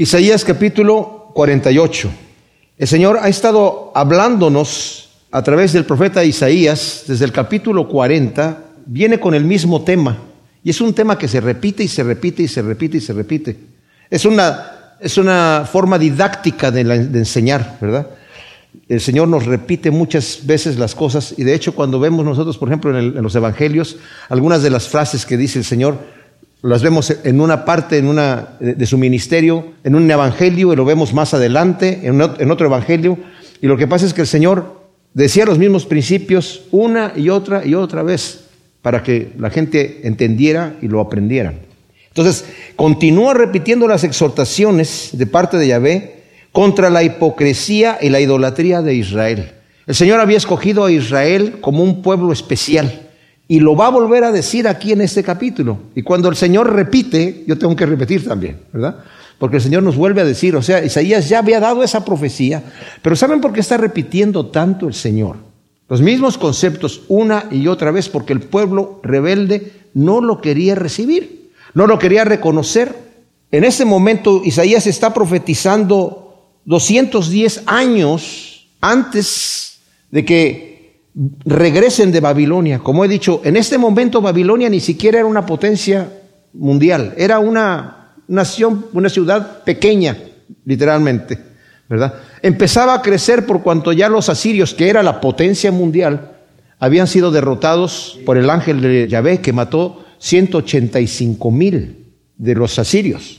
Isaías 0.00 0.44
capítulo 0.44 1.32
48. 1.34 2.08
El 2.78 2.86
Señor 2.86 3.18
ha 3.20 3.28
estado 3.28 3.90
hablándonos 3.96 5.08
a 5.32 5.42
través 5.42 5.72
del 5.72 5.86
profeta 5.86 6.22
Isaías 6.22 7.02
desde 7.08 7.24
el 7.24 7.32
capítulo 7.32 7.88
40, 7.88 8.62
viene 8.86 9.18
con 9.18 9.34
el 9.34 9.44
mismo 9.44 9.82
tema. 9.82 10.16
Y 10.62 10.70
es 10.70 10.80
un 10.80 10.94
tema 10.94 11.18
que 11.18 11.26
se 11.26 11.40
repite 11.40 11.82
y 11.82 11.88
se 11.88 12.04
repite 12.04 12.44
y 12.44 12.48
se 12.48 12.62
repite 12.62 12.98
y 12.98 13.00
se 13.00 13.12
repite. 13.12 13.56
Es 14.08 14.24
una, 14.24 14.94
es 15.00 15.18
una 15.18 15.68
forma 15.68 15.98
didáctica 15.98 16.70
de, 16.70 16.82
enseñar, 16.82 17.78
¿verdad? 17.80 18.06
El 18.88 19.00
Señor 19.00 19.26
nos 19.26 19.46
repite 19.46 19.90
muchas 19.90 20.46
veces 20.46 20.78
las 20.78 20.94
cosas 20.94 21.34
y 21.36 21.42
de 21.42 21.54
hecho 21.54 21.74
cuando 21.74 21.98
vemos 21.98 22.24
nosotros, 22.24 22.56
por 22.56 22.68
ejemplo, 22.68 22.96
en 22.96 23.20
los 23.20 23.34
evangelios, 23.34 23.96
algunas 24.28 24.62
de 24.62 24.70
las 24.70 24.86
frases 24.86 25.26
que 25.26 25.36
dice 25.36 25.58
el 25.58 25.64
Señor, 25.64 25.98
las 26.62 26.82
vemos 26.82 27.14
en 27.22 27.40
una 27.40 27.64
parte 27.64 27.98
en 27.98 28.08
una, 28.08 28.56
de 28.60 28.86
su 28.86 28.98
ministerio, 28.98 29.74
en 29.84 29.94
un 29.94 30.10
evangelio, 30.10 30.72
y 30.72 30.76
lo 30.76 30.84
vemos 30.84 31.14
más 31.14 31.34
adelante, 31.34 32.00
en 32.02 32.50
otro 32.50 32.66
evangelio. 32.66 33.18
Y 33.60 33.66
lo 33.66 33.76
que 33.76 33.86
pasa 33.86 34.06
es 34.06 34.14
que 34.14 34.22
el 34.22 34.26
Señor 34.26 34.82
decía 35.14 35.44
los 35.44 35.58
mismos 35.58 35.86
principios 35.86 36.62
una 36.70 37.12
y 37.16 37.28
otra 37.28 37.64
y 37.64 37.74
otra 37.74 38.02
vez 38.02 38.44
para 38.82 39.02
que 39.02 39.32
la 39.38 39.50
gente 39.50 40.06
entendiera 40.06 40.76
y 40.80 40.88
lo 40.88 41.00
aprendiera. 41.00 41.54
Entonces, 42.08 42.44
continúa 42.74 43.34
repitiendo 43.34 43.86
las 43.86 44.02
exhortaciones 44.02 45.10
de 45.12 45.26
parte 45.26 45.56
de 45.56 45.68
Yahvé 45.68 46.22
contra 46.52 46.90
la 46.90 47.02
hipocresía 47.02 47.98
y 48.00 48.08
la 48.08 48.20
idolatría 48.20 48.82
de 48.82 48.94
Israel. 48.94 49.52
El 49.86 49.94
Señor 49.94 50.20
había 50.20 50.36
escogido 50.36 50.84
a 50.84 50.90
Israel 50.90 51.58
como 51.60 51.82
un 51.82 52.02
pueblo 52.02 52.32
especial 52.32 53.07
y 53.50 53.60
lo 53.60 53.74
va 53.74 53.86
a 53.86 53.90
volver 53.90 54.24
a 54.24 54.30
decir 54.30 54.68
aquí 54.68 54.92
en 54.92 55.00
este 55.00 55.24
capítulo. 55.24 55.78
Y 55.94 56.02
cuando 56.02 56.28
el 56.28 56.36
Señor 56.36 56.70
repite, 56.70 57.44
yo 57.46 57.56
tengo 57.56 57.74
que 57.74 57.86
repetir 57.86 58.28
también, 58.28 58.60
¿verdad? 58.72 58.98
Porque 59.38 59.56
el 59.56 59.62
Señor 59.62 59.82
nos 59.82 59.96
vuelve 59.96 60.20
a 60.20 60.24
decir, 60.24 60.54
o 60.54 60.62
sea, 60.62 60.84
Isaías 60.84 61.28
ya 61.28 61.38
había 61.38 61.58
dado 61.58 61.82
esa 61.82 62.04
profecía, 62.04 62.62
pero 63.00 63.16
¿saben 63.16 63.40
por 63.40 63.54
qué 63.54 63.60
está 63.60 63.78
repitiendo 63.78 64.46
tanto 64.46 64.86
el 64.86 64.94
Señor? 64.94 65.36
Los 65.88 66.02
mismos 66.02 66.36
conceptos 66.36 67.02
una 67.08 67.46
y 67.50 67.66
otra 67.66 67.90
vez 67.90 68.10
porque 68.10 68.34
el 68.34 68.40
pueblo 68.40 69.00
rebelde 69.02 69.72
no 69.94 70.20
lo 70.20 70.42
quería 70.42 70.74
recibir, 70.74 71.50
no 71.72 71.86
lo 71.86 71.98
quería 71.98 72.24
reconocer. 72.24 72.94
En 73.50 73.64
ese 73.64 73.86
momento 73.86 74.42
Isaías 74.44 74.86
está 74.86 75.14
profetizando 75.14 76.52
210 76.66 77.62
años 77.64 78.68
antes 78.82 79.78
de 80.10 80.24
que 80.26 80.77
regresen 81.44 82.12
de 82.12 82.20
Babilonia. 82.20 82.78
Como 82.78 83.04
he 83.04 83.08
dicho, 83.08 83.40
en 83.44 83.56
este 83.56 83.78
momento 83.78 84.20
Babilonia 84.20 84.68
ni 84.68 84.80
siquiera 84.80 85.18
era 85.18 85.26
una 85.26 85.46
potencia 85.46 86.08
mundial, 86.52 87.14
era 87.16 87.38
una 87.38 88.14
nación, 88.28 88.86
una 88.92 89.08
ciudad 89.08 89.62
pequeña, 89.64 90.16
literalmente, 90.64 91.38
¿verdad? 91.88 92.14
Empezaba 92.42 92.94
a 92.94 93.02
crecer 93.02 93.46
por 93.46 93.62
cuanto 93.62 93.92
ya 93.92 94.08
los 94.08 94.28
asirios, 94.28 94.74
que 94.74 94.88
era 94.88 95.02
la 95.02 95.20
potencia 95.20 95.72
mundial, 95.72 96.32
habían 96.78 97.06
sido 97.06 97.30
derrotados 97.30 98.18
por 98.24 98.36
el 98.36 98.50
ángel 98.50 98.80
de 98.80 99.08
Yahvé 99.08 99.40
que 99.40 99.52
mató 99.52 100.04
185 100.18 101.50
mil 101.50 102.06
de 102.36 102.54
los 102.54 102.78
asirios. 102.78 103.37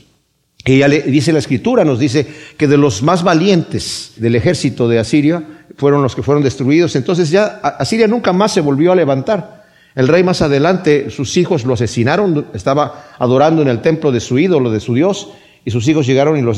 Y 0.70 0.78
ya 0.78 0.86
le 0.86 1.02
dice 1.02 1.32
la 1.32 1.40
escritura, 1.40 1.84
nos 1.84 1.98
dice 1.98 2.24
que 2.56 2.68
de 2.68 2.76
los 2.76 3.02
más 3.02 3.24
valientes 3.24 4.12
del 4.18 4.36
ejército 4.36 4.88
de 4.88 5.00
Asiria, 5.00 5.42
fueron 5.76 6.00
los 6.00 6.14
que 6.14 6.22
fueron 6.22 6.44
destruidos. 6.44 6.94
Entonces 6.94 7.28
ya 7.30 7.60
Asiria 7.78 8.06
nunca 8.06 8.32
más 8.32 8.52
se 8.52 8.60
volvió 8.60 8.92
a 8.92 8.94
levantar. 8.94 9.64
El 9.96 10.06
rey 10.06 10.22
más 10.22 10.42
adelante, 10.42 11.10
sus 11.10 11.36
hijos 11.36 11.64
lo 11.64 11.74
asesinaron, 11.74 12.46
estaba 12.54 13.10
adorando 13.18 13.62
en 13.62 13.68
el 13.68 13.80
templo 13.80 14.12
de 14.12 14.20
su 14.20 14.38
ídolo, 14.38 14.70
de 14.70 14.78
su 14.78 14.94
Dios, 14.94 15.30
y 15.64 15.72
sus 15.72 15.88
hijos 15.88 16.06
llegaron 16.06 16.36
y 16.36 16.42
lo 16.42 16.52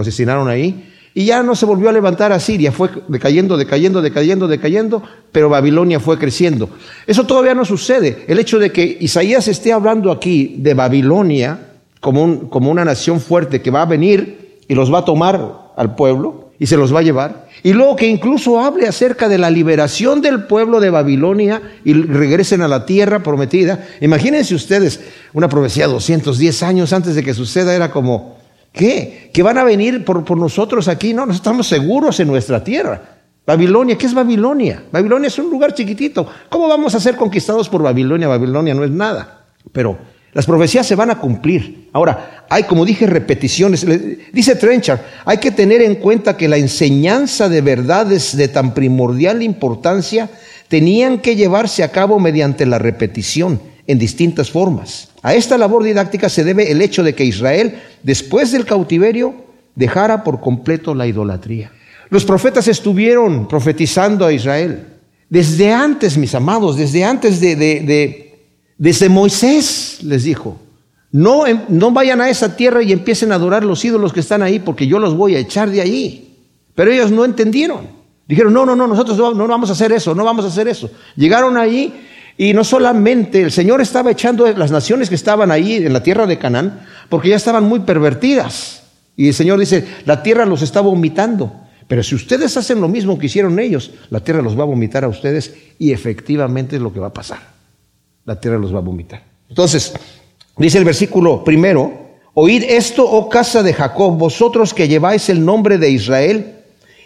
asesinaron 0.00 0.48
ahí. 0.48 0.90
Y 1.12 1.26
ya 1.26 1.42
no 1.42 1.54
se 1.54 1.66
volvió 1.66 1.90
a 1.90 1.92
levantar 1.92 2.32
Asiria, 2.32 2.72
fue 2.72 2.88
decayendo, 3.08 3.58
decayendo, 3.58 4.00
decayendo, 4.00 4.48
decayendo, 4.48 5.02
pero 5.30 5.50
Babilonia 5.50 6.00
fue 6.00 6.18
creciendo. 6.18 6.70
Eso 7.06 7.26
todavía 7.26 7.54
no 7.54 7.66
sucede. 7.66 8.24
El 8.28 8.38
hecho 8.38 8.58
de 8.58 8.72
que 8.72 8.96
Isaías 8.98 9.46
esté 9.46 9.74
hablando 9.74 10.10
aquí 10.10 10.54
de 10.58 10.72
Babilonia 10.72 11.67
como, 12.00 12.48
como 12.50 12.70
una 12.70 12.84
nación 12.84 13.20
fuerte 13.20 13.62
que 13.62 13.70
va 13.70 13.82
a 13.82 13.86
venir 13.86 14.58
y 14.68 14.74
los 14.74 14.92
va 14.92 14.98
a 14.98 15.04
tomar 15.04 15.72
al 15.76 15.94
pueblo 15.94 16.48
y 16.58 16.66
se 16.66 16.76
los 16.76 16.92
va 16.92 16.98
a 17.00 17.02
llevar, 17.02 17.46
y 17.62 17.72
luego 17.72 17.94
que 17.94 18.08
incluso 18.08 18.60
hable 18.60 18.88
acerca 18.88 19.28
de 19.28 19.38
la 19.38 19.50
liberación 19.50 20.20
del 20.20 20.44
pueblo 20.44 20.80
de 20.80 20.90
Babilonia 20.90 21.62
y 21.84 21.92
regresen 21.92 22.62
a 22.62 22.68
la 22.68 22.84
tierra 22.84 23.22
prometida. 23.22 23.86
Imagínense 24.00 24.54
ustedes, 24.54 25.00
una 25.32 25.48
profecía 25.48 25.86
210 25.86 26.62
años 26.64 26.92
antes 26.92 27.14
de 27.14 27.22
que 27.22 27.32
suceda 27.32 27.74
era 27.74 27.92
como, 27.92 28.38
¿qué? 28.72 29.30
¿Que 29.32 29.42
van 29.42 29.58
a 29.58 29.64
venir 29.64 30.04
por, 30.04 30.24
por 30.24 30.36
nosotros 30.36 30.88
aquí? 30.88 31.14
No, 31.14 31.26
no 31.26 31.32
estamos 31.32 31.68
seguros 31.68 32.18
en 32.18 32.26
nuestra 32.26 32.62
tierra. 32.64 33.18
Babilonia, 33.46 33.96
¿qué 33.96 34.06
es 34.06 34.14
Babilonia? 34.14 34.82
Babilonia 34.92 35.28
es 35.28 35.38
un 35.38 35.50
lugar 35.50 35.74
chiquitito. 35.74 36.26
¿Cómo 36.50 36.68
vamos 36.68 36.94
a 36.94 37.00
ser 37.00 37.16
conquistados 37.16 37.68
por 37.68 37.82
Babilonia? 37.82 38.28
Babilonia 38.28 38.74
no 38.74 38.84
es 38.84 38.90
nada. 38.90 39.46
Pero 39.72 39.96
las 40.38 40.46
profecías 40.46 40.86
se 40.86 40.94
van 40.94 41.10
a 41.10 41.18
cumplir. 41.18 41.88
Ahora, 41.92 42.44
hay, 42.48 42.62
como 42.62 42.84
dije, 42.84 43.08
repeticiones. 43.08 43.84
Dice 44.32 44.54
Trenchard, 44.54 45.00
hay 45.24 45.38
que 45.38 45.50
tener 45.50 45.82
en 45.82 45.96
cuenta 45.96 46.36
que 46.36 46.46
la 46.46 46.56
enseñanza 46.56 47.48
de 47.48 47.60
verdades 47.60 48.36
de 48.36 48.46
tan 48.46 48.72
primordial 48.72 49.42
importancia 49.42 50.30
tenían 50.68 51.18
que 51.18 51.34
llevarse 51.34 51.82
a 51.82 51.90
cabo 51.90 52.20
mediante 52.20 52.66
la 52.66 52.78
repetición 52.78 53.60
en 53.88 53.98
distintas 53.98 54.48
formas. 54.48 55.08
A 55.22 55.34
esta 55.34 55.58
labor 55.58 55.82
didáctica 55.82 56.28
se 56.28 56.44
debe 56.44 56.70
el 56.70 56.82
hecho 56.82 57.02
de 57.02 57.16
que 57.16 57.24
Israel, 57.24 57.74
después 58.04 58.52
del 58.52 58.64
cautiverio, 58.64 59.34
dejara 59.74 60.22
por 60.22 60.40
completo 60.40 60.94
la 60.94 61.08
idolatría. 61.08 61.72
Los 62.10 62.24
profetas 62.24 62.68
estuvieron 62.68 63.48
profetizando 63.48 64.24
a 64.24 64.32
Israel. 64.32 64.86
Desde 65.28 65.72
antes, 65.72 66.16
mis 66.16 66.32
amados, 66.36 66.76
desde 66.76 67.02
antes 67.02 67.40
de, 67.40 67.56
de 67.56 68.27
desde 68.78 69.08
Moisés 69.08 69.98
les 70.04 70.22
dijo, 70.22 70.56
no, 71.10 71.46
em, 71.46 71.62
no 71.68 71.90
vayan 71.90 72.20
a 72.20 72.30
esa 72.30 72.56
tierra 72.56 72.82
y 72.82 72.92
empiecen 72.92 73.32
a 73.32 73.34
adorar 73.34 73.64
los 73.64 73.84
ídolos 73.84 74.12
que 74.12 74.20
están 74.20 74.40
ahí 74.40 74.60
porque 74.60 74.86
yo 74.86 75.00
los 75.00 75.16
voy 75.16 75.34
a 75.34 75.40
echar 75.40 75.68
de 75.68 75.80
allí. 75.80 76.36
Pero 76.76 76.92
ellos 76.92 77.10
no 77.10 77.24
entendieron. 77.24 77.88
Dijeron, 78.28 78.52
no, 78.52 78.64
no, 78.64 78.76
no, 78.76 78.86
nosotros 78.86 79.18
no, 79.18 79.34
no 79.34 79.48
vamos 79.48 79.70
a 79.70 79.72
hacer 79.72 79.90
eso, 79.90 80.14
no 80.14 80.24
vamos 80.24 80.44
a 80.44 80.48
hacer 80.48 80.68
eso. 80.68 80.90
Llegaron 81.16 81.56
allí 81.56 81.92
y 82.36 82.52
no 82.52 82.62
solamente 82.62 83.42
el 83.42 83.50
Señor 83.50 83.80
estaba 83.80 84.12
echando 84.12 84.46
las 84.52 84.70
naciones 84.70 85.08
que 85.08 85.16
estaban 85.16 85.50
ahí 85.50 85.74
en 85.74 85.92
la 85.92 86.02
tierra 86.02 86.26
de 86.26 86.38
Canaán, 86.38 86.80
porque 87.08 87.30
ya 87.30 87.36
estaban 87.36 87.64
muy 87.64 87.80
pervertidas. 87.80 88.84
Y 89.16 89.28
el 89.28 89.34
Señor 89.34 89.58
dice, 89.58 89.84
la 90.04 90.22
tierra 90.22 90.46
los 90.46 90.62
está 90.62 90.80
vomitando. 90.80 91.52
Pero 91.88 92.04
si 92.04 92.14
ustedes 92.14 92.56
hacen 92.56 92.80
lo 92.80 92.86
mismo 92.86 93.18
que 93.18 93.26
hicieron 93.26 93.58
ellos, 93.58 93.90
la 94.10 94.20
tierra 94.20 94.42
los 94.42 94.56
va 94.56 94.62
a 94.62 94.66
vomitar 94.66 95.02
a 95.02 95.08
ustedes 95.08 95.54
y 95.80 95.90
efectivamente 95.90 96.76
es 96.76 96.82
lo 96.82 96.92
que 96.92 97.00
va 97.00 97.08
a 97.08 97.12
pasar 97.14 97.57
la 98.28 98.38
tierra 98.38 98.58
los 98.58 98.74
va 98.74 98.78
a 98.78 98.82
vomitar. 98.82 99.22
Entonces, 99.48 99.94
dice 100.58 100.76
el 100.76 100.84
versículo 100.84 101.42
primero, 101.42 101.90
oíd 102.34 102.62
esto, 102.62 103.10
oh 103.10 103.30
casa 103.30 103.62
de 103.62 103.72
Jacob, 103.72 104.18
vosotros 104.18 104.74
que 104.74 104.86
lleváis 104.86 105.30
el 105.30 105.42
nombre 105.42 105.78
de 105.78 105.88
Israel 105.88 106.56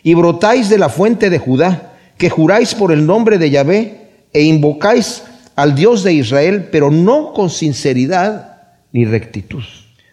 y 0.03 0.15
brotáis 0.15 0.69
de 0.69 0.79
la 0.79 0.89
fuente 0.89 1.31
de 1.31 1.39
Judá, 1.39 1.93
que 2.19 2.29
juráis 2.29 2.75
por 2.75 2.91
el 2.91 3.07
nombre 3.07 3.39
de 3.39 3.51
Yahvé 3.51 4.11
e 4.33 4.43
invocáis 4.43 5.23
al 5.55 5.77
Dios 5.77 6.03
de 6.03 6.13
Israel, 6.13 6.71
pero 6.73 6.91
no 6.91 7.33
con 7.33 7.51
sinceridad 7.51 8.57
ni 8.91 9.05
rectitud. 9.05 9.63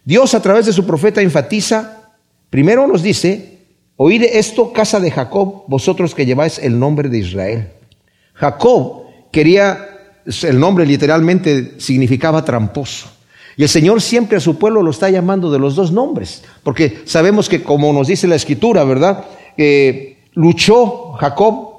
Dios 0.05 0.35
a 0.35 0.43
través 0.43 0.67
de 0.67 0.73
su 0.73 0.85
profeta 0.85 1.23
enfatiza, 1.23 2.11
primero 2.51 2.85
nos 2.85 3.01
dice, 3.01 3.57
oíd 3.95 4.25
esto, 4.25 4.71
casa 4.71 4.99
de 4.99 5.09
Jacob, 5.09 5.63
vosotros 5.67 6.13
que 6.13 6.27
lleváis 6.27 6.59
el 6.59 6.77
nombre 6.77 7.09
de 7.09 7.17
Israel. 7.17 7.69
Jacob 8.35 9.05
quería 9.31 9.98
el 10.43 10.59
nombre 10.59 10.85
literalmente 10.85 11.73
significaba 11.77 12.45
tramposo. 12.45 13.09
Y 13.57 13.63
el 13.63 13.69
Señor 13.69 14.01
siempre 14.01 14.37
a 14.37 14.41
su 14.41 14.57
pueblo 14.57 14.81
lo 14.81 14.91
está 14.91 15.09
llamando 15.09 15.51
de 15.51 15.59
los 15.59 15.75
dos 15.75 15.91
nombres, 15.91 16.43
porque 16.63 17.01
sabemos 17.05 17.49
que 17.49 17.61
como 17.61 17.91
nos 17.91 18.07
dice 18.07 18.27
la 18.27 18.35
escritura, 18.35 18.83
¿verdad? 18.83 19.25
luchó 20.35 21.11
Jacob 21.19 21.73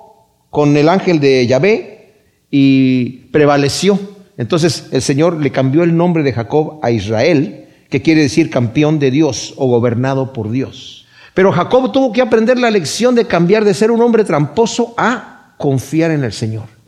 con 0.50 0.76
el 0.76 0.90
ángel 0.90 1.18
de 1.20 1.46
Yahvé 1.46 2.12
y 2.50 3.08
prevaleció. 3.32 3.98
Entonces 4.36 4.88
el 4.90 5.00
Señor 5.00 5.40
le 5.40 5.50
cambió 5.50 5.82
el 5.82 5.96
nombre 5.96 6.22
de 6.22 6.34
Jacob 6.34 6.80
a 6.82 6.90
Israel, 6.90 7.68
que 7.88 8.02
quiere 8.02 8.20
decir 8.20 8.50
campeón 8.50 8.98
de 8.98 9.10
Dios 9.10 9.54
o 9.56 9.66
gobernado 9.66 10.34
por 10.34 10.50
Dios. 10.50 11.06
Pero 11.32 11.52
Jacob 11.52 11.92
tuvo 11.92 12.12
que 12.12 12.20
aprender 12.20 12.58
la 12.58 12.70
lección 12.70 13.14
de 13.14 13.26
cambiar 13.26 13.64
de 13.64 13.72
ser 13.72 13.90
un 13.90 14.02
hombre 14.02 14.24
tramposo 14.24 14.92
a 14.98 15.54
confiar 15.56 16.10
en 16.10 16.24
el 16.24 16.32
Señor 16.32 16.79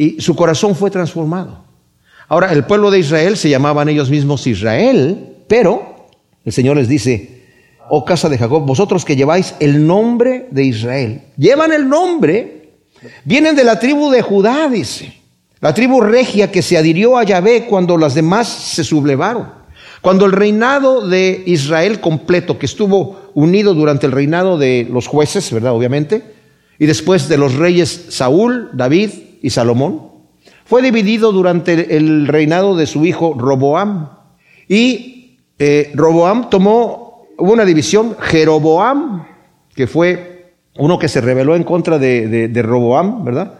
y 0.00 0.18
su 0.18 0.34
corazón 0.34 0.74
fue 0.74 0.90
transformado. 0.90 1.62
Ahora, 2.26 2.54
el 2.54 2.64
pueblo 2.64 2.90
de 2.90 3.00
Israel 3.00 3.36
se 3.36 3.50
llamaban 3.50 3.86
ellos 3.90 4.08
mismos 4.08 4.46
Israel, 4.46 5.36
pero 5.46 6.06
el 6.42 6.54
Señor 6.54 6.78
les 6.78 6.88
dice, 6.88 7.42
oh 7.90 8.02
casa 8.02 8.30
de 8.30 8.38
Jacob, 8.38 8.64
vosotros 8.64 9.04
que 9.04 9.14
lleváis 9.14 9.54
el 9.60 9.86
nombre 9.86 10.48
de 10.50 10.64
Israel, 10.64 11.20
llevan 11.36 11.70
el 11.70 11.86
nombre, 11.86 12.70
vienen 13.26 13.54
de 13.54 13.62
la 13.62 13.78
tribu 13.78 14.10
de 14.10 14.22
Judá, 14.22 14.70
dice, 14.70 15.12
la 15.60 15.74
tribu 15.74 16.00
regia 16.00 16.50
que 16.50 16.62
se 16.62 16.78
adhirió 16.78 17.18
a 17.18 17.24
Yahvé 17.24 17.66
cuando 17.66 17.98
las 17.98 18.14
demás 18.14 18.48
se 18.48 18.84
sublevaron. 18.84 19.48
Cuando 20.00 20.24
el 20.24 20.32
reinado 20.32 21.06
de 21.06 21.42
Israel 21.44 22.00
completo, 22.00 22.58
que 22.58 22.64
estuvo 22.64 23.20
unido 23.34 23.74
durante 23.74 24.06
el 24.06 24.12
reinado 24.12 24.56
de 24.56 24.88
los 24.90 25.06
jueces, 25.06 25.52
¿verdad? 25.52 25.74
Obviamente, 25.74 26.22
y 26.78 26.86
después 26.86 27.28
de 27.28 27.36
los 27.36 27.56
reyes 27.56 28.06
Saúl, 28.08 28.70
David 28.72 29.10
y 29.40 29.50
Salomón, 29.50 30.10
fue 30.64 30.82
dividido 30.82 31.32
durante 31.32 31.96
el 31.96 32.28
reinado 32.28 32.76
de 32.76 32.86
su 32.86 33.04
hijo 33.04 33.34
Roboam. 33.36 34.10
Y 34.68 35.38
eh, 35.58 35.90
Roboam 35.94 36.48
tomó, 36.48 37.26
hubo 37.38 37.52
una 37.52 37.64
división, 37.64 38.16
Jeroboam, 38.20 39.24
que 39.74 39.86
fue 39.86 40.54
uno 40.78 40.98
que 40.98 41.08
se 41.08 41.20
rebeló 41.20 41.56
en 41.56 41.64
contra 41.64 41.98
de, 41.98 42.48
de 42.48 42.62
Roboam, 42.62 43.24
¿verdad? 43.24 43.54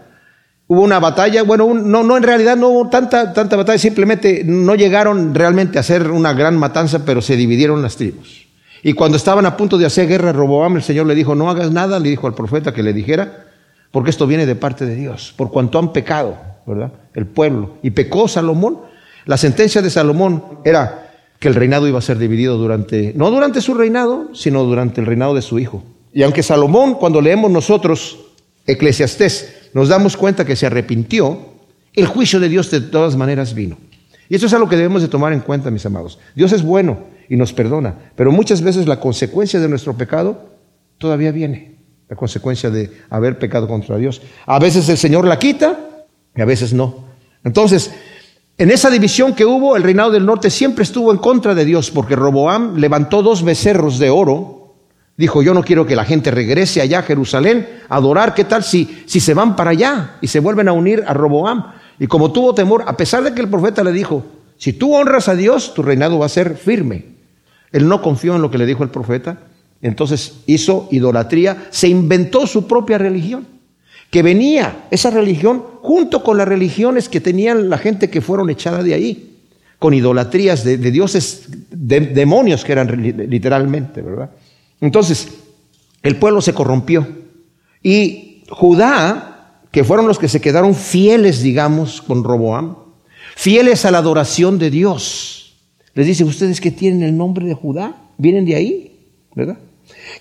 Hubo 0.67 0.83
una 0.83 0.99
batalla, 0.99 1.43
bueno, 1.43 1.73
no, 1.73 2.01
no, 2.01 2.15
en 2.15 2.23
realidad 2.23 2.55
no 2.55 2.69
hubo 2.69 2.89
tanta, 2.89 3.33
tanta 3.33 3.57
batalla, 3.57 3.77
simplemente 3.77 4.43
no 4.45 4.73
llegaron 4.75 5.35
realmente 5.35 5.77
a 5.77 5.81
hacer 5.81 6.09
una 6.09 6.31
gran 6.31 6.55
matanza, 6.55 7.03
pero 7.03 7.21
se 7.21 7.35
dividieron 7.35 7.81
las 7.81 7.97
tribus. 7.97 8.47
Y 8.81 8.93
cuando 8.93 9.17
estaban 9.17 9.45
a 9.45 9.57
punto 9.57 9.77
de 9.77 9.85
hacer 9.85 10.07
guerra 10.07 10.31
Roboam, 10.31 10.77
el 10.77 10.83
Señor 10.83 11.07
le 11.07 11.15
dijo, 11.15 11.35
no 11.35 11.49
hagas 11.49 11.71
nada, 11.71 11.99
le 11.99 12.09
dijo 12.09 12.25
al 12.25 12.35
profeta 12.35 12.73
que 12.73 12.83
le 12.83 12.93
dijera, 12.93 13.50
porque 13.91 14.09
esto 14.09 14.25
viene 14.27 14.45
de 14.45 14.55
parte 14.55 14.85
de 14.85 14.95
Dios, 14.95 15.33
por 15.35 15.51
cuanto 15.51 15.77
han 15.77 15.93
pecado, 15.93 16.37
¿verdad? 16.65 16.91
El 17.13 17.25
pueblo. 17.25 17.77
Y 17.83 17.91
pecó 17.91 18.27
Salomón. 18.27 18.79
La 19.25 19.37
sentencia 19.37 19.81
de 19.81 19.89
Salomón 19.89 20.43
era 20.63 21.11
que 21.39 21.47
el 21.47 21.55
reinado 21.55 21.87
iba 21.87 21.99
a 21.99 22.03
ser 22.03 22.17
dividido 22.17 22.57
durante, 22.57 23.13
no 23.15 23.31
durante 23.31 23.61
su 23.61 23.73
reinado, 23.73 24.29
sino 24.33 24.63
durante 24.63 25.01
el 25.01 25.07
reinado 25.07 25.33
de 25.35 25.41
su 25.41 25.59
hijo. 25.59 25.83
Y 26.13 26.23
aunque 26.23 26.43
Salomón, 26.43 26.95
cuando 26.95 27.21
leemos 27.21 27.51
nosotros 27.51 28.19
Eclesiastés, 28.65 29.69
nos 29.73 29.89
damos 29.89 30.17
cuenta 30.17 30.45
que 30.45 30.55
se 30.55 30.67
arrepintió, 30.67 31.51
el 31.93 32.05
juicio 32.05 32.39
de 32.39 32.49
Dios 32.49 32.71
de 32.71 32.81
todas 32.81 33.15
maneras 33.15 33.53
vino. 33.53 33.77
Y 34.29 34.35
eso 34.35 34.45
es 34.45 34.53
algo 34.53 34.69
que 34.69 34.77
debemos 34.77 35.01
de 35.01 35.07
tomar 35.07 35.33
en 35.33 35.41
cuenta, 35.41 35.71
mis 35.71 35.85
amados. 35.85 36.19
Dios 36.35 36.53
es 36.53 36.63
bueno 36.63 36.99
y 37.27 37.35
nos 37.35 37.53
perdona, 37.53 37.95
pero 38.15 38.31
muchas 38.31 38.61
veces 38.61 38.87
la 38.87 38.99
consecuencia 38.99 39.59
de 39.59 39.67
nuestro 39.67 39.97
pecado 39.97 40.51
todavía 40.97 41.31
viene, 41.31 41.75
la 42.11 42.17
consecuencia 42.17 42.69
de 42.69 42.91
haber 43.09 43.39
pecado 43.39 43.69
contra 43.69 43.95
Dios. 43.95 44.21
A 44.45 44.59
veces 44.59 44.89
el 44.89 44.97
Señor 44.97 45.25
la 45.25 45.39
quita 45.39 45.79
y 46.35 46.41
a 46.41 46.45
veces 46.45 46.73
no. 46.73 47.05
Entonces, 47.41 47.89
en 48.57 48.69
esa 48.69 48.89
división 48.89 49.33
que 49.33 49.45
hubo, 49.45 49.77
el 49.77 49.83
reinado 49.83 50.11
del 50.11 50.25
norte 50.25 50.49
siempre 50.49 50.83
estuvo 50.83 51.13
en 51.13 51.19
contra 51.19 51.55
de 51.55 51.63
Dios, 51.63 51.89
porque 51.89 52.17
Roboam 52.17 52.75
levantó 52.75 53.23
dos 53.23 53.43
becerros 53.43 53.97
de 53.97 54.09
oro 54.09 54.57
Dijo, 55.17 55.43
yo 55.43 55.53
no 55.53 55.61
quiero 55.63 55.85
que 55.85 55.95
la 55.95 56.03
gente 56.03 56.31
regrese 56.31 56.81
allá 56.81 56.99
a 56.99 57.03
Jerusalén 57.03 57.67
a 57.89 57.97
adorar. 57.97 58.33
¿Qué 58.33 58.43
tal 58.43 58.63
si, 58.63 59.03
si 59.05 59.19
se 59.19 59.35
van 59.35 59.55
para 59.55 59.69
allá 59.69 60.15
y 60.19 60.27
se 60.27 60.39
vuelven 60.39 60.67
a 60.67 60.73
unir 60.73 61.03
a 61.05 61.13
Roboam? 61.13 61.73
Y 61.99 62.07
como 62.07 62.31
tuvo 62.31 62.55
temor, 62.55 62.85
a 62.87 62.97
pesar 62.97 63.23
de 63.23 63.31
que 63.33 63.41
el 63.41 63.47
profeta 63.47 63.83
le 63.83 63.91
dijo, 63.91 64.25
si 64.57 64.73
tú 64.73 64.95
honras 64.95 65.27
a 65.27 65.35
Dios, 65.35 65.75
tu 65.75 65.83
reinado 65.83 66.17
va 66.17 66.25
a 66.25 66.29
ser 66.29 66.57
firme. 66.57 67.05
Él 67.71 67.87
no 67.87 68.01
confió 68.01 68.35
en 68.35 68.41
lo 68.41 68.49
que 68.49 68.57
le 68.57 68.65
dijo 68.65 68.83
el 68.83 68.89
profeta, 68.89 69.37
entonces 69.81 70.41
hizo 70.45 70.87
idolatría, 70.91 71.67
se 71.71 71.87
inventó 71.87 72.45
su 72.45 72.67
propia 72.67 72.97
religión, 72.97 73.47
que 74.09 74.21
venía 74.21 74.87
esa 74.91 75.09
religión 75.09 75.63
junto 75.81 76.23
con 76.23 76.37
las 76.37 76.47
religiones 76.47 77.09
que 77.09 77.21
tenían 77.21 77.69
la 77.69 77.77
gente 77.77 78.09
que 78.09 78.21
fueron 78.21 78.49
echada 78.49 78.83
de 78.83 78.93
ahí, 78.93 79.39
con 79.79 79.93
idolatrías 79.93 80.63
de, 80.63 80.77
dioses, 80.77 81.47
de, 81.71 82.01
demonios 82.01 82.63
que 82.63 82.73
eran 82.73 83.01
literalmente, 83.01 84.01
¿verdad? 84.01 84.29
Entonces, 84.79 85.29
el 86.03 86.17
pueblo 86.17 86.41
se 86.41 86.53
corrompió. 86.53 87.07
Y 87.81 88.43
Judá, 88.49 89.63
que 89.71 89.83
fueron 89.83 90.07
los 90.07 90.19
que 90.19 90.27
se 90.27 90.41
quedaron 90.41 90.75
fieles, 90.75 91.41
digamos, 91.41 92.01
con 92.01 92.23
Roboam, 92.23 92.75
fieles 93.35 93.85
a 93.85 93.91
la 93.91 93.99
adoración 93.99 94.59
de 94.59 94.69
Dios, 94.69 95.57
les 95.93 96.05
dice, 96.05 96.23
ustedes 96.23 96.61
que 96.61 96.71
tienen 96.71 97.01
el 97.03 97.17
nombre 97.17 97.45
de 97.45 97.53
Judá, 97.53 98.09
vienen 98.17 98.45
de 98.45 98.55
ahí, 98.55 98.99
¿verdad? 99.35 99.57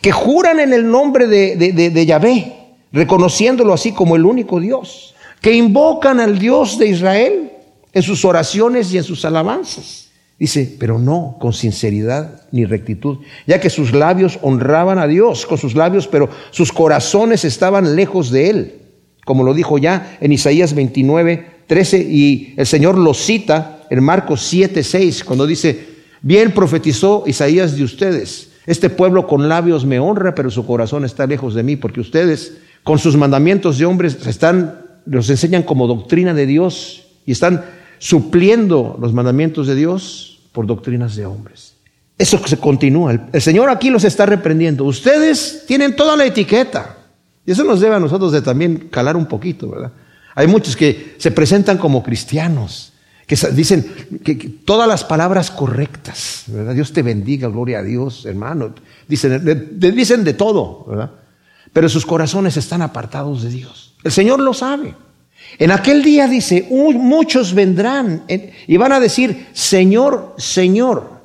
Que 0.00 0.12
juran 0.12 0.60
en 0.60 0.72
el 0.72 0.90
nombre 0.90 1.26
de, 1.26 1.56
de, 1.56 1.90
de 1.90 2.06
Yahvé, 2.06 2.56
reconociéndolo 2.92 3.72
así 3.72 3.92
como 3.92 4.16
el 4.16 4.24
único 4.24 4.60
Dios, 4.60 5.14
que 5.40 5.54
invocan 5.54 6.20
al 6.20 6.38
Dios 6.38 6.78
de 6.78 6.88
Israel 6.88 7.52
en 7.92 8.02
sus 8.02 8.24
oraciones 8.24 8.92
y 8.92 8.98
en 8.98 9.04
sus 9.04 9.24
alabanzas. 9.24 10.10
Dice, 10.38 10.74
pero 10.78 10.98
no 10.98 11.36
con 11.38 11.52
sinceridad 11.52 12.46
ni 12.50 12.64
rectitud, 12.64 13.18
ya 13.46 13.60
que 13.60 13.68
sus 13.68 13.92
labios 13.92 14.38
honraban 14.40 14.98
a 14.98 15.06
Dios 15.06 15.44
con 15.44 15.58
sus 15.58 15.74
labios, 15.74 16.08
pero 16.08 16.30
sus 16.50 16.72
corazones 16.72 17.44
estaban 17.44 17.94
lejos 17.94 18.30
de 18.30 18.48
Él, 18.48 18.82
como 19.26 19.44
lo 19.44 19.52
dijo 19.52 19.76
ya 19.76 20.16
en 20.20 20.32
Isaías 20.32 20.72
29, 20.74 21.64
13, 21.66 21.98
y 21.98 22.54
el 22.56 22.66
Señor 22.66 22.96
lo 22.96 23.12
cita 23.12 23.86
en 23.90 24.02
Marcos 24.02 24.42
7, 24.44 24.82
6, 24.82 25.24
cuando 25.24 25.46
dice, 25.46 25.88
bien 26.22 26.52
profetizó 26.52 27.24
Isaías 27.26 27.76
de 27.76 27.84
ustedes, 27.84 28.49
este 28.66 28.90
pueblo 28.90 29.26
con 29.26 29.48
labios 29.48 29.84
me 29.84 29.98
honra, 29.98 30.34
pero 30.34 30.50
su 30.50 30.66
corazón 30.66 31.04
está 31.04 31.26
lejos 31.26 31.54
de 31.54 31.62
mí, 31.62 31.76
porque 31.76 32.00
ustedes 32.00 32.58
con 32.82 32.98
sus 32.98 33.16
mandamientos 33.16 33.78
de 33.78 33.86
hombres 33.86 34.26
están, 34.26 34.80
los 35.06 35.28
enseñan 35.30 35.62
como 35.62 35.86
doctrina 35.86 36.34
de 36.34 36.46
Dios 36.46 37.04
y 37.26 37.32
están 37.32 37.64
supliendo 37.98 38.96
los 39.00 39.12
mandamientos 39.12 39.66
de 39.66 39.74
Dios 39.74 40.40
por 40.52 40.66
doctrinas 40.66 41.16
de 41.16 41.26
hombres. 41.26 41.74
Eso 42.18 42.38
se 42.46 42.58
continúa. 42.58 43.28
El 43.32 43.40
Señor 43.40 43.70
aquí 43.70 43.88
los 43.88 44.04
está 44.04 44.26
reprendiendo. 44.26 44.84
Ustedes 44.84 45.64
tienen 45.66 45.96
toda 45.96 46.16
la 46.16 46.26
etiqueta. 46.26 46.96
Y 47.46 47.52
eso 47.52 47.64
nos 47.64 47.80
debe 47.80 47.94
a 47.94 48.00
nosotros 48.00 48.32
de 48.32 48.42
también 48.42 48.88
calar 48.90 49.16
un 49.16 49.26
poquito, 49.26 49.70
¿verdad? 49.70 49.92
Hay 50.34 50.46
muchos 50.46 50.76
que 50.76 51.14
se 51.18 51.30
presentan 51.30 51.78
como 51.78 52.02
cristianos, 52.02 52.92
que 53.30 53.36
dicen 53.52 54.18
que, 54.24 54.34
todas 54.34 54.88
las 54.88 55.04
palabras 55.04 55.52
correctas, 55.52 56.42
¿verdad? 56.48 56.74
Dios 56.74 56.92
te 56.92 57.00
bendiga, 57.02 57.46
gloria 57.46 57.78
a 57.78 57.82
Dios, 57.84 58.26
hermano. 58.26 58.74
Dicen 59.06 59.44
de, 59.44 59.92
dicen 59.92 60.24
de 60.24 60.34
todo, 60.34 60.84
¿verdad? 60.88 61.12
Pero 61.72 61.88
sus 61.88 62.04
corazones 62.04 62.56
están 62.56 62.82
apartados 62.82 63.44
de 63.44 63.50
Dios. 63.50 63.94
El 64.02 64.10
Señor 64.10 64.40
lo 64.40 64.52
sabe. 64.52 64.96
En 65.60 65.70
aquel 65.70 66.02
día 66.02 66.26
dice, 66.26 66.66
muchos 66.70 67.54
vendrán 67.54 68.24
y 68.66 68.76
van 68.76 68.90
a 68.90 68.98
decir, 68.98 69.46
Señor, 69.52 70.34
Señor, 70.36 71.20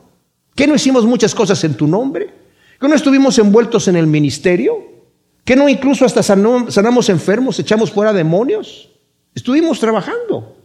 ¿qué 0.53 0.67
no 0.67 0.75
hicimos 0.75 1.07
muchas 1.07 1.33
cosas 1.33 1.63
en 1.63 1.73
tu 1.73 1.87
nombre? 1.87 2.31
¿Que 2.79 2.87
no 2.87 2.93
estuvimos 2.93 3.39
envueltos 3.39 3.87
en 3.87 3.95
el 3.95 4.05
ministerio? 4.05 4.75
¿Que 5.43 5.55
no 5.55 5.67
incluso 5.67 6.05
hasta 6.05 6.21
sanamos 6.21 7.09
enfermos, 7.09 7.57
echamos 7.57 7.89
fuera 7.89 8.13
demonios? 8.13 8.91
Estuvimos 9.33 9.79
trabajando. 9.79 10.55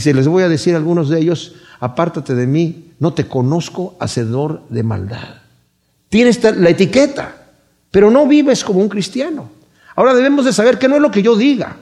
Se 0.00 0.14
les 0.14 0.28
voy 0.28 0.42
a 0.42 0.48
decir 0.48 0.74
a 0.74 0.78
algunos 0.78 1.08
de 1.08 1.20
ellos, 1.20 1.54
apártate 1.80 2.34
de 2.34 2.46
mí, 2.46 2.92
no 2.98 3.12
te 3.14 3.26
conozco, 3.26 3.96
hacedor 4.00 4.62
de 4.68 4.82
maldad. 4.82 5.42
Tienes 6.08 6.42
la 6.42 6.70
etiqueta, 6.70 7.48
pero 7.90 8.10
no 8.10 8.26
vives 8.26 8.64
como 8.64 8.80
un 8.80 8.88
cristiano. 8.88 9.50
Ahora 9.96 10.14
debemos 10.14 10.44
de 10.44 10.52
saber 10.52 10.78
que 10.78 10.88
no 10.88 10.96
es 10.96 11.02
lo 11.02 11.10
que 11.10 11.22
yo 11.22 11.36
diga, 11.36 11.76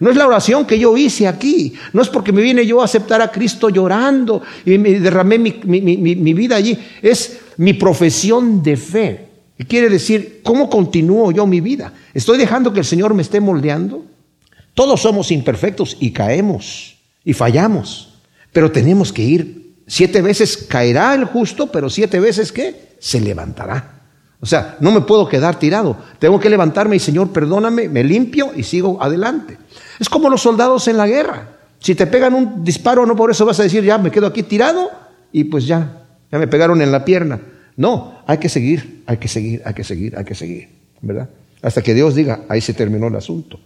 no 0.00 0.08
es 0.10 0.16
la 0.16 0.26
oración 0.26 0.64
que 0.64 0.78
yo 0.78 0.96
hice 0.96 1.28
aquí. 1.28 1.74
No 1.92 2.00
es 2.00 2.08
porque 2.08 2.32
me 2.32 2.40
vine 2.40 2.66
yo 2.66 2.80
a 2.80 2.86
aceptar 2.86 3.20
a 3.20 3.30
Cristo 3.30 3.68
llorando 3.68 4.42
y 4.64 4.78
me 4.78 4.98
derramé 4.98 5.38
mi, 5.38 6.34
vida 6.34 6.56
allí. 6.56 6.76
Es 7.02 7.38
mi 7.58 7.74
profesión 7.74 8.62
de 8.62 8.76
fe. 8.78 9.26
Y 9.58 9.64
quiere 9.64 9.90
decir, 9.90 10.40
¿cómo 10.42 10.70
continúo 10.70 11.30
yo 11.32 11.46
mi 11.46 11.60
vida? 11.60 11.92
¿Estoy 12.14 12.38
dejando 12.38 12.72
que 12.72 12.80
el 12.80 12.86
Señor 12.86 13.12
me 13.12 13.20
esté 13.20 13.40
moldeando? 13.40 14.06
Todos 14.72 15.02
somos 15.02 15.30
imperfectos 15.30 15.98
y 16.00 16.12
caemos 16.12 16.96
y 17.24 17.32
fallamos. 17.32 18.20
Pero 18.52 18.70
tenemos 18.70 19.12
que 19.12 19.22
ir. 19.22 19.74
Siete 19.86 20.22
veces 20.22 20.66
caerá 20.68 21.14
el 21.14 21.24
justo, 21.24 21.70
pero 21.70 21.90
siete 21.90 22.20
veces 22.20 22.52
¿qué? 22.52 22.96
Se 22.98 23.20
levantará. 23.20 24.00
O 24.40 24.46
sea, 24.46 24.76
no 24.80 24.90
me 24.90 25.02
puedo 25.02 25.28
quedar 25.28 25.58
tirado. 25.58 25.96
Tengo 26.18 26.40
que 26.40 26.48
levantarme 26.48 26.96
y 26.96 27.00
Señor, 27.00 27.30
perdóname, 27.30 27.88
me 27.88 28.02
limpio 28.02 28.52
y 28.56 28.62
sigo 28.62 29.02
adelante. 29.02 29.58
Es 29.98 30.08
como 30.08 30.30
los 30.30 30.40
soldados 30.40 30.88
en 30.88 30.96
la 30.96 31.06
guerra. 31.06 31.58
Si 31.78 31.94
te 31.94 32.06
pegan 32.06 32.34
un 32.34 32.64
disparo, 32.64 33.04
no 33.04 33.16
por 33.16 33.30
eso 33.30 33.44
vas 33.44 33.60
a 33.60 33.64
decir, 33.64 33.82
ya 33.84 33.98
me 33.98 34.10
quedo 34.10 34.26
aquí 34.26 34.42
tirado 34.42 34.90
y 35.32 35.44
pues 35.44 35.66
ya, 35.66 36.04
ya 36.30 36.38
me 36.38 36.46
pegaron 36.46 36.80
en 36.80 36.92
la 36.92 37.04
pierna. 37.04 37.40
No, 37.76 38.22
hay 38.26 38.38
que 38.38 38.48
seguir, 38.48 39.02
hay 39.06 39.18
que 39.18 39.28
seguir, 39.28 39.62
hay 39.64 39.74
que 39.74 39.84
seguir, 39.84 40.16
hay 40.16 40.24
que 40.24 40.34
seguir, 40.34 40.68
¿verdad? 41.00 41.28
Hasta 41.62 41.82
que 41.82 41.94
Dios 41.94 42.14
diga, 42.14 42.40
ahí 42.48 42.60
se 42.60 42.74
terminó 42.74 43.08
el 43.08 43.16
asunto. 43.16 43.58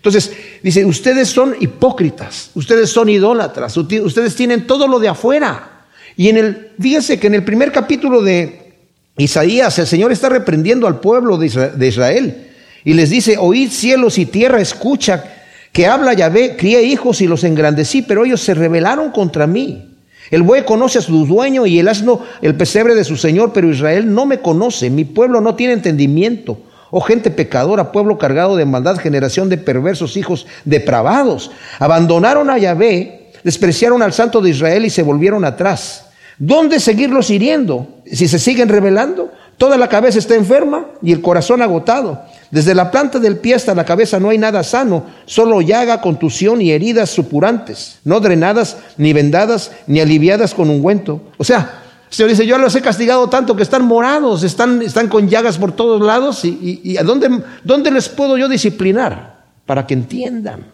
Entonces, 0.00 0.32
dice, 0.62 0.82
ustedes 0.86 1.28
son 1.28 1.54
hipócritas, 1.60 2.52
ustedes 2.54 2.88
son 2.88 3.10
idólatras, 3.10 3.76
ustedes 3.76 4.34
tienen 4.34 4.66
todo 4.66 4.88
lo 4.88 4.98
de 4.98 5.08
afuera. 5.08 5.84
Y 6.16 6.30
en 6.30 6.38
el, 6.38 6.68
fíjense 6.80 7.20
que 7.20 7.26
en 7.26 7.34
el 7.34 7.44
primer 7.44 7.70
capítulo 7.70 8.22
de 8.22 8.72
Isaías, 9.18 9.78
el 9.78 9.86
Señor 9.86 10.10
está 10.10 10.30
reprendiendo 10.30 10.86
al 10.86 11.00
pueblo 11.00 11.36
de 11.36 11.86
Israel 11.86 12.46
y 12.82 12.94
les 12.94 13.10
dice, 13.10 13.36
oíd 13.38 13.70
cielos 13.70 14.16
y 14.16 14.24
tierra, 14.24 14.58
escucha 14.58 15.22
que 15.70 15.86
habla 15.86 16.14
Yahvé, 16.14 16.56
crié 16.56 16.82
hijos 16.82 17.20
y 17.20 17.26
los 17.26 17.44
engrandecí, 17.44 18.00
pero 18.00 18.24
ellos 18.24 18.40
se 18.40 18.54
rebelaron 18.54 19.10
contra 19.10 19.46
mí. 19.46 19.86
El 20.30 20.42
buey 20.42 20.64
conoce 20.64 20.98
a 20.98 21.02
su 21.02 21.26
dueño 21.26 21.66
y 21.66 21.78
el 21.78 21.88
asno 21.88 22.22
el 22.40 22.54
pesebre 22.54 22.94
de 22.94 23.04
su 23.04 23.18
señor, 23.18 23.52
pero 23.52 23.70
Israel 23.70 24.14
no 24.14 24.24
me 24.24 24.40
conoce, 24.40 24.88
mi 24.88 25.04
pueblo 25.04 25.42
no 25.42 25.56
tiene 25.56 25.74
entendimiento. 25.74 26.69
Oh 26.90 27.00
gente 27.00 27.30
pecadora, 27.30 27.92
pueblo 27.92 28.18
cargado 28.18 28.56
de 28.56 28.64
maldad, 28.64 28.98
generación 28.98 29.48
de 29.48 29.58
perversos 29.58 30.16
hijos 30.16 30.46
depravados. 30.64 31.52
Abandonaron 31.78 32.50
a 32.50 32.58
Yahvé, 32.58 33.30
despreciaron 33.44 34.02
al 34.02 34.12
santo 34.12 34.40
de 34.40 34.50
Israel 34.50 34.84
y 34.84 34.90
se 34.90 35.02
volvieron 35.02 35.44
atrás. 35.44 36.06
¿Dónde 36.38 36.80
seguirlos 36.80 37.30
hiriendo? 37.30 37.86
Si 38.10 38.26
se 38.26 38.38
siguen 38.38 38.68
rebelando, 38.68 39.30
toda 39.58 39.76
la 39.76 39.88
cabeza 39.88 40.18
está 40.18 40.34
enferma 40.34 40.86
y 41.02 41.12
el 41.12 41.20
corazón 41.20 41.60
agotado. 41.62 42.22
Desde 42.50 42.74
la 42.74 42.90
planta 42.90 43.18
del 43.18 43.36
pie 43.36 43.54
hasta 43.54 43.74
la 43.74 43.84
cabeza 43.84 44.18
no 44.18 44.30
hay 44.30 44.38
nada 44.38 44.64
sano, 44.64 45.04
solo 45.26 45.60
llaga, 45.60 46.00
contusión 46.00 46.60
y 46.62 46.72
heridas 46.72 47.10
supurantes, 47.10 47.98
no 48.04 48.18
drenadas, 48.20 48.78
ni 48.96 49.12
vendadas, 49.12 49.70
ni 49.86 50.00
aliviadas 50.00 50.54
con 50.54 50.70
ungüento. 50.70 51.20
O 51.36 51.44
sea, 51.44 51.79
Señor 52.10 52.30
dice, 52.30 52.44
yo 52.44 52.58
los 52.58 52.74
he 52.74 52.82
castigado 52.82 53.28
tanto 53.28 53.54
que 53.54 53.62
están 53.62 53.84
morados, 53.84 54.42
están, 54.42 54.82
están 54.82 55.08
con 55.08 55.28
llagas 55.28 55.58
por 55.58 55.72
todos 55.72 56.02
lados, 56.02 56.44
y, 56.44 56.96
¿a 56.98 57.04
dónde, 57.04 57.42
dónde 57.62 57.90
les 57.92 58.08
puedo 58.08 58.36
yo 58.36 58.48
disciplinar? 58.48 59.44
Para 59.64 59.86
que 59.86 59.94
entiendan. 59.94 60.66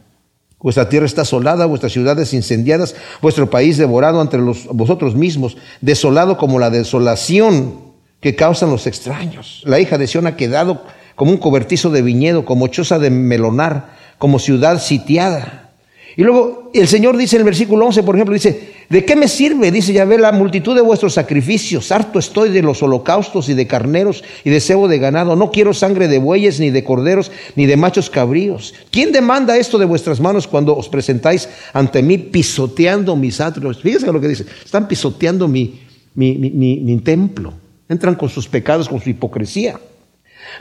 Vuestra 0.59 0.89
tierra 0.89 1.05
está 1.05 1.23
asolada, 1.23 1.67
vuestras 1.67 1.93
ciudades 1.93 2.33
incendiadas, 2.33 2.97
vuestro 3.21 3.51
país 3.51 3.77
devorado 3.77 4.23
entre 4.23 4.41
vosotros 4.41 5.15
mismos, 5.15 5.59
desolado 5.83 6.39
como 6.39 6.59
la 6.59 6.71
desolación 6.71 7.81
que 8.21 8.35
causan 8.35 8.71
los 8.71 8.87
extraños. 8.87 9.63
La 9.67 9.79
hija 9.79 9.99
de 9.99 10.07
Sión 10.07 10.27
ha 10.27 10.37
quedado 10.37 10.85
como 11.15 11.33
un 11.33 11.37
cobertizo 11.37 11.91
de 11.91 12.01
viñedo, 12.01 12.47
como 12.47 12.69
choza 12.69 12.99
de 12.99 13.11
melonar, 13.11 13.91
como 14.17 14.39
ciudad 14.39 14.81
sitiada. 14.81 15.71
Y 16.17 16.23
luego 16.23 16.71
el 16.73 16.89
Señor 16.89 17.19
dice 17.19 17.37
en 17.37 17.41
el 17.41 17.47
versículo 17.47 17.85
11, 17.87 18.03
por 18.03 18.15
ejemplo, 18.15 18.33
dice, 18.33 18.73
¿de 18.89 19.05
qué 19.05 19.17
me 19.17 19.29
sirve? 19.29 19.71
Dice 19.71 19.93
Yahvé, 19.93 20.19
la 20.19 20.33
multitud 20.33 20.75
de 20.75 20.81
vuestros 20.81 21.15
sacrificios. 21.15 21.91
Harto 21.93 22.19
estoy 22.19 22.51
de 22.51 22.63
los 22.63 22.83
holocaustos 22.83 23.49
y 23.49 23.55
de 23.55 23.67
carneros 23.67 24.25
y 24.45 24.51
de 24.51 24.61
cebo 24.61 24.89
de 24.89 24.99
ganado. 24.99 25.37
No 25.37 25.51
quiero 25.51 25.75
sangre 25.75 26.09
de 26.09 26.19
bueyes, 26.19 26.61
ni 26.61 26.71
de 26.71 26.85
corderos, 26.85 27.31
ni 27.55 27.67
de 27.67 27.77
machos 27.77 28.11
cabríos. 28.11 28.75
¿Quién 28.91 29.13
demanda 29.13 29.57
esto 29.57 29.79
de 29.79 29.85
vuestras 29.85 30.21
manos 30.21 30.47
cuando 30.47 30.77
os 30.77 30.89
presentáis 30.89 31.49
ante 31.73 32.03
mí 32.03 32.19
pisoteando 32.19 33.17
mis 33.17 33.41
atrios? 33.41 33.81
Fíjense 33.83 34.13
lo 34.13 34.21
que 34.21 34.29
dice. 34.29 34.47
Están 34.65 34.89
pisoteando 34.89 35.49
mi, 35.49 35.81
mi, 36.15 36.35
mi, 36.37 36.51
mi 36.51 36.99
templo. 36.99 37.53
Entran 37.89 38.15
con 38.15 38.29
sus 38.29 38.49
pecados, 38.49 38.89
con 38.89 39.01
su 39.01 39.11
hipocresía. 39.11 39.79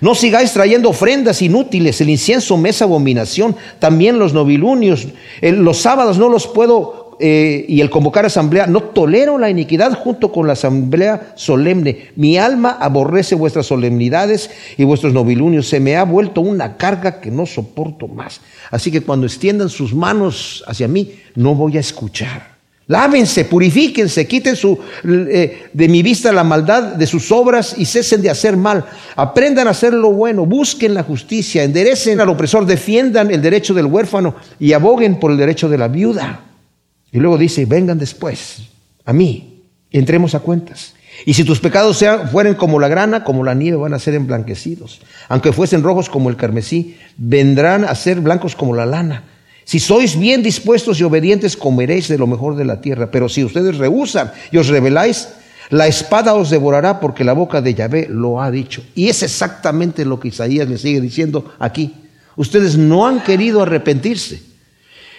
No 0.02 0.16
sigáis 0.16 0.52
trayendo 0.52 0.90
ofrendas 0.90 1.42
inútiles, 1.42 2.02
el 2.02 2.10
incienso 2.10 2.58
me 2.58 2.70
es 2.70 2.82
abominación, 2.82 3.56
también 3.80 4.20
los 4.20 4.34
novilunios, 4.34 5.08
los 5.42 5.78
sábados 5.78 6.18
no 6.18 6.28
los 6.28 6.48
puedo, 6.48 7.05
eh, 7.20 7.66
y 7.68 7.82
el 7.82 7.90
convocar 7.90 8.26
asamblea, 8.26 8.68
no 8.68 8.82
tolero 8.82 9.38
la 9.38 9.50
iniquidad 9.50 9.94
junto 9.94 10.32
con 10.32 10.48
la 10.48 10.54
asamblea 10.54 11.34
solemne. 11.36 12.10
Mi 12.16 12.38
alma 12.38 12.78
aborrece 12.80 13.36
vuestras 13.36 13.68
solemnidades 13.68 14.50
y 14.78 14.84
vuestros 14.84 15.14
novilunios, 15.14 15.68
se 15.68 15.80
me 15.80 15.96
ha 15.96 16.04
vuelto 16.04 16.42
una 16.42 16.78
carga 16.78 17.22
que 17.22 17.32
no 17.32 17.46
soporto 17.46 18.08
más. 18.08 18.42
Así 18.72 18.92
que 18.92 19.02
cuando 19.02 19.26
extiendan 19.26 19.70
sus 19.70 19.94
manos 19.94 20.64
hacia 20.68 20.88
mí, 20.88 21.14
no 21.36 21.56
voy 21.56 21.78
a 21.78 21.80
escuchar. 21.82 22.56
Lávense, 22.88 23.46
purifíquense, 23.46 24.28
quiten 24.28 24.56
eh, 25.06 25.70
de 25.74 25.88
mi 25.88 26.04
vista 26.04 26.32
la 26.32 26.44
maldad 26.44 26.96
de 26.96 27.08
sus 27.08 27.32
obras 27.32 27.74
y 27.78 27.86
cesen 27.86 28.22
de 28.22 28.30
hacer 28.30 28.58
mal. 28.58 28.86
Aprendan 29.16 29.68
a 29.68 29.72
hacer 29.72 29.92
lo 29.92 30.12
bueno, 30.12 30.46
busquen 30.46 30.94
la 30.94 31.02
justicia, 31.02 31.64
enderecen 31.64 32.22
al 32.22 32.30
opresor, 32.30 32.66
defiendan 32.66 33.32
el 33.32 33.42
derecho 33.42 33.74
del 33.74 33.88
huérfano 33.88 34.36
y 34.60 34.74
aboguen 34.74 35.20
por 35.20 35.32
el 35.32 35.38
derecho 35.38 35.68
de 35.68 35.80
la 35.80 35.88
viuda. 35.88 36.42
Y 37.16 37.20
luego 37.20 37.38
dice, 37.38 37.66
vengan 37.66 37.98
después 37.98 38.58
a 39.06 39.14
mí, 39.14 39.64
entremos 39.90 40.36
a 40.36 40.42
cuentas. 40.42 40.96
Y 41.26 41.34
si 41.34 41.46
tus 41.46 41.62
pecados 41.62 41.98
sean, 41.98 42.28
fueren 42.28 42.56
como 42.56 42.78
la 42.78 42.90
grana, 42.90 43.24
como 43.24 43.46
la 43.46 43.54
nieve, 43.54 43.78
van 43.78 43.94
a 43.94 44.00
ser 44.00 44.16
emblanquecidos. 44.16 45.00
Aunque 45.30 45.54
fuesen 45.54 45.82
rojos 45.82 46.10
como 46.10 46.30
el 46.30 46.36
carmesí, 46.36 46.98
vendrán 47.16 47.86
a 47.86 47.96
ser 47.96 48.20
blancos 48.20 48.54
como 48.54 48.76
la 48.76 48.86
lana. 48.86 49.24
Si 49.64 49.80
sois 49.80 50.20
bien 50.20 50.44
dispuestos 50.44 51.00
y 51.00 51.04
obedientes, 51.04 51.56
comeréis 51.56 52.10
de 52.10 52.18
lo 52.18 52.28
mejor 52.28 52.58
de 52.58 52.66
la 52.66 52.82
tierra. 52.82 53.10
Pero 53.12 53.30
si 53.30 53.46
ustedes 53.46 53.78
rehusan 53.78 54.34
y 54.52 54.58
os 54.58 54.68
rebeláis, 54.68 55.30
la 55.70 55.88
espada 55.88 56.34
os 56.34 56.50
devorará 56.50 57.00
porque 57.00 57.24
la 57.24 57.32
boca 57.32 57.62
de 57.62 57.76
Yahvé 57.76 58.08
lo 58.10 58.42
ha 58.42 58.52
dicho. 58.52 58.84
Y 58.94 59.08
es 59.08 59.24
exactamente 59.24 60.04
lo 60.04 60.20
que 60.20 60.28
Isaías 60.28 60.68
le 60.68 60.78
sigue 60.78 61.00
diciendo 61.00 61.54
aquí. 61.60 61.94
Ustedes 62.36 62.78
no 62.78 63.08
han 63.08 63.24
querido 63.24 63.62
arrepentirse. 63.62 64.55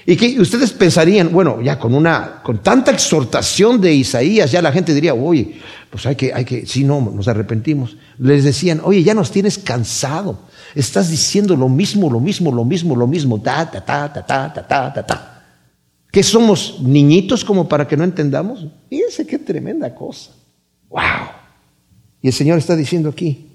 Y 0.09 0.17
que 0.17 0.41
ustedes 0.41 0.73
pensarían, 0.73 1.33
bueno, 1.33 1.61
ya 1.61 1.81
con 1.81 1.93
una, 1.93 2.41
con 2.45 2.59
tanta 2.59 2.93
exhortación 2.93 3.81
de 3.81 3.93
Isaías, 3.93 4.53
ya 4.53 4.63
la 4.63 4.71
gente 4.71 4.95
diría, 4.95 5.13
oye, 5.15 5.59
pues 5.91 6.07
hay 6.07 6.15
que, 6.15 6.33
hay 6.33 6.45
que, 6.45 6.65
si 6.65 6.85
no, 6.85 7.01
nos 7.01 7.27
arrepentimos. 7.27 7.97
Les 8.19 8.45
decían, 8.45 8.81
oye, 8.85 9.03
ya 9.03 9.15
nos 9.15 9.33
tienes 9.33 9.59
cansado. 9.59 10.39
Estás 10.77 11.11
diciendo 11.11 11.57
lo 11.57 11.69
mismo, 11.69 12.09
lo 12.09 12.21
mismo, 12.21 12.53
lo 12.53 12.65
mismo, 12.65 12.95
lo 12.95 13.09
mismo, 13.09 13.43
ta, 13.43 13.69
ta, 13.69 13.85
ta, 13.85 14.13
ta, 14.13 14.25
ta, 14.25 14.53
ta, 14.53 14.67
ta, 14.69 14.93
ta, 14.93 15.07
ta. 15.07 15.45
¿Qué 16.13 16.23
somos 16.23 16.79
niñitos 16.81 17.45
como 17.45 17.69
para 17.69 17.89
que 17.89 17.97
no 17.97 18.05
entendamos? 18.05 18.65
Fíjense 18.89 19.27
qué 19.27 19.41
tremenda 19.41 19.93
cosa. 19.93 20.31
¡Wow! 20.89 21.03
Y 22.23 22.29
el 22.29 22.33
Señor 22.33 22.59
está 22.59 22.77
diciendo 22.77 23.09
aquí, 23.09 23.49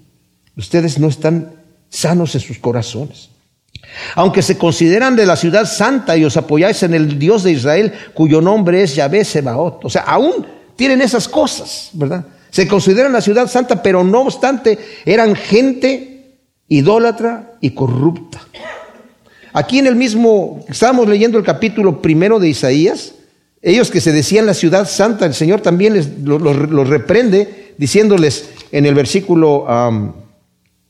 ustedes 0.54 0.98
no 0.98 1.08
están 1.08 1.52
sanos 1.88 2.34
en 2.34 2.42
sus 2.42 2.58
corazones. 2.58 3.31
Aunque 4.14 4.42
se 4.42 4.58
consideran 4.58 5.16
de 5.16 5.26
la 5.26 5.36
ciudad 5.36 5.66
santa 5.66 6.16
y 6.16 6.24
os 6.24 6.36
apoyáis 6.36 6.82
en 6.82 6.94
el 6.94 7.18
Dios 7.18 7.42
de 7.42 7.52
Israel, 7.52 7.92
cuyo 8.14 8.40
nombre 8.40 8.82
es 8.82 8.94
Yahvé 8.94 9.24
Sebaot. 9.24 9.84
O 9.84 9.90
sea, 9.90 10.02
aún 10.02 10.46
tienen 10.76 11.02
esas 11.02 11.28
cosas, 11.28 11.90
¿verdad? 11.92 12.24
Se 12.50 12.68
consideran 12.68 13.12
la 13.12 13.20
ciudad 13.20 13.48
santa, 13.48 13.82
pero 13.82 14.04
no 14.04 14.22
obstante 14.22 14.78
eran 15.04 15.34
gente 15.34 16.38
idólatra 16.68 17.52
y 17.60 17.70
corrupta. 17.70 18.40
Aquí 19.52 19.78
en 19.78 19.86
el 19.86 19.96
mismo, 19.96 20.64
estábamos 20.68 21.08
leyendo 21.08 21.38
el 21.38 21.44
capítulo 21.44 22.00
primero 22.00 22.38
de 22.38 22.48
Isaías, 22.48 23.14
ellos 23.60 23.90
que 23.90 24.00
se 24.00 24.12
decían 24.12 24.46
la 24.46 24.54
ciudad 24.54 24.88
santa, 24.88 25.24
el 25.26 25.34
Señor 25.34 25.60
también 25.60 25.94
les, 25.94 26.18
los, 26.18 26.88
reprende 26.88 27.74
diciéndoles 27.78 28.50
en 28.72 28.86
el 28.86 28.94
versículo 28.94 29.66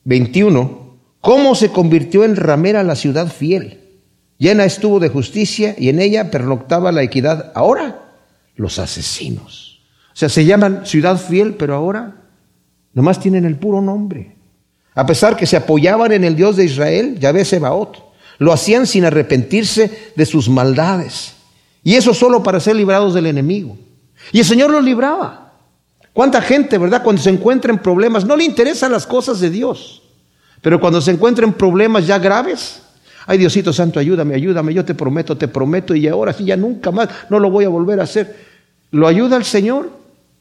21, 0.05 0.82
cómo 1.23 1.55
se 1.55 1.69
convirtió 1.69 2.25
en 2.25 2.35
ramera 2.35 2.83
la 2.83 2.97
ciudad 2.97 3.31
fiel. 3.31 3.79
Llena 4.37 4.65
estuvo 4.65 4.99
de 4.99 5.07
justicia 5.07 5.73
y 5.77 5.87
en 5.87 6.01
ella 6.01 6.29
pernoctaba 6.29 6.91
la 6.91 7.01
equidad. 7.01 7.53
Ahora, 7.55 8.09
los 8.57 8.77
asesinos. 8.77 9.79
O 10.13 10.17
sea, 10.17 10.27
se 10.27 10.43
llaman 10.43 10.85
ciudad 10.85 11.17
fiel, 11.17 11.53
pero 11.53 11.75
ahora 11.75 12.17
nomás 12.91 13.21
tienen 13.21 13.45
el 13.45 13.55
puro 13.55 13.79
nombre. 13.79 14.35
A 14.95 15.05
pesar 15.05 15.37
que 15.37 15.45
se 15.45 15.55
apoyaban 15.55 16.11
en 16.11 16.25
el 16.25 16.35
Dios 16.35 16.57
de 16.57 16.65
Israel, 16.65 17.17
Yahvé 17.17 17.45
Sebaot, 17.45 18.03
lo 18.39 18.51
hacían 18.51 18.85
sin 18.85 19.05
arrepentirse 19.05 20.11
de 20.17 20.25
sus 20.25 20.49
maldades. 20.49 21.35
Y 21.83 21.95
eso 21.95 22.13
solo 22.13 22.43
para 22.43 22.59
ser 22.59 22.75
librados 22.75 23.13
del 23.13 23.27
enemigo. 23.27 23.77
Y 24.33 24.39
el 24.39 24.45
Señor 24.45 24.71
los 24.71 24.83
libraba. 24.83 25.53
¿Cuánta 26.11 26.41
gente, 26.41 26.77
verdad, 26.77 27.01
cuando 27.01 27.21
se 27.21 27.29
encuentra 27.29 27.71
en 27.71 27.79
problemas, 27.79 28.25
no 28.25 28.35
le 28.35 28.43
interesan 28.43 28.91
las 28.91 29.07
cosas 29.07 29.39
de 29.39 29.49
Dios? 29.49 30.02
Pero 30.63 30.79
cuando 30.79 31.01
se 31.01 31.11
encuentren 31.11 31.51
problemas 31.51 32.07
ya 32.07 32.17
graves, 32.17 32.81
ay 33.27 33.37
Diosito 33.37 33.73
Santo, 33.73 33.99
ayúdame, 33.99 34.33
ayúdame, 34.33 34.73
yo 34.73 34.85
te 34.85 34.95
prometo, 34.95 35.37
te 35.37 35.49
prometo, 35.49 35.93
y 35.93 36.07
ahora 36.07 36.31
sí 36.31 36.45
ya 36.45 36.55
nunca 36.55 36.89
más, 36.89 37.09
no 37.29 37.37
lo 37.37 37.51
voy 37.51 37.65
a 37.65 37.69
volver 37.69 37.99
a 37.99 38.03
hacer. 38.03 38.33
Lo 38.89 39.05
ayuda 39.05 39.35
el 39.35 39.43
Señor 39.43 39.91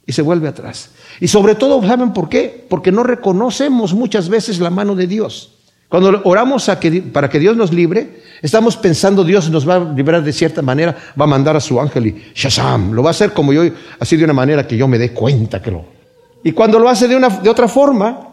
y 0.06 0.12
se 0.12 0.22
vuelve 0.22 0.46
atrás. 0.46 0.90
Y 1.18 1.26
sobre 1.26 1.56
todo, 1.56 1.84
¿saben 1.84 2.12
por 2.12 2.28
qué? 2.28 2.64
Porque 2.68 2.92
no 2.92 3.02
reconocemos 3.02 3.94
muchas 3.94 4.28
veces 4.28 4.60
la 4.60 4.70
mano 4.70 4.94
de 4.94 5.08
Dios. 5.08 5.54
Cuando 5.88 6.22
oramos 6.22 6.70
para 7.12 7.28
que 7.28 7.40
Dios 7.40 7.56
nos 7.56 7.72
libre, 7.72 8.22
estamos 8.42 8.76
pensando 8.76 9.24
Dios 9.24 9.50
nos 9.50 9.68
va 9.68 9.74
a 9.74 9.92
librar 9.92 10.22
de 10.22 10.32
cierta 10.32 10.62
manera, 10.62 10.96
va 11.20 11.24
a 11.24 11.28
mandar 11.28 11.56
a 11.56 11.60
su 11.60 11.80
ángel 11.80 12.06
y 12.06 12.22
Shazam, 12.32 12.92
lo 12.92 13.02
va 13.02 13.10
a 13.10 13.12
hacer 13.12 13.32
como 13.32 13.52
yo, 13.52 13.64
así 13.98 14.16
de 14.16 14.24
una 14.24 14.32
manera 14.32 14.66
que 14.68 14.76
yo 14.76 14.86
me 14.86 14.98
dé 14.98 15.12
cuenta 15.12 15.60
que 15.60 15.72
lo. 15.72 15.84
Y 16.44 16.52
cuando 16.52 16.78
lo 16.78 16.88
hace 16.88 17.08
de, 17.08 17.16
una, 17.16 17.28
de 17.28 17.50
otra 17.50 17.66
forma, 17.66 18.31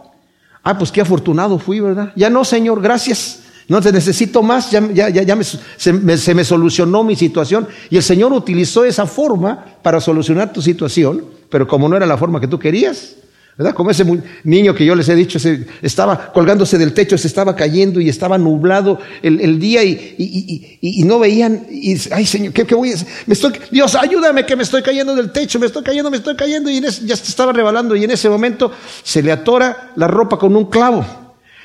Ah, 0.63 0.78
pues 0.78 0.92
qué 0.92 1.01
afortunado 1.01 1.58
fui, 1.60 1.80
¿verdad? 1.80 2.12
Ya 2.16 2.30
no, 2.30 2.44
Señor, 2.44 2.82
gracias. 2.82 3.42
No 3.68 3.82
te 3.82 3.92
necesito 3.92 4.42
más, 4.42 4.72
ya, 4.72 4.82
ya, 4.92 5.10
ya, 5.10 5.36
me, 5.36 5.44
se, 5.44 5.94
me, 5.94 6.18
se, 6.18 6.34
me, 6.34 6.44
solucionó 6.44 7.04
mi 7.04 7.16
situación. 7.16 7.68
Y 7.92 7.98
el 7.98 8.04
Señor 8.04 8.34
utilizó 8.34 8.84
esa 8.84 9.06
forma 9.06 9.63
para 9.84 10.01
solucionar 10.01 10.51
tu 10.51 10.62
situación, 10.62 11.24
pero 11.50 11.68
como 11.68 11.88
no 11.88 11.96
era 11.96 12.08
la 12.08 12.18
forma 12.18 12.42
que 12.42 12.48
tú 12.48 12.58
querías, 12.58 13.16
¿verdad? 13.60 13.75
Como 13.75 13.92
ese 13.92 14.06
niño 14.46 14.74
que 14.74 14.86
yo 14.86 14.96
les 14.96 15.10
he 15.10 15.16
dicho, 15.16 15.38
estaba 15.82 16.32
colgándose 16.32 16.78
del 16.78 16.94
techo, 16.94 17.18
se 17.18 17.28
estaba 17.28 17.58
cayendo 17.58 18.00
y 18.00 18.08
estaba 18.08 18.38
nublado 18.38 19.00
el, 19.22 19.60
día 19.60 19.84
y, 19.84 21.04
no 21.04 21.20
veían, 21.20 21.68
y, 21.70 21.98
ay 22.12 22.25
Señor, 22.25 22.54
¿qué, 22.54 22.63
voy 22.74 22.92
a 22.92 22.96
hacer? 22.96 23.10
Me 23.25 23.34
estoy, 23.34 23.51
Dios, 23.70 23.96
ayúdame 23.96 24.46
que 24.46 24.56
me 24.56 24.63
estoy 24.63 24.82
cayendo 24.82 25.13
del 25.13 25.34
techo, 25.34 25.60
me 25.60 25.66
estoy 25.66 25.84
cayendo, 25.84 26.10
me 26.10 26.16
estoy 26.16 26.38
cayendo 26.38 26.70
y 26.70 26.78
en 26.78 26.86
ese, 26.86 27.06
ya 27.06 27.18
se 27.18 27.25
estaba 27.25 27.51
rebalando 27.51 27.98
y 27.98 28.06
en 28.06 28.12
ese 28.12 28.30
momento 28.30 28.72
se 29.04 29.22
le 29.22 29.30
atora 29.30 29.92
la 29.98 30.08
ropa 30.08 30.39
con 30.39 30.56
un 30.56 30.70
clavo. 30.70 31.06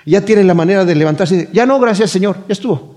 Ya 0.04 0.20
tiene 0.20 0.42
la 0.42 0.52
manera 0.52 0.84
de 0.84 0.96
levantarse 0.96 1.48
ya 1.52 1.64
no, 1.64 1.78
gracias 1.78 2.10
Señor, 2.10 2.38
ya 2.48 2.54
estuvo. 2.54 2.96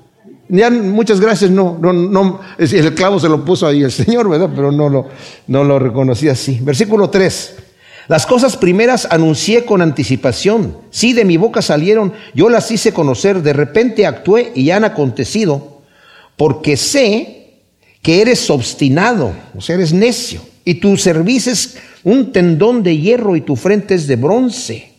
Ya 0.49 0.71
muchas 0.71 1.19
gracias, 1.19 1.51
no, 1.51 1.77
no, 1.79 1.93
no, 1.93 2.39
el 2.57 2.95
clavo 2.95 3.19
se 3.19 3.29
lo 3.29 3.45
puso 3.45 3.67
ahí 3.67 3.83
el 3.83 3.91
Señor, 3.91 4.27
¿verdad? 4.27 4.49
Pero 4.55 4.71
no 4.71 4.89
lo, 4.89 5.07
no 5.45 5.63
lo 5.63 5.77
reconocí 5.77 6.27
así. 6.29 6.57
Versículo 6.63 7.11
3. 7.11 7.66
Las 8.07 8.25
cosas 8.25 8.55
primeras 8.55 9.07
anuncié 9.11 9.65
con 9.65 9.81
anticipación. 9.81 10.77
Sí, 10.91 11.11
de 11.11 11.25
mi 11.25 11.35
boca 11.35 11.61
salieron, 11.61 12.13
yo 12.33 12.49
las 12.49 12.71
hice 12.71 12.93
conocer, 12.93 13.41
de 13.41 13.53
repente 13.53 14.05
actué 14.05 14.53
y 14.55 14.71
han 14.71 14.85
acontecido, 14.85 15.81
porque 16.37 16.77
sé 16.77 17.33
que 18.01 18.21
eres 18.21 18.49
obstinado, 18.49 19.33
o 19.55 19.61
sea, 19.61 19.75
eres 19.75 19.91
necio, 19.91 20.41
y 20.63 20.75
tus 20.75 21.01
services 21.01 21.77
un 22.03 22.31
tendón 22.31 22.83
de 22.83 22.97
hierro 22.97 23.35
y 23.35 23.41
tu 23.41 23.57
frente 23.57 23.95
es 23.95 24.07
de 24.07 24.15
bronce. 24.15 24.93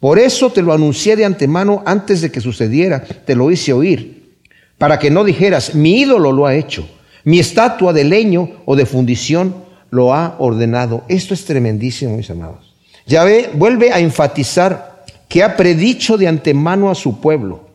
Por 0.00 0.18
eso 0.18 0.50
te 0.50 0.62
lo 0.62 0.72
anuncié 0.72 1.16
de 1.16 1.26
antemano 1.26 1.82
antes 1.84 2.22
de 2.22 2.30
que 2.30 2.40
sucediera, 2.40 3.02
te 3.02 3.34
lo 3.34 3.50
hice 3.50 3.74
oír, 3.74 4.38
para 4.78 4.98
que 4.98 5.10
no 5.10 5.24
dijeras, 5.24 5.74
mi 5.74 6.00
ídolo 6.00 6.32
lo 6.32 6.46
ha 6.46 6.54
hecho, 6.54 6.88
mi 7.24 7.38
estatua 7.38 7.92
de 7.92 8.04
leño 8.04 8.50
o 8.64 8.76
de 8.76 8.86
fundición 8.86 9.65
lo 9.90 10.14
ha 10.14 10.36
ordenado. 10.38 11.04
Esto 11.08 11.34
es 11.34 11.44
tremendísimo, 11.44 12.16
mis 12.16 12.30
amados. 12.30 12.74
Yahvé 13.06 13.50
vuelve 13.54 13.92
a 13.92 14.00
enfatizar 14.00 15.04
que 15.28 15.42
ha 15.42 15.56
predicho 15.56 16.16
de 16.16 16.28
antemano 16.28 16.90
a 16.90 16.94
su 16.94 17.20
pueblo. 17.20 17.66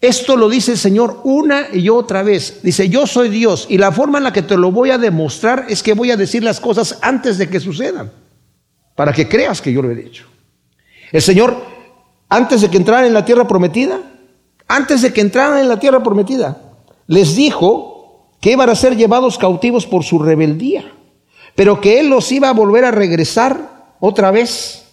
Esto 0.00 0.36
lo 0.36 0.48
dice 0.48 0.72
el 0.72 0.78
Señor 0.78 1.20
una 1.24 1.66
y 1.72 1.88
otra 1.88 2.22
vez. 2.22 2.60
Dice, 2.62 2.88
yo 2.88 3.06
soy 3.06 3.28
Dios 3.28 3.66
y 3.68 3.78
la 3.78 3.90
forma 3.90 4.18
en 4.18 4.24
la 4.24 4.32
que 4.32 4.42
te 4.42 4.56
lo 4.56 4.70
voy 4.70 4.90
a 4.90 4.98
demostrar 4.98 5.66
es 5.68 5.82
que 5.82 5.94
voy 5.94 6.10
a 6.12 6.16
decir 6.16 6.44
las 6.44 6.60
cosas 6.60 6.98
antes 7.02 7.36
de 7.36 7.48
que 7.48 7.58
sucedan, 7.58 8.12
para 8.94 9.12
que 9.12 9.28
creas 9.28 9.60
que 9.60 9.72
yo 9.72 9.82
lo 9.82 9.90
he 9.90 9.96
dicho. 9.96 10.26
El 11.10 11.22
Señor, 11.22 11.56
antes 12.28 12.60
de 12.60 12.68
que 12.68 12.76
entraran 12.76 13.06
en 13.06 13.14
la 13.14 13.24
tierra 13.24 13.48
prometida, 13.48 14.00
antes 14.68 15.02
de 15.02 15.12
que 15.12 15.20
entraran 15.20 15.58
en 15.58 15.68
la 15.68 15.80
tierra 15.80 16.02
prometida, 16.02 16.62
les 17.08 17.34
dijo 17.34 18.28
que 18.40 18.52
iban 18.52 18.70
a 18.70 18.76
ser 18.76 18.96
llevados 18.96 19.36
cautivos 19.36 19.86
por 19.86 20.04
su 20.04 20.20
rebeldía, 20.20 20.92
pero 21.58 21.80
que 21.80 21.98
Él 21.98 22.06
los 22.06 22.30
iba 22.30 22.48
a 22.48 22.52
volver 22.52 22.84
a 22.84 22.92
regresar 22.92 23.96
otra 23.98 24.30
vez 24.30 24.84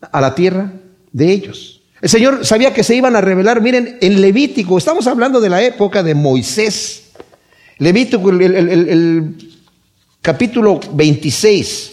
a 0.00 0.22
la 0.22 0.34
tierra 0.34 0.72
de 1.12 1.30
ellos. 1.30 1.82
El 2.00 2.08
Señor 2.08 2.46
sabía 2.46 2.72
que 2.72 2.82
se 2.82 2.96
iban 2.96 3.14
a 3.14 3.20
revelar. 3.20 3.60
Miren, 3.60 3.98
en 4.00 4.22
Levítico, 4.22 4.78
estamos 4.78 5.06
hablando 5.06 5.38
de 5.38 5.50
la 5.50 5.62
época 5.62 6.02
de 6.02 6.14
Moisés. 6.14 7.10
Levítico, 7.76 8.30
el, 8.30 9.34
capítulo 10.22 10.80
26. 10.94 11.92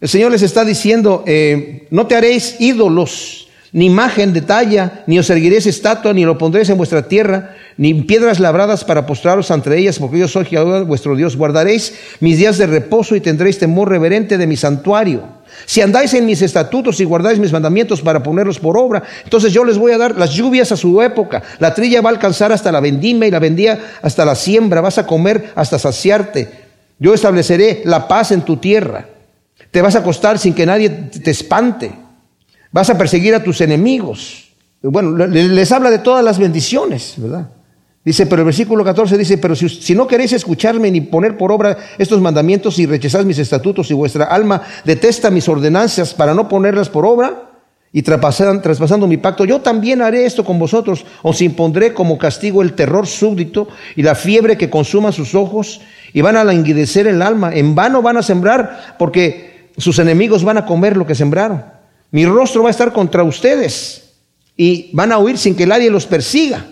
El 0.00 0.08
Señor 0.08 0.32
les 0.32 0.40
está 0.40 0.64
diciendo, 0.64 1.22
eh, 1.26 1.88
no 1.90 2.06
te 2.06 2.16
haréis 2.16 2.56
ídolos, 2.58 3.47
ni 3.72 3.86
imagen 3.86 4.32
de 4.32 4.40
talla, 4.40 5.04
ni 5.06 5.18
os 5.18 5.28
erguiréis 5.30 5.66
estatua, 5.66 6.12
ni 6.12 6.24
lo 6.24 6.38
pondréis 6.38 6.70
en 6.70 6.78
vuestra 6.78 7.08
tierra, 7.08 7.54
ni 7.76 7.94
piedras 7.94 8.40
labradas 8.40 8.84
para 8.84 9.06
postraros 9.06 9.50
entre 9.50 9.78
ellas, 9.78 9.98
porque 9.98 10.18
yo 10.18 10.28
soy 10.28 10.46
Jehová 10.46 10.82
vuestro 10.82 11.14
Dios. 11.14 11.36
Guardaréis 11.36 11.94
mis 12.20 12.38
días 12.38 12.58
de 12.58 12.66
reposo 12.66 13.14
y 13.14 13.20
tendréis 13.20 13.58
temor 13.58 13.88
reverente 13.88 14.38
de 14.38 14.46
mi 14.46 14.56
santuario. 14.56 15.22
Si 15.66 15.80
andáis 15.80 16.14
en 16.14 16.26
mis 16.26 16.42
estatutos 16.42 17.00
y 17.00 17.04
guardáis 17.04 17.38
mis 17.38 17.52
mandamientos 17.52 18.00
para 18.00 18.22
ponerlos 18.22 18.58
por 18.58 18.78
obra, 18.78 19.02
entonces 19.24 19.52
yo 19.52 19.64
les 19.64 19.78
voy 19.78 19.92
a 19.92 19.98
dar 19.98 20.16
las 20.16 20.30
lluvias 20.30 20.72
a 20.72 20.76
su 20.76 21.00
época. 21.02 21.42
La 21.58 21.74
trilla 21.74 22.00
va 22.00 22.10
a 22.10 22.12
alcanzar 22.12 22.52
hasta 22.52 22.72
la 22.72 22.80
vendimia 22.80 23.28
y 23.28 23.30
la 23.30 23.38
vendía 23.38 23.78
hasta 24.02 24.24
la 24.24 24.34
siembra. 24.34 24.80
Vas 24.80 24.98
a 24.98 25.06
comer 25.06 25.52
hasta 25.54 25.78
saciarte. 25.78 26.48
Yo 26.98 27.14
estableceré 27.14 27.82
la 27.84 28.08
paz 28.08 28.32
en 28.32 28.42
tu 28.42 28.56
tierra. 28.56 29.06
Te 29.70 29.82
vas 29.82 29.94
a 29.94 30.00
acostar 30.00 30.38
sin 30.38 30.54
que 30.54 30.66
nadie 30.66 30.90
te 30.90 31.30
espante. 31.30 32.07
Vas 32.72 32.90
a 32.90 32.98
perseguir 32.98 33.34
a 33.34 33.42
tus 33.42 33.60
enemigos. 33.60 34.48
Bueno, 34.82 35.26
les 35.26 35.72
habla 35.72 35.90
de 35.90 35.98
todas 35.98 36.24
las 36.24 36.38
bendiciones, 36.38 37.14
¿verdad? 37.16 37.48
Dice, 38.04 38.26
pero 38.26 38.40
el 38.40 38.46
versículo 38.46 38.84
14 38.84 39.18
dice, 39.18 39.36
pero 39.36 39.54
si, 39.54 39.94
no 39.94 40.06
queréis 40.06 40.32
escucharme 40.32 40.90
ni 40.90 41.02
poner 41.02 41.36
por 41.36 41.52
obra 41.52 41.76
estos 41.98 42.20
mandamientos 42.20 42.78
y 42.78 42.86
rechazáis 42.86 43.26
mis 43.26 43.38
estatutos 43.38 43.90
y 43.90 43.94
vuestra 43.94 44.24
alma 44.24 44.62
detesta 44.84 45.30
mis 45.30 45.48
ordenanzas 45.48 46.14
para 46.14 46.32
no 46.32 46.48
ponerlas 46.48 46.88
por 46.88 47.04
obra 47.04 47.50
y 47.92 48.00
traspasando 48.00 49.06
mi 49.06 49.16
pacto, 49.16 49.44
yo 49.44 49.60
también 49.60 50.00
haré 50.00 50.24
esto 50.24 50.44
con 50.44 50.58
vosotros, 50.58 51.04
os 51.22 51.42
impondré 51.42 51.92
como 51.92 52.16
castigo 52.16 52.62
el 52.62 52.74
terror 52.74 53.06
súbdito 53.06 53.68
y 53.96 54.02
la 54.02 54.14
fiebre 54.14 54.56
que 54.56 54.70
consuma 54.70 55.12
sus 55.12 55.34
ojos 55.34 55.80
y 56.12 56.20
van 56.20 56.36
a 56.36 56.44
languidecer 56.44 57.06
el 57.06 57.20
alma, 57.20 57.52
en 57.52 57.74
vano 57.74 58.00
van 58.00 58.16
a 58.16 58.22
sembrar 58.22 58.96
porque 58.98 59.70
sus 59.76 59.98
enemigos 59.98 60.44
van 60.44 60.58
a 60.58 60.64
comer 60.64 60.96
lo 60.96 61.06
que 61.06 61.14
sembraron. 61.14 61.77
Mi 62.10 62.24
rostro 62.24 62.62
va 62.62 62.68
a 62.68 62.70
estar 62.70 62.92
contra 62.92 63.22
ustedes 63.22 64.14
y 64.56 64.90
van 64.92 65.12
a 65.12 65.18
huir 65.18 65.38
sin 65.38 65.54
que 65.54 65.66
nadie 65.66 65.90
los 65.90 66.06
persiga. 66.06 66.64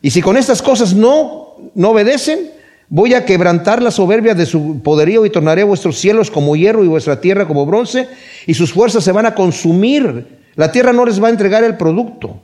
Y 0.00 0.10
si 0.10 0.22
con 0.22 0.36
estas 0.36 0.62
cosas 0.62 0.94
no, 0.94 1.56
no 1.74 1.90
obedecen, 1.90 2.50
voy 2.88 3.14
a 3.14 3.24
quebrantar 3.24 3.82
la 3.82 3.90
soberbia 3.90 4.34
de 4.34 4.46
su 4.46 4.82
poderío 4.82 5.24
y 5.24 5.30
tornaré 5.30 5.62
vuestros 5.64 5.98
cielos 5.98 6.30
como 6.30 6.56
hierro 6.56 6.84
y 6.84 6.88
vuestra 6.88 7.20
tierra 7.20 7.46
como 7.46 7.64
bronce, 7.64 8.08
y 8.46 8.54
sus 8.54 8.72
fuerzas 8.72 9.04
se 9.04 9.12
van 9.12 9.26
a 9.26 9.34
consumir. 9.34 10.40
La 10.56 10.72
tierra 10.72 10.92
no 10.92 11.06
les 11.06 11.22
va 11.22 11.28
a 11.28 11.30
entregar 11.30 11.64
el 11.64 11.76
producto. 11.76 12.40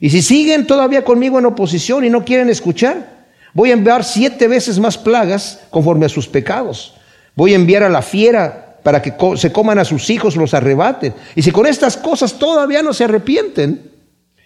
Y 0.00 0.10
si 0.10 0.22
siguen 0.22 0.66
todavía 0.66 1.04
conmigo 1.04 1.38
en 1.38 1.46
oposición 1.46 2.04
y 2.04 2.10
no 2.10 2.24
quieren 2.24 2.50
escuchar, 2.50 3.26
voy 3.52 3.70
a 3.70 3.74
enviar 3.74 4.04
siete 4.04 4.48
veces 4.48 4.78
más 4.78 4.96
plagas 4.96 5.60
conforme 5.70 6.06
a 6.06 6.10
sus 6.10 6.28
pecados. 6.28 6.94
Voy 7.34 7.52
a 7.52 7.56
enviar 7.56 7.82
a 7.82 7.88
la 7.88 8.02
fiera 8.02 8.73
para 8.84 9.02
que 9.02 9.14
se 9.36 9.50
coman 9.50 9.80
a 9.80 9.84
sus 9.84 10.08
hijos, 10.10 10.36
los 10.36 10.54
arrebaten. 10.54 11.14
Y 11.34 11.42
si 11.42 11.50
con 11.50 11.66
estas 11.66 11.96
cosas 11.96 12.38
todavía 12.38 12.82
no 12.82 12.92
se 12.92 13.04
arrepienten, 13.04 13.90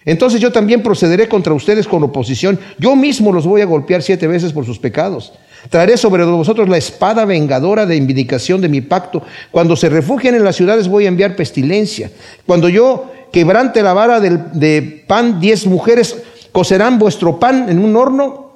entonces 0.04 0.40
yo 0.40 0.52
también 0.52 0.82
procederé 0.82 1.28
contra 1.28 1.52
ustedes 1.52 1.86
con 1.86 2.02
oposición. 2.04 2.58
Yo 2.78 2.96
mismo 2.96 3.32
los 3.32 3.46
voy 3.46 3.60
a 3.60 3.66
golpear 3.66 4.00
siete 4.00 4.26
veces 4.26 4.52
por 4.52 4.64
sus 4.64 4.78
pecados. 4.78 5.32
Traeré 5.68 5.96
sobre 5.96 6.24
vosotros 6.24 6.68
la 6.68 6.78
espada 6.78 7.24
vengadora 7.24 7.84
de 7.84 7.98
vindicación 7.98 8.60
de 8.60 8.68
mi 8.68 8.80
pacto. 8.80 9.22
Cuando 9.50 9.74
se 9.74 9.88
refugien 9.88 10.36
en 10.36 10.44
las 10.44 10.56
ciudades 10.56 10.88
voy 10.88 11.04
a 11.04 11.08
enviar 11.08 11.34
pestilencia. 11.34 12.10
Cuando 12.46 12.68
yo 12.68 13.12
quebrante 13.32 13.82
la 13.82 13.92
vara 13.92 14.20
de 14.20 15.04
pan, 15.06 15.40
diez 15.40 15.66
mujeres 15.66 16.16
cocerán 16.52 16.98
vuestro 16.98 17.40
pan 17.40 17.68
en 17.68 17.80
un 17.80 17.96
horno 17.96 18.47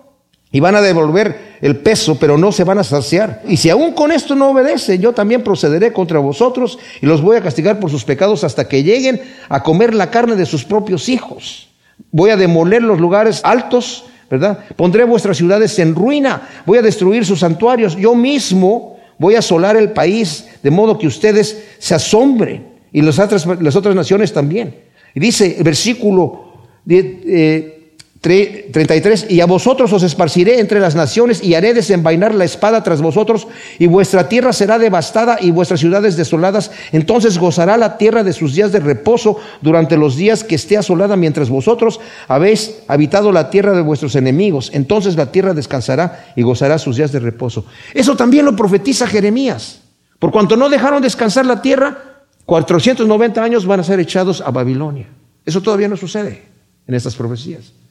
y 0.52 0.60
van 0.60 0.76
a 0.76 0.82
devolver 0.82 1.56
el 1.62 1.78
peso, 1.78 2.18
pero 2.20 2.36
no 2.36 2.52
se 2.52 2.64
van 2.64 2.78
a 2.78 2.84
saciar. 2.84 3.42
Y 3.48 3.56
si 3.56 3.70
aún 3.70 3.92
con 3.92 4.12
esto 4.12 4.34
no 4.34 4.50
obedecen, 4.50 5.00
yo 5.00 5.12
también 5.12 5.42
procederé 5.42 5.94
contra 5.94 6.18
vosotros 6.18 6.78
y 7.00 7.06
los 7.06 7.22
voy 7.22 7.38
a 7.38 7.40
castigar 7.40 7.80
por 7.80 7.90
sus 7.90 8.04
pecados 8.04 8.44
hasta 8.44 8.68
que 8.68 8.82
lleguen 8.82 9.22
a 9.48 9.62
comer 9.62 9.94
la 9.94 10.10
carne 10.10 10.36
de 10.36 10.44
sus 10.44 10.64
propios 10.64 11.08
hijos. 11.08 11.70
Voy 12.10 12.28
a 12.30 12.36
demoler 12.36 12.82
los 12.82 13.00
lugares 13.00 13.40
altos, 13.44 14.04
¿verdad? 14.30 14.58
Pondré 14.76 15.04
vuestras 15.04 15.38
ciudades 15.38 15.78
en 15.78 15.94
ruina, 15.94 16.48
voy 16.66 16.78
a 16.78 16.82
destruir 16.82 17.24
sus 17.24 17.40
santuarios. 17.40 17.96
Yo 17.96 18.14
mismo 18.14 18.98
voy 19.18 19.36
a 19.36 19.38
asolar 19.38 19.76
el 19.76 19.92
país, 19.92 20.48
de 20.62 20.70
modo 20.70 20.98
que 20.98 21.06
ustedes 21.06 21.64
se 21.78 21.94
asombren 21.94 22.66
y 22.92 23.00
las 23.00 23.18
otras, 23.18 23.46
las 23.46 23.74
otras 23.74 23.94
naciones 23.94 24.34
también. 24.34 24.74
Y 25.14 25.20
dice 25.20 25.56
versículo 25.62 26.52
eh, 26.88 27.81
33, 28.22 29.26
y 29.30 29.40
a 29.40 29.46
vosotros 29.46 29.92
os 29.92 30.04
esparciré 30.04 30.60
entre 30.60 30.78
las 30.78 30.94
naciones 30.94 31.42
y 31.42 31.54
haré 31.54 31.74
desenvainar 31.74 32.32
la 32.36 32.44
espada 32.44 32.84
tras 32.84 33.02
vosotros 33.02 33.48
y 33.80 33.88
vuestra 33.88 34.28
tierra 34.28 34.52
será 34.52 34.78
devastada 34.78 35.38
y 35.40 35.50
vuestras 35.50 35.80
ciudades 35.80 36.16
desoladas. 36.16 36.70
Entonces 36.92 37.36
gozará 37.36 37.76
la 37.76 37.98
tierra 37.98 38.22
de 38.22 38.32
sus 38.32 38.54
días 38.54 38.70
de 38.70 38.78
reposo 38.78 39.38
durante 39.60 39.96
los 39.96 40.14
días 40.14 40.44
que 40.44 40.54
esté 40.54 40.78
asolada 40.78 41.16
mientras 41.16 41.50
vosotros 41.50 41.98
habéis 42.28 42.76
habitado 42.86 43.32
la 43.32 43.50
tierra 43.50 43.72
de 43.72 43.82
vuestros 43.82 44.14
enemigos. 44.14 44.70
Entonces 44.72 45.16
la 45.16 45.32
tierra 45.32 45.52
descansará 45.52 46.32
y 46.36 46.42
gozará 46.42 46.78
sus 46.78 46.98
días 46.98 47.10
de 47.10 47.18
reposo. 47.18 47.66
Eso 47.92 48.14
también 48.14 48.44
lo 48.44 48.54
profetiza 48.54 49.08
Jeremías. 49.08 49.80
Por 50.20 50.30
cuanto 50.30 50.56
no 50.56 50.68
dejaron 50.68 51.02
descansar 51.02 51.44
la 51.44 51.60
tierra, 51.60 51.98
490 52.46 53.42
años 53.42 53.66
van 53.66 53.80
a 53.80 53.84
ser 53.84 53.98
echados 53.98 54.40
a 54.40 54.52
Babilonia. 54.52 55.08
Eso 55.44 55.60
todavía 55.60 55.88
no 55.88 55.96
sucede 55.96 56.42
en 56.86 56.94
estas 56.94 57.16
profecías. 57.16 57.81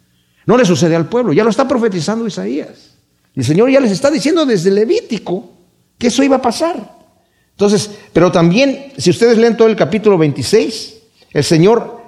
No 0.51 0.57
le 0.57 0.65
sucede 0.65 0.97
al 0.97 1.07
pueblo, 1.07 1.31
ya 1.31 1.45
lo 1.45 1.49
está 1.49 1.65
profetizando 1.65 2.27
Isaías. 2.27 2.97
El 3.33 3.45
Señor 3.45 3.69
ya 3.69 3.79
les 3.79 3.93
está 3.93 4.11
diciendo 4.11 4.45
desde 4.45 4.69
Levítico 4.69 5.49
que 5.97 6.07
eso 6.07 6.23
iba 6.23 6.35
a 6.35 6.41
pasar. 6.41 6.97
Entonces, 7.51 7.89
pero 8.11 8.33
también, 8.33 8.91
si 8.97 9.11
ustedes 9.11 9.37
leen 9.37 9.55
todo 9.55 9.69
el 9.69 9.77
capítulo 9.77 10.17
26, 10.17 10.95
el 11.31 11.43
Señor, 11.45 12.01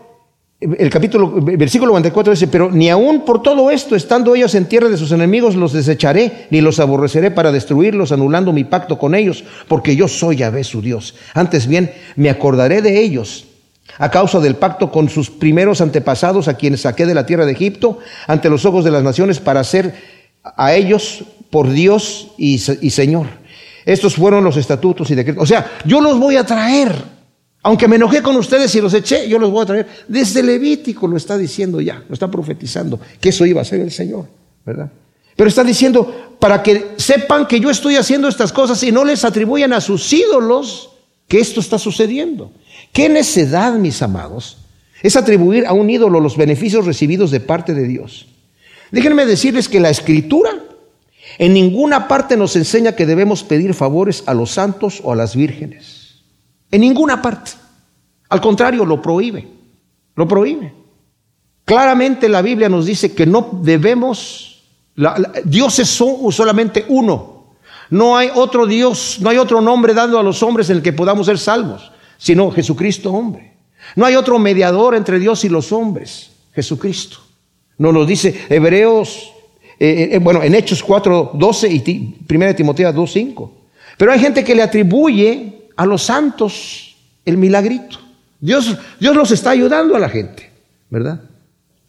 el 0.59 0.89
capítulo, 0.89 1.31
versículo 1.41 1.93
94 1.93 2.33
dice, 2.33 2.47
pero 2.49 2.69
ni 2.69 2.89
aun 2.89 3.23
por 3.23 3.41
todo 3.41 3.71
esto, 3.71 3.95
estando 3.95 4.35
ellos 4.35 4.53
en 4.55 4.65
tierra 4.65 4.89
de 4.89 4.97
sus 4.97 5.13
enemigos, 5.13 5.55
los 5.55 5.71
desecharé, 5.71 6.47
ni 6.49 6.59
los 6.59 6.81
aborreceré 6.81 7.31
para 7.31 7.53
destruirlos, 7.53 8.11
anulando 8.11 8.51
mi 8.51 8.65
pacto 8.65 8.99
con 8.99 9.15
ellos, 9.15 9.45
porque 9.69 9.95
yo 9.95 10.09
soy 10.09 10.35
Yahvé 10.35 10.65
su 10.65 10.81
Dios. 10.81 11.15
Antes 11.33 11.65
bien, 11.65 11.93
me 12.17 12.29
acordaré 12.29 12.81
de 12.81 12.99
ellos 12.99 13.45
a 13.97 14.09
causa 14.09 14.39
del 14.39 14.55
pacto 14.55 14.91
con 14.91 15.09
sus 15.09 15.29
primeros 15.29 15.81
antepasados 15.81 16.47
a 16.47 16.55
quienes 16.55 16.81
saqué 16.81 17.05
de 17.05 17.13
la 17.13 17.25
tierra 17.25 17.45
de 17.45 17.51
Egipto 17.51 17.99
ante 18.27 18.49
los 18.49 18.65
ojos 18.65 18.83
de 18.83 18.91
las 18.91 19.03
naciones 19.03 19.39
para 19.39 19.63
ser 19.63 19.93
a 20.43 20.73
ellos 20.73 21.23
por 21.49 21.69
Dios 21.69 22.31
y, 22.37 22.57
Señor. 22.57 23.27
Estos 23.85 24.15
fueron 24.15 24.43
los 24.43 24.57
estatutos 24.57 25.11
y 25.11 25.15
decretos. 25.15 25.43
O 25.43 25.45
sea, 25.45 25.79
yo 25.85 26.01
los 26.01 26.17
voy 26.17 26.37
a 26.37 26.45
traer. 26.45 26.93
Aunque 27.65 27.87
me 27.87 27.95
enojé 27.95 28.21
con 28.21 28.35
ustedes 28.35 28.73
y 28.75 28.81
los 28.81 28.93
eché, 28.93 29.27
yo 29.29 29.39
los 29.39 29.51
voy 29.51 29.63
a 29.63 29.65
traer. 29.65 29.87
Desde 30.07 30.43
Levítico 30.43 31.07
lo 31.07 31.15
está 31.15 31.37
diciendo 31.37 31.79
ya, 31.79 32.03
lo 32.07 32.13
está 32.13 32.29
profetizando, 32.29 32.99
que 33.21 33.29
eso 33.29 33.45
iba 33.45 33.61
a 33.61 33.65
ser 33.65 33.79
el 33.79 33.91
Señor, 33.91 34.25
¿verdad? 34.65 34.91
Pero 35.35 35.47
está 35.47 35.63
diciendo, 35.63 36.35
para 36.39 36.61
que 36.61 36.91
sepan 36.97 37.47
que 37.47 37.59
yo 37.59 37.69
estoy 37.69 37.95
haciendo 37.95 38.27
estas 38.27 38.51
cosas 38.51 38.81
y 38.83 38.91
no 38.91 39.05
les 39.05 39.23
atribuyan 39.23 39.71
a 39.73 39.79
sus 39.79 40.11
ídolos 40.11 40.89
que 41.27 41.39
esto 41.39 41.61
está 41.61 41.79
sucediendo. 41.79 42.51
Qué 42.93 43.09
necedad, 43.09 43.73
mis 43.73 44.01
amados, 44.01 44.57
es 45.01 45.17
atribuir 45.17 45.65
a 45.65 45.73
un 45.73 45.89
ídolo 45.89 46.21
los 46.21 46.37
beneficios 46.37 46.85
recibidos 46.85 47.31
de 47.31 47.41
parte 47.41 47.73
de 47.73 47.87
Dios. 47.87 48.27
Déjenme 48.91 49.25
decirles 49.25 49.67
que 49.67 49.81
la 49.81 49.89
escritura 49.89 50.51
en 51.37 51.53
ninguna 51.53 52.07
parte 52.07 52.37
nos 52.37 52.55
enseña 52.55 52.95
que 52.95 53.05
debemos 53.05 53.43
pedir 53.43 53.73
favores 53.73 54.23
a 54.27 54.33
los 54.33 54.51
santos 54.51 55.01
o 55.03 55.11
a 55.11 55.15
las 55.15 55.35
vírgenes. 55.35 56.21
En 56.71 56.81
ninguna 56.81 57.21
parte. 57.21 57.51
Al 58.29 58.39
contrario, 58.41 58.85
lo 58.85 59.01
prohíbe. 59.01 59.47
Lo 60.15 60.27
prohíbe. 60.27 60.73
Claramente 61.65 62.29
la 62.29 62.41
Biblia 62.41 62.69
nos 62.69 62.85
dice 62.85 63.13
que 63.13 63.25
no 63.25 63.59
debemos, 63.63 64.63
Dios 65.45 65.79
es 65.79 65.89
solamente 65.89 66.85
uno. 66.89 67.55
No 67.89 68.17
hay 68.17 68.29
otro 68.33 68.65
Dios, 68.65 69.17
no 69.21 69.29
hay 69.29 69.37
otro 69.37 69.61
nombre 69.61 69.93
dado 69.93 70.19
a 70.19 70.23
los 70.23 70.43
hombres 70.43 70.69
en 70.69 70.77
el 70.77 70.83
que 70.83 70.93
podamos 70.93 71.27
ser 71.27 71.37
salvos, 71.37 71.91
sino 72.23 72.49
Jesucristo 72.51 73.11
hombre. 73.11 73.51
No 73.97 74.05
hay 74.05 74.15
otro 74.15 74.39
mediador 74.39 74.95
entre 74.95 75.19
Dios 75.19 75.43
y 75.43 75.49
los 75.49 75.73
hombres, 75.73 76.31
Jesucristo. 76.53 77.17
Nos 77.77 77.93
lo 77.93 78.05
dice 78.05 78.45
Hebreos, 78.47 79.33
eh, 79.77 80.11
eh, 80.13 80.19
bueno, 80.19 80.41
en 80.41 80.55
Hechos 80.55 80.81
4, 80.81 81.31
12 81.33 81.69
y 81.69 82.15
1 82.29 82.55
Timoteo 82.55 82.93
2, 82.93 83.11
5. 83.11 83.53
Pero 83.97 84.13
hay 84.13 84.19
gente 84.19 84.41
que 84.41 84.55
le 84.55 84.63
atribuye 84.63 85.67
a 85.75 85.85
los 85.85 86.03
santos 86.03 86.95
el 87.25 87.35
milagrito. 87.35 87.99
Dios, 88.39 88.73
Dios 89.01 89.15
los 89.17 89.31
está 89.31 89.49
ayudando 89.49 89.93
a 89.97 89.99
la 89.99 90.07
gente, 90.07 90.49
¿verdad? 90.89 91.23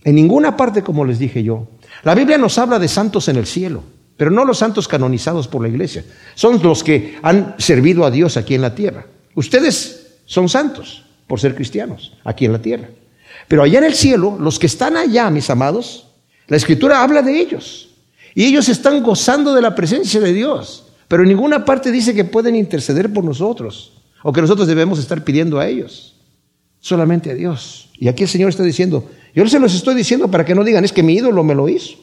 En 0.02 0.16
ninguna 0.16 0.56
parte, 0.56 0.82
como 0.82 1.04
les 1.04 1.20
dije 1.20 1.44
yo. 1.44 1.68
La 2.02 2.16
Biblia 2.16 2.38
nos 2.38 2.58
habla 2.58 2.80
de 2.80 2.88
santos 2.88 3.28
en 3.28 3.36
el 3.36 3.46
cielo, 3.46 3.84
pero 4.16 4.32
no 4.32 4.44
los 4.44 4.58
santos 4.58 4.88
canonizados 4.88 5.46
por 5.46 5.62
la 5.62 5.68
iglesia. 5.68 6.04
Son 6.34 6.60
los 6.60 6.82
que 6.82 7.18
han 7.22 7.54
servido 7.58 8.04
a 8.04 8.10
Dios 8.10 8.36
aquí 8.36 8.56
en 8.56 8.62
la 8.62 8.74
tierra. 8.74 9.06
Ustedes 9.36 10.03
son 10.24 10.48
santos 10.48 11.04
por 11.26 11.40
ser 11.40 11.54
cristianos 11.54 12.12
aquí 12.24 12.44
en 12.44 12.52
la 12.52 12.62
tierra. 12.62 12.88
Pero 13.48 13.62
allá 13.62 13.78
en 13.78 13.84
el 13.84 13.94
cielo, 13.94 14.36
los 14.38 14.58
que 14.58 14.66
están 14.66 14.96
allá, 14.96 15.30
mis 15.30 15.50
amados, 15.50 16.06
la 16.46 16.56
escritura 16.56 17.02
habla 17.02 17.22
de 17.22 17.40
ellos. 17.40 17.88
Y 18.34 18.44
ellos 18.44 18.68
están 18.68 19.02
gozando 19.02 19.54
de 19.54 19.62
la 19.62 19.74
presencia 19.74 20.20
de 20.20 20.32
Dios. 20.32 20.86
Pero 21.08 21.22
en 21.22 21.28
ninguna 21.28 21.64
parte 21.64 21.90
dice 21.90 22.14
que 22.14 22.24
pueden 22.24 22.56
interceder 22.56 23.12
por 23.12 23.24
nosotros 23.24 23.92
o 24.22 24.32
que 24.32 24.40
nosotros 24.40 24.66
debemos 24.66 24.98
estar 24.98 25.22
pidiendo 25.22 25.58
a 25.58 25.68
ellos. 25.68 26.16
Solamente 26.80 27.30
a 27.30 27.34
Dios. 27.34 27.90
Y 27.94 28.08
aquí 28.08 28.24
el 28.24 28.28
Señor 28.28 28.50
está 28.50 28.62
diciendo, 28.62 29.08
yo 29.34 29.46
se 29.46 29.58
los 29.58 29.74
estoy 29.74 29.94
diciendo 29.94 30.30
para 30.30 30.44
que 30.44 30.54
no 30.54 30.64
digan, 30.64 30.84
es 30.84 30.92
que 30.92 31.02
mi 31.02 31.14
ídolo 31.14 31.44
me 31.44 31.54
lo 31.54 31.68
hizo. 31.68 31.94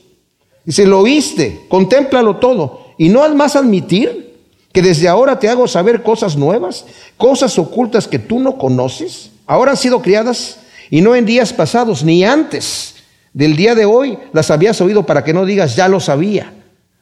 Dice, 0.63 0.85
lo 0.85 0.99
oíste, 0.99 1.65
contémplalo 1.67 2.37
todo. 2.37 2.93
Y 2.97 3.09
no 3.09 3.23
has 3.23 3.33
más 3.33 3.55
admitir 3.55 4.30
que 4.71 4.81
desde 4.81 5.07
ahora 5.07 5.39
te 5.39 5.49
hago 5.49 5.67
saber 5.67 6.03
cosas 6.03 6.35
nuevas, 6.35 6.85
cosas 7.17 7.57
ocultas 7.59 8.07
que 8.07 8.19
tú 8.19 8.39
no 8.39 8.57
conoces. 8.57 9.31
Ahora 9.45 9.71
han 9.71 9.77
sido 9.77 10.01
criadas 10.01 10.57
y 10.89 11.01
no 11.01 11.15
en 11.15 11.25
días 11.25 11.53
pasados, 11.53 12.03
ni 12.03 12.23
antes 12.23 12.95
del 13.33 13.55
día 13.55 13.75
de 13.75 13.85
hoy 13.85 14.17
las 14.33 14.51
habías 14.51 14.79
oído 14.81 15.05
para 15.05 15.23
que 15.23 15.33
no 15.33 15.45
digas, 15.45 15.75
ya 15.75 15.87
lo 15.87 15.99
sabía. 15.99 16.53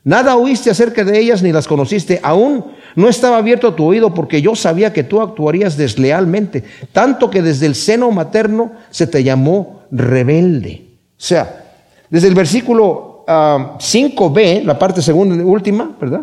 Nada 0.04 0.38
oíste 0.38 0.70
acerca 0.70 1.04
de 1.04 1.20
ellas 1.20 1.44
ni 1.44 1.52
las 1.52 1.68
conociste. 1.68 2.20
Aún 2.24 2.66
no 2.96 3.10
estaba 3.10 3.38
abierto 3.38 3.74
tu 3.74 3.86
oído 3.86 4.14
porque 4.14 4.42
yo 4.42 4.56
sabía 4.56 4.94
que 4.94 5.04
tú 5.04 5.22
actuarías 5.22 5.78
deslealmente, 5.78 6.64
tanto 6.92 7.30
que 7.30 7.42
desde 7.42 7.66
el 7.66 7.76
seno 7.76 8.10
materno 8.12 8.72
se 8.90 9.08
te 9.08 9.24
llamó 9.24 9.82
rebelde. 9.92 10.86
O 11.12 11.22
sea, 11.22 11.74
desde 12.10 12.28
el 12.28 12.36
versículo 12.36 13.24
5b, 13.28 14.62
ah, 14.62 14.66
la 14.66 14.80
parte 14.80 15.02
segunda 15.02 15.36
y 15.36 15.40
última, 15.40 15.96
¿verdad? 16.00 16.22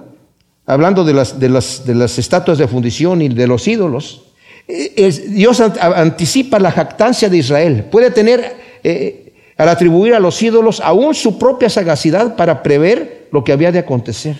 Hablando 0.66 1.04
de 1.04 1.14
las, 1.14 1.38
de, 1.38 1.48
las, 1.48 1.86
de 1.86 1.94
las 1.94 2.18
estatuas 2.18 2.58
de 2.58 2.66
fundición 2.66 3.22
y 3.22 3.28
de 3.28 3.46
los 3.46 3.68
ídolos, 3.68 4.22
eh, 4.68 5.24
Dios 5.28 5.60
anticipa 5.60 6.58
la 6.58 6.72
jactancia 6.72 7.28
de 7.28 7.36
Israel. 7.36 7.84
Puede 7.90 8.10
tener, 8.10 8.56
eh, 8.82 9.32
al 9.56 9.68
atribuir 9.68 10.14
a 10.14 10.20
los 10.20 10.42
ídolos, 10.42 10.80
aún 10.80 11.14
su 11.14 11.38
propia 11.38 11.70
sagacidad 11.70 12.34
para 12.34 12.62
prever 12.62 13.28
lo 13.30 13.44
que 13.44 13.52
había 13.52 13.70
de 13.70 13.78
acontecer. 13.78 14.36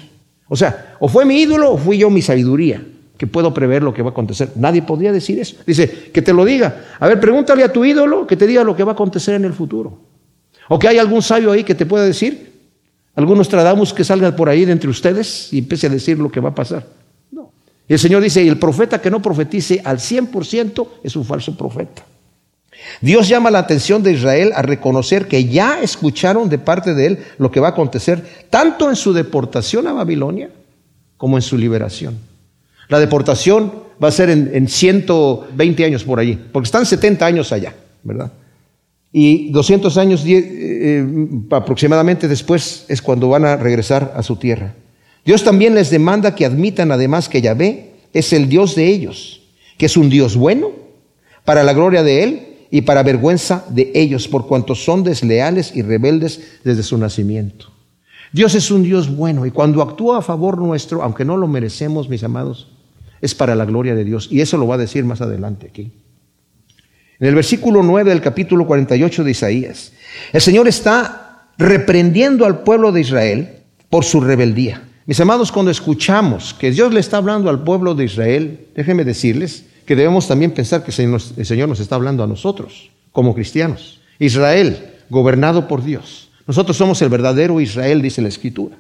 O 0.49 0.57
sea, 0.57 0.97
o 0.99 1.09
fue 1.09 1.25
mi 1.25 1.41
ídolo 1.41 1.73
o 1.73 1.79
fui 1.79 1.99
yo 1.99 2.11
mi 2.11 2.23
sabiduría, 2.23 2.85
que 3.17 3.27
puedo 3.29 3.55
prever 3.55 3.85
lo 3.85 3.95
que 3.95 4.03
va 4.03 4.09
a 4.09 4.13
acontecer. 4.13 4.51
Nadie 4.57 4.83
podría 4.83 5.13
decir 5.13 5.39
eso. 5.39 5.57
Dice, 5.65 6.11
que 6.13 6.23
te 6.23 6.33
lo 6.33 6.45
diga. 6.45 6.85
A 6.99 7.07
ver, 7.07 7.21
pregúntale 7.21 7.63
a 7.63 7.73
tu 7.73 7.85
ídolo 7.85 8.27
que 8.27 8.37
te 8.37 8.49
diga 8.49 8.65
lo 8.65 8.75
que 8.75 8.83
va 8.83 8.93
a 8.93 8.95
acontecer 8.95 9.35
en 9.35 9.45
el 9.45 9.53
futuro. 9.53 9.99
O 10.69 10.79
que 10.79 10.89
hay 10.89 10.99
algún 10.99 11.23
sabio 11.23 11.53
ahí 11.53 11.63
que 11.63 11.77
te 11.77 11.87
pueda 11.87 12.05
decir. 12.05 12.56
Algunos 13.17 13.49
tratamos 13.49 13.93
que 13.93 14.05
salgan 14.05 14.37
por 14.37 14.49
ahí 14.49 14.65
de 14.65 14.73
entre 14.73 14.91
ustedes 14.91 15.53
y 15.53 15.59
empiece 15.59 15.87
a 15.87 15.91
decir 15.91 16.19
lo 16.19 16.31
que 16.31 16.39
va 16.39 16.51
a 16.51 16.55
pasar. 16.55 16.87
No. 17.33 17.51
Y 17.89 17.95
el 17.95 17.99
Señor 17.99 18.23
dice, 18.23 18.45
y 18.45 18.49
el 18.49 18.59
profeta 18.59 19.01
que 19.01 19.11
no 19.11 19.21
profetice 19.21 19.81
al 19.83 19.99
100% 19.99 20.87
es 21.03 21.17
un 21.17 21.25
falso 21.25 21.57
profeta. 21.57 22.05
Dios 23.01 23.27
llama 23.29 23.51
la 23.51 23.61
atención 23.61 24.03
de 24.03 24.13
Israel 24.13 24.53
a 24.55 24.63
reconocer 24.63 25.27
que 25.27 25.47
ya 25.47 25.81
escucharon 25.81 26.49
de 26.49 26.59
parte 26.59 26.95
de 26.95 27.07
él 27.07 27.19
lo 27.39 27.51
que 27.51 27.59
va 27.59 27.69
a 27.69 27.71
acontecer, 27.71 28.23
tanto 28.51 28.89
en 28.89 28.97
su 28.97 29.13
deportación 29.13 29.87
a 29.87 29.93
Babilonia 29.93 30.51
como 31.17 31.37
en 31.37 31.43
su 31.43 31.57
liberación. 31.57 32.19
La 32.89 33.01
deportación 33.01 33.73
va 34.03 34.09
a 34.09 34.13
ser 34.13 34.31
en, 34.31 34.69
120 34.69 35.85
años 35.85 36.05
por 36.05 36.21
allí, 36.21 36.39
porque 36.53 36.67
están 36.67 36.87
70 36.87 37.25
años 37.25 37.53
allá, 37.53 37.75
¿verdad? 38.03 38.31
Y 39.19 39.49
200 39.49 39.97
años 39.97 40.27
eh, 40.27 40.37
eh, 40.37 41.07
aproximadamente 41.51 42.29
después 42.29 42.85
es 42.87 43.01
cuando 43.01 43.31
van 43.31 43.47
a 43.47 43.57
regresar 43.57 44.13
a 44.15 44.23
su 44.23 44.37
tierra. 44.37 44.75
Dios 45.25 45.43
también 45.43 45.75
les 45.75 45.89
demanda 45.89 46.35
que 46.35 46.45
admitan 46.45 46.93
además 46.93 47.31
que 47.31 47.41
Yahvé 47.41 47.93
es 48.13 48.35
el 48.35 48.51
Dios 48.51 48.75
de 48.75 48.89
ellos, 48.89 49.41
que 49.79 49.87
es 49.87 49.97
un 49.97 50.11
Dios 50.11 50.37
bueno 50.37 50.71
para 51.47 51.65
la 51.65 51.73
gloria 51.73 52.03
de 52.03 52.25
Él 52.25 52.47
y 52.71 52.83
para 52.83 53.03
vergüenza 53.03 53.65
de 53.71 53.91
ellos, 53.95 54.29
por 54.29 54.47
cuanto 54.47 54.75
son 54.75 55.03
desleales 55.03 55.75
y 55.75 55.81
rebeldes 55.81 56.59
desde 56.63 56.83
su 56.83 56.99
nacimiento. 56.99 57.73
Dios 58.35 58.55
es 58.55 58.71
un 58.71 58.83
Dios 58.83 59.17
bueno 59.17 59.47
y 59.47 59.51
cuando 59.51 59.81
actúa 59.81 60.19
a 60.19 60.23
favor 60.23 60.59
nuestro, 60.59 61.03
aunque 61.03 61.25
no 61.25 61.39
lo 61.39 61.49
merecemos, 61.49 62.11
mis 62.11 62.23
amados, 62.23 62.69
es 63.23 63.35
para 63.35 63.55
la 63.55 63.65
gloria 63.65 63.95
de 63.95 64.05
Dios. 64.05 64.29
Y 64.31 64.43
eso 64.43 64.59
lo 64.59 64.67
va 64.67 64.75
a 64.75 64.79
decir 64.79 65.07
más 65.07 65.23
adelante 65.23 65.69
aquí. 65.69 65.91
En 67.19 67.29
el 67.29 67.35
versículo 67.35 67.83
9 67.83 68.11
del 68.11 68.21
capítulo 68.21 68.67
48 68.67 69.25
de 69.25 69.31
Isaías, 69.31 69.93
el 70.33 70.41
Señor 70.41 70.69
está 70.69 71.49
reprendiendo 71.57 72.45
al 72.45 72.61
pueblo 72.63 72.93
de 72.93 73.01
Israel 73.01 73.63
por 73.89 74.05
su 74.05 74.21
rebeldía. 74.21 74.83
Mis 75.07 75.21
amados, 75.21 75.51
cuando 75.51 75.71
escuchamos 75.71 76.53
que 76.53 76.71
Dios 76.71 76.93
le 76.93 77.01
está 77.01 77.17
hablando 77.17 77.49
al 77.49 77.65
pueblo 77.65 77.95
de 77.95 78.05
Israel, 78.05 78.67
déjenme 78.75 79.05
decirles 79.05 79.65
que 79.87 79.97
debemos 79.97 80.29
también 80.29 80.51
pensar 80.51 80.85
que 80.85 80.91
el 80.91 81.47
Señor 81.47 81.69
nos 81.69 81.81
está 81.81 81.95
hablando 81.95 82.23
a 82.23 82.27
nosotros, 82.27 82.91
como 83.13 83.35
cristianos. 83.35 84.01
Israel, 84.19 84.95
gobernado 85.09 85.69
por 85.69 85.85
Dios. 85.85 86.31
Nosotros 86.47 86.77
somos 86.77 87.01
el 87.03 87.09
verdadero 87.09 87.61
Israel, 87.61 88.03
dice 88.03 88.21
la 88.21 88.29
Escritura. 88.29 88.77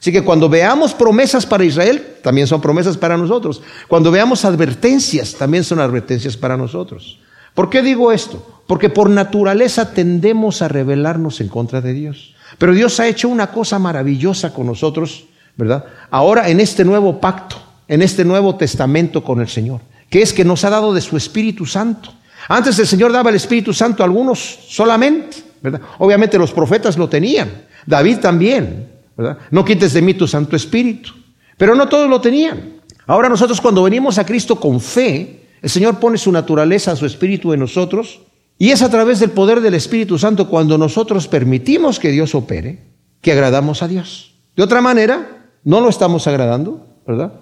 Así 0.00 0.12
que 0.12 0.22
cuando 0.22 0.48
veamos 0.48 0.92
promesas 0.92 1.46
para 1.46 1.64
Israel, 1.64 2.04
también 2.22 2.46
son 2.46 2.60
promesas 2.60 2.96
para 2.96 3.16
nosotros. 3.16 3.62
Cuando 3.86 4.10
veamos 4.10 4.44
advertencias, 4.44 5.34
también 5.34 5.62
son 5.62 5.78
advertencias 5.78 6.36
para 6.36 6.56
nosotros. 6.56 7.18
¿Por 7.56 7.68
qué 7.68 7.82
digo 7.82 8.12
esto? 8.12 8.62
Porque 8.68 8.88
por 8.88 9.10
naturaleza 9.10 9.92
tendemos 9.92 10.62
a 10.62 10.68
rebelarnos 10.68 11.40
en 11.40 11.48
contra 11.48 11.80
de 11.80 11.92
Dios. 11.92 12.36
Pero 12.58 12.72
Dios 12.72 13.00
ha 13.00 13.08
hecho 13.08 13.28
una 13.28 13.48
cosa 13.48 13.80
maravillosa 13.80 14.54
con 14.54 14.66
nosotros, 14.66 15.24
¿verdad? 15.56 15.84
Ahora 16.10 16.48
en 16.48 16.60
este 16.60 16.84
nuevo 16.84 17.20
pacto, 17.20 17.56
en 17.88 18.02
este 18.02 18.24
nuevo 18.24 18.54
testamento 18.54 19.24
con 19.24 19.40
el 19.40 19.48
Señor 19.48 19.80
que 20.10 20.22
es 20.22 20.32
que 20.32 20.44
nos 20.44 20.64
ha 20.64 20.70
dado 20.70 20.94
de 20.94 21.00
su 21.00 21.16
Espíritu 21.16 21.66
Santo. 21.66 22.12
Antes 22.48 22.78
el 22.78 22.86
Señor 22.86 23.12
daba 23.12 23.30
el 23.30 23.36
Espíritu 23.36 23.72
Santo 23.72 24.02
a 24.02 24.06
algunos 24.06 24.38
solamente, 24.68 25.38
¿verdad? 25.60 25.80
Obviamente 25.98 26.38
los 26.38 26.52
profetas 26.52 26.96
lo 26.96 27.08
tenían, 27.08 27.50
David 27.86 28.18
también, 28.18 28.88
¿verdad? 29.16 29.38
No 29.50 29.64
quites 29.64 29.92
de 29.92 30.02
mí 30.02 30.14
tu 30.14 30.28
Santo 30.28 30.54
Espíritu, 30.54 31.12
pero 31.56 31.74
no 31.74 31.88
todos 31.88 32.08
lo 32.08 32.20
tenían. 32.20 32.76
Ahora 33.06 33.28
nosotros 33.28 33.60
cuando 33.60 33.82
venimos 33.82 34.18
a 34.18 34.26
Cristo 34.26 34.60
con 34.60 34.80
fe, 34.80 35.45
el 35.62 35.70
Señor 35.70 35.98
pone 35.98 36.18
su 36.18 36.32
naturaleza, 36.32 36.96
su 36.96 37.06
Espíritu 37.06 37.52
en 37.52 37.60
nosotros, 37.60 38.20
y 38.58 38.70
es 38.70 38.82
a 38.82 38.90
través 38.90 39.20
del 39.20 39.30
poder 39.30 39.60
del 39.60 39.74
Espíritu 39.74 40.18
Santo 40.18 40.48
cuando 40.48 40.78
nosotros 40.78 41.28
permitimos 41.28 41.98
que 41.98 42.10
Dios 42.10 42.34
opere, 42.34 42.78
que 43.20 43.32
agradamos 43.32 43.82
a 43.82 43.88
Dios. 43.88 44.34
De 44.56 44.62
otra 44.62 44.80
manera, 44.80 45.48
no 45.64 45.80
lo 45.80 45.88
estamos 45.88 46.26
agradando, 46.26 46.86
¿verdad? 47.06 47.32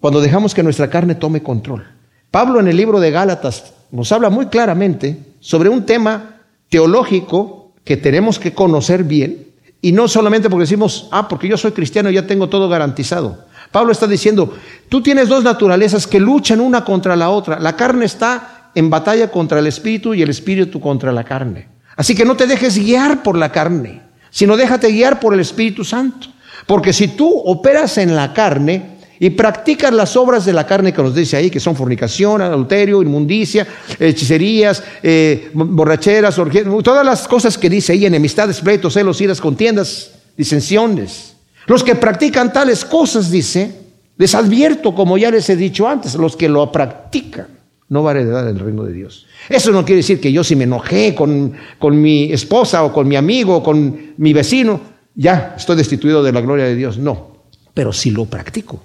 Cuando 0.00 0.20
dejamos 0.20 0.54
que 0.54 0.62
nuestra 0.62 0.90
carne 0.90 1.14
tome 1.14 1.42
control. 1.42 1.86
Pablo 2.30 2.60
en 2.60 2.68
el 2.68 2.76
libro 2.76 3.00
de 3.00 3.10
Gálatas 3.10 3.72
nos 3.90 4.12
habla 4.12 4.28
muy 4.28 4.46
claramente 4.46 5.18
sobre 5.40 5.68
un 5.68 5.86
tema 5.86 6.42
teológico 6.68 7.72
que 7.84 7.96
tenemos 7.96 8.38
que 8.38 8.52
conocer 8.52 9.04
bien 9.04 9.46
y 9.80 9.92
no 9.92 10.08
solamente 10.08 10.50
porque 10.50 10.64
decimos, 10.64 11.08
ah, 11.10 11.28
porque 11.28 11.48
yo 11.48 11.56
soy 11.56 11.72
cristiano 11.72 12.10
ya 12.10 12.26
tengo 12.26 12.48
todo 12.48 12.68
garantizado. 12.68 13.46
Pablo 13.70 13.92
está 13.92 14.06
diciendo, 14.06 14.54
tú 14.88 15.02
tienes 15.02 15.28
dos 15.28 15.44
naturalezas 15.44 16.06
que 16.06 16.20
luchan 16.20 16.60
una 16.60 16.84
contra 16.84 17.16
la 17.16 17.30
otra. 17.30 17.58
La 17.58 17.76
carne 17.76 18.04
está 18.04 18.70
en 18.74 18.90
batalla 18.90 19.30
contra 19.30 19.58
el 19.58 19.66
espíritu 19.66 20.14
y 20.14 20.22
el 20.22 20.30
espíritu 20.30 20.80
contra 20.80 21.12
la 21.12 21.24
carne. 21.24 21.68
Así 21.96 22.14
que 22.14 22.24
no 22.24 22.36
te 22.36 22.46
dejes 22.46 22.78
guiar 22.78 23.22
por 23.22 23.36
la 23.36 23.50
carne, 23.50 24.02
sino 24.30 24.56
déjate 24.56 24.88
guiar 24.88 25.18
por 25.18 25.34
el 25.34 25.40
Espíritu 25.40 25.84
Santo. 25.84 26.28
Porque 26.66 26.92
si 26.92 27.08
tú 27.08 27.28
operas 27.28 27.98
en 27.98 28.14
la 28.14 28.32
carne, 28.32 28.98
y 29.20 29.30
practicas 29.30 29.92
las 29.92 30.16
obras 30.16 30.44
de 30.44 30.52
la 30.52 30.66
carne 30.66 30.92
que 30.92 31.02
nos 31.02 31.14
dice 31.14 31.36
ahí, 31.36 31.50
que 31.50 31.60
son 31.60 31.74
fornicación, 31.74 32.40
adulterio, 32.40 33.02
inmundicia, 33.02 33.66
hechicerías, 33.98 34.82
eh, 35.02 35.50
borracheras, 35.52 36.38
orgías, 36.38 36.64
todas 36.84 37.04
las 37.04 37.26
cosas 37.26 37.58
que 37.58 37.68
dice 37.68 37.92
ahí, 37.92 38.06
enemistades, 38.06 38.60
pleitos, 38.60 38.94
celos, 38.94 39.20
iras, 39.20 39.40
contiendas, 39.40 40.12
disensiones. 40.36 41.34
Los 41.68 41.84
que 41.84 41.94
practican 41.94 42.52
tales 42.52 42.84
cosas, 42.84 43.30
dice, 43.30 43.70
les 44.16 44.34
advierto, 44.34 44.94
como 44.94 45.18
ya 45.18 45.30
les 45.30 45.48
he 45.50 45.54
dicho 45.54 45.86
antes, 45.86 46.14
los 46.14 46.34
que 46.34 46.48
lo 46.48 46.72
practican. 46.72 47.46
no 47.90 48.02
va 48.02 48.10
a 48.10 48.14
heredar 48.14 48.46
el 48.48 48.58
reino 48.58 48.84
de 48.84 48.92
Dios. 48.92 49.26
Eso 49.48 49.70
no 49.70 49.84
quiere 49.84 49.98
decir 49.98 50.20
que 50.20 50.32
yo 50.32 50.42
si 50.42 50.56
me 50.56 50.64
enojé 50.64 51.14
con, 51.14 51.52
con 51.78 52.00
mi 52.00 52.32
esposa 52.32 52.84
o 52.84 52.92
con 52.92 53.06
mi 53.06 53.16
amigo 53.16 53.56
o 53.56 53.62
con 53.62 54.14
mi 54.16 54.32
vecino, 54.32 54.80
ya 55.14 55.54
estoy 55.56 55.76
destituido 55.76 56.22
de 56.22 56.32
la 56.32 56.40
gloria 56.40 56.64
de 56.64 56.74
Dios. 56.74 56.98
No, 56.98 57.44
pero 57.74 57.92
si 57.92 58.10
lo 58.10 58.24
practico, 58.24 58.82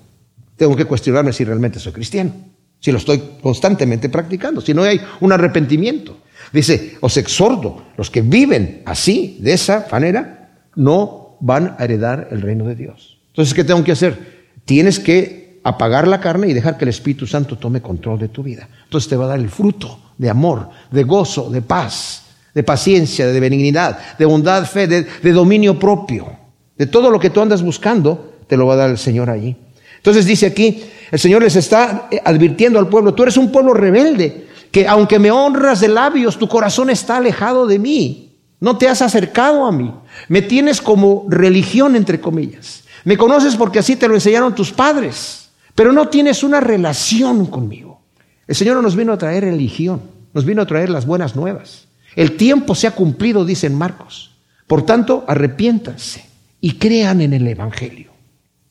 tengo 0.57 0.75
que 0.75 0.85
cuestionarme 0.85 1.33
si 1.33 1.43
realmente 1.45 1.79
soy 1.79 1.93
cristiano, 1.93 2.33
si 2.79 2.91
lo 2.91 2.97
estoy 2.97 3.21
constantemente 3.41 4.09
practicando, 4.09 4.59
si 4.59 4.73
no 4.73 4.83
hay 4.83 4.99
un 5.21 5.31
arrepentimiento. 5.31 6.17
Dice, 6.51 6.97
os 6.99 7.15
exhorto, 7.15 7.87
los 7.97 8.09
que 8.09 8.21
viven 8.21 8.83
así, 8.85 9.37
de 9.39 9.53
esa 9.53 9.87
manera, 9.91 10.67
no 10.75 11.22
van 11.45 11.75
a 11.77 11.83
heredar 11.83 12.29
el 12.31 12.41
reino 12.41 12.63
de 12.63 12.75
Dios. 12.75 13.17
Entonces, 13.27 13.53
¿qué 13.53 13.65
tengo 13.65 13.83
que 13.83 13.91
hacer? 13.91 14.47
Tienes 14.63 14.97
que 14.97 15.59
apagar 15.61 16.07
la 16.07 16.21
carne 16.21 16.47
y 16.47 16.53
dejar 16.53 16.77
que 16.77 16.85
el 16.85 16.89
Espíritu 16.89 17.27
Santo 17.27 17.57
tome 17.57 17.81
control 17.81 18.17
de 18.17 18.29
tu 18.29 18.43
vida. 18.43 18.69
Entonces 18.85 19.09
te 19.09 19.17
va 19.17 19.25
a 19.25 19.27
dar 19.27 19.39
el 19.39 19.49
fruto 19.49 19.99
de 20.17 20.29
amor, 20.29 20.69
de 20.89 21.03
gozo, 21.03 21.49
de 21.49 21.61
paz, 21.61 22.23
de 22.53 22.63
paciencia, 22.63 23.27
de 23.27 23.39
benignidad, 23.41 24.15
de 24.17 24.25
bondad, 24.25 24.65
fe, 24.65 24.87
de, 24.87 25.33
dominio 25.33 25.77
propio. 25.77 26.31
De 26.77 26.87
todo 26.87 27.11
lo 27.11 27.19
que 27.19 27.29
tú 27.29 27.41
andas 27.41 27.61
buscando, 27.61 28.35
te 28.47 28.55
lo 28.55 28.65
va 28.65 28.75
a 28.75 28.77
dar 28.77 28.89
el 28.89 28.97
Señor 28.97 29.29
allí. 29.29 29.53
Entonces 29.97 30.25
dice 30.25 30.45
aquí, 30.45 30.81
el 31.11 31.19
Señor 31.19 31.43
les 31.43 31.57
está 31.57 32.07
eh, 32.09 32.21
advirtiendo 32.23 32.79
al 32.79 32.87
pueblo, 32.87 33.13
tú 33.13 33.23
eres 33.23 33.35
un 33.35 33.51
pueblo 33.51 33.73
rebelde, 33.73 34.47
que 34.71 34.87
aunque 34.87 35.19
me 35.19 35.29
honras 35.29 35.81
de 35.81 35.89
labios, 35.89 36.39
tu 36.39 36.47
corazón 36.47 36.89
está 36.89 37.17
alejado 37.17 37.67
de 37.67 37.79
mí. 37.79 38.32
No 38.63 38.77
te 38.77 38.87
has 38.87 39.01
acercado 39.01 39.65
a 39.65 39.73
mí. 39.73 39.93
Me 40.29 40.41
tienes 40.41 40.81
como 40.81 41.25
religión, 41.27 41.97
entre 41.97 42.21
comillas. 42.21 42.85
Me 43.03 43.17
conoces 43.17 43.57
porque 43.57 43.79
así 43.79 43.97
te 43.97 44.07
lo 44.07 44.13
enseñaron 44.13 44.55
tus 44.55 44.71
padres, 44.71 45.49
pero 45.75 45.91
no 45.91 46.07
tienes 46.07 46.43
una 46.43 46.61
relación 46.61 47.47
conmigo. 47.47 47.99
El 48.47 48.55
Señor 48.55 48.77
no 48.77 48.81
nos 48.81 48.95
vino 48.95 49.11
a 49.11 49.17
traer 49.17 49.43
religión, 49.43 50.03
nos 50.33 50.45
vino 50.45 50.61
a 50.61 50.65
traer 50.65 50.89
las 50.89 51.05
buenas 51.05 51.35
nuevas. 51.35 51.89
El 52.15 52.37
tiempo 52.37 52.73
se 52.73 52.87
ha 52.87 52.91
cumplido, 52.91 53.43
dicen 53.43 53.75
Marcos. 53.75 54.37
Por 54.65 54.85
tanto, 54.85 55.25
arrepiéntanse 55.27 56.23
y 56.61 56.75
crean 56.75 57.19
en 57.19 57.33
el 57.33 57.45
Evangelio. 57.45 58.11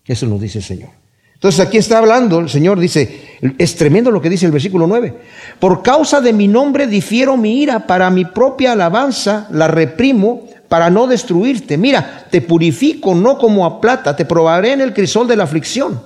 Eso 0.06 0.24
nos 0.24 0.40
dice 0.40 0.60
el 0.60 0.64
Señor. 0.64 1.01
Entonces 1.42 1.66
aquí 1.66 1.76
está 1.76 1.98
hablando, 1.98 2.38
el 2.38 2.48
Señor 2.48 2.78
dice, 2.78 3.38
es 3.58 3.74
tremendo 3.74 4.12
lo 4.12 4.22
que 4.22 4.30
dice 4.30 4.46
el 4.46 4.52
versículo 4.52 4.86
9. 4.86 5.12
Por 5.58 5.82
causa 5.82 6.20
de 6.20 6.32
mi 6.32 6.46
nombre 6.46 6.86
difiero 6.86 7.36
mi 7.36 7.60
ira, 7.60 7.84
para 7.84 8.10
mi 8.10 8.24
propia 8.24 8.70
alabanza 8.70 9.48
la 9.50 9.66
reprimo 9.66 10.46
para 10.68 10.88
no 10.88 11.08
destruirte. 11.08 11.76
Mira, 11.76 12.28
te 12.30 12.42
purifico 12.42 13.16
no 13.16 13.38
como 13.38 13.66
a 13.66 13.80
plata, 13.80 14.14
te 14.14 14.24
probaré 14.24 14.72
en 14.72 14.82
el 14.82 14.94
crisol 14.94 15.26
de 15.26 15.34
la 15.34 15.42
aflicción. 15.42 16.00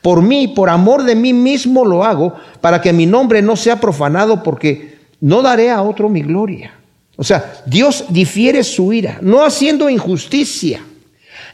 Por 0.00 0.20
mí, 0.20 0.48
por 0.48 0.68
amor 0.68 1.04
de 1.04 1.14
mí 1.14 1.32
mismo 1.32 1.84
lo 1.84 2.04
hago, 2.04 2.34
para 2.60 2.80
que 2.80 2.92
mi 2.92 3.06
nombre 3.06 3.40
no 3.40 3.54
sea 3.54 3.78
profanado, 3.78 4.42
porque 4.42 4.98
no 5.20 5.42
daré 5.42 5.70
a 5.70 5.82
otro 5.82 6.08
mi 6.08 6.22
gloria. 6.22 6.74
O 7.16 7.22
sea, 7.22 7.62
Dios 7.66 8.06
difiere 8.08 8.64
su 8.64 8.92
ira, 8.92 9.18
no 9.22 9.44
haciendo 9.44 9.88
injusticia 9.88 10.80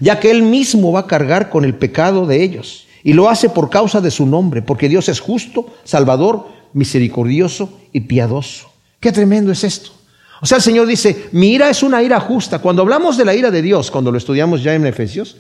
ya 0.01 0.21
que 0.21 0.31
Él 0.31 0.43
mismo 0.43 0.93
va 0.93 1.01
a 1.01 1.07
cargar 1.07 1.51
con 1.51 1.65
el 1.65 1.75
pecado 1.75 2.27
de 2.27 2.43
ellos. 2.43 2.88
Y 3.05 3.13
lo 3.13 3.29
hace 3.29 3.49
por 3.49 3.71
causa 3.71 4.01
de 4.01 4.11
su 4.11 4.27
nombre, 4.27 4.63
porque 4.63 4.89
Dios 4.89 5.09
es 5.09 5.21
justo, 5.21 5.67
salvador, 5.85 6.49
misericordioso 6.73 7.71
y 7.93 8.01
piadoso. 8.01 8.71
Qué 9.01 9.13
tremendo 9.13 9.53
es 9.53 9.65
esto. 9.65 9.93
O 10.41 10.47
sea, 10.47 10.57
el 10.57 10.63
Señor 10.63 10.87
dice, 10.87 11.29
mi 11.33 11.53
ira 11.53 11.69
es 11.69 11.83
una 11.83 12.03
ira 12.03 12.21
justa. 12.21 12.61
Cuando 12.61 12.83
hablamos 12.83 13.17
de 13.17 13.25
la 13.25 13.35
ira 13.35 13.51
de 13.51 13.63
Dios, 13.63 13.91
cuando 13.91 14.13
lo 14.13 14.19
estudiamos 14.19 14.63
ya 14.63 14.75
en 14.75 14.87
Efesios, 14.87 15.37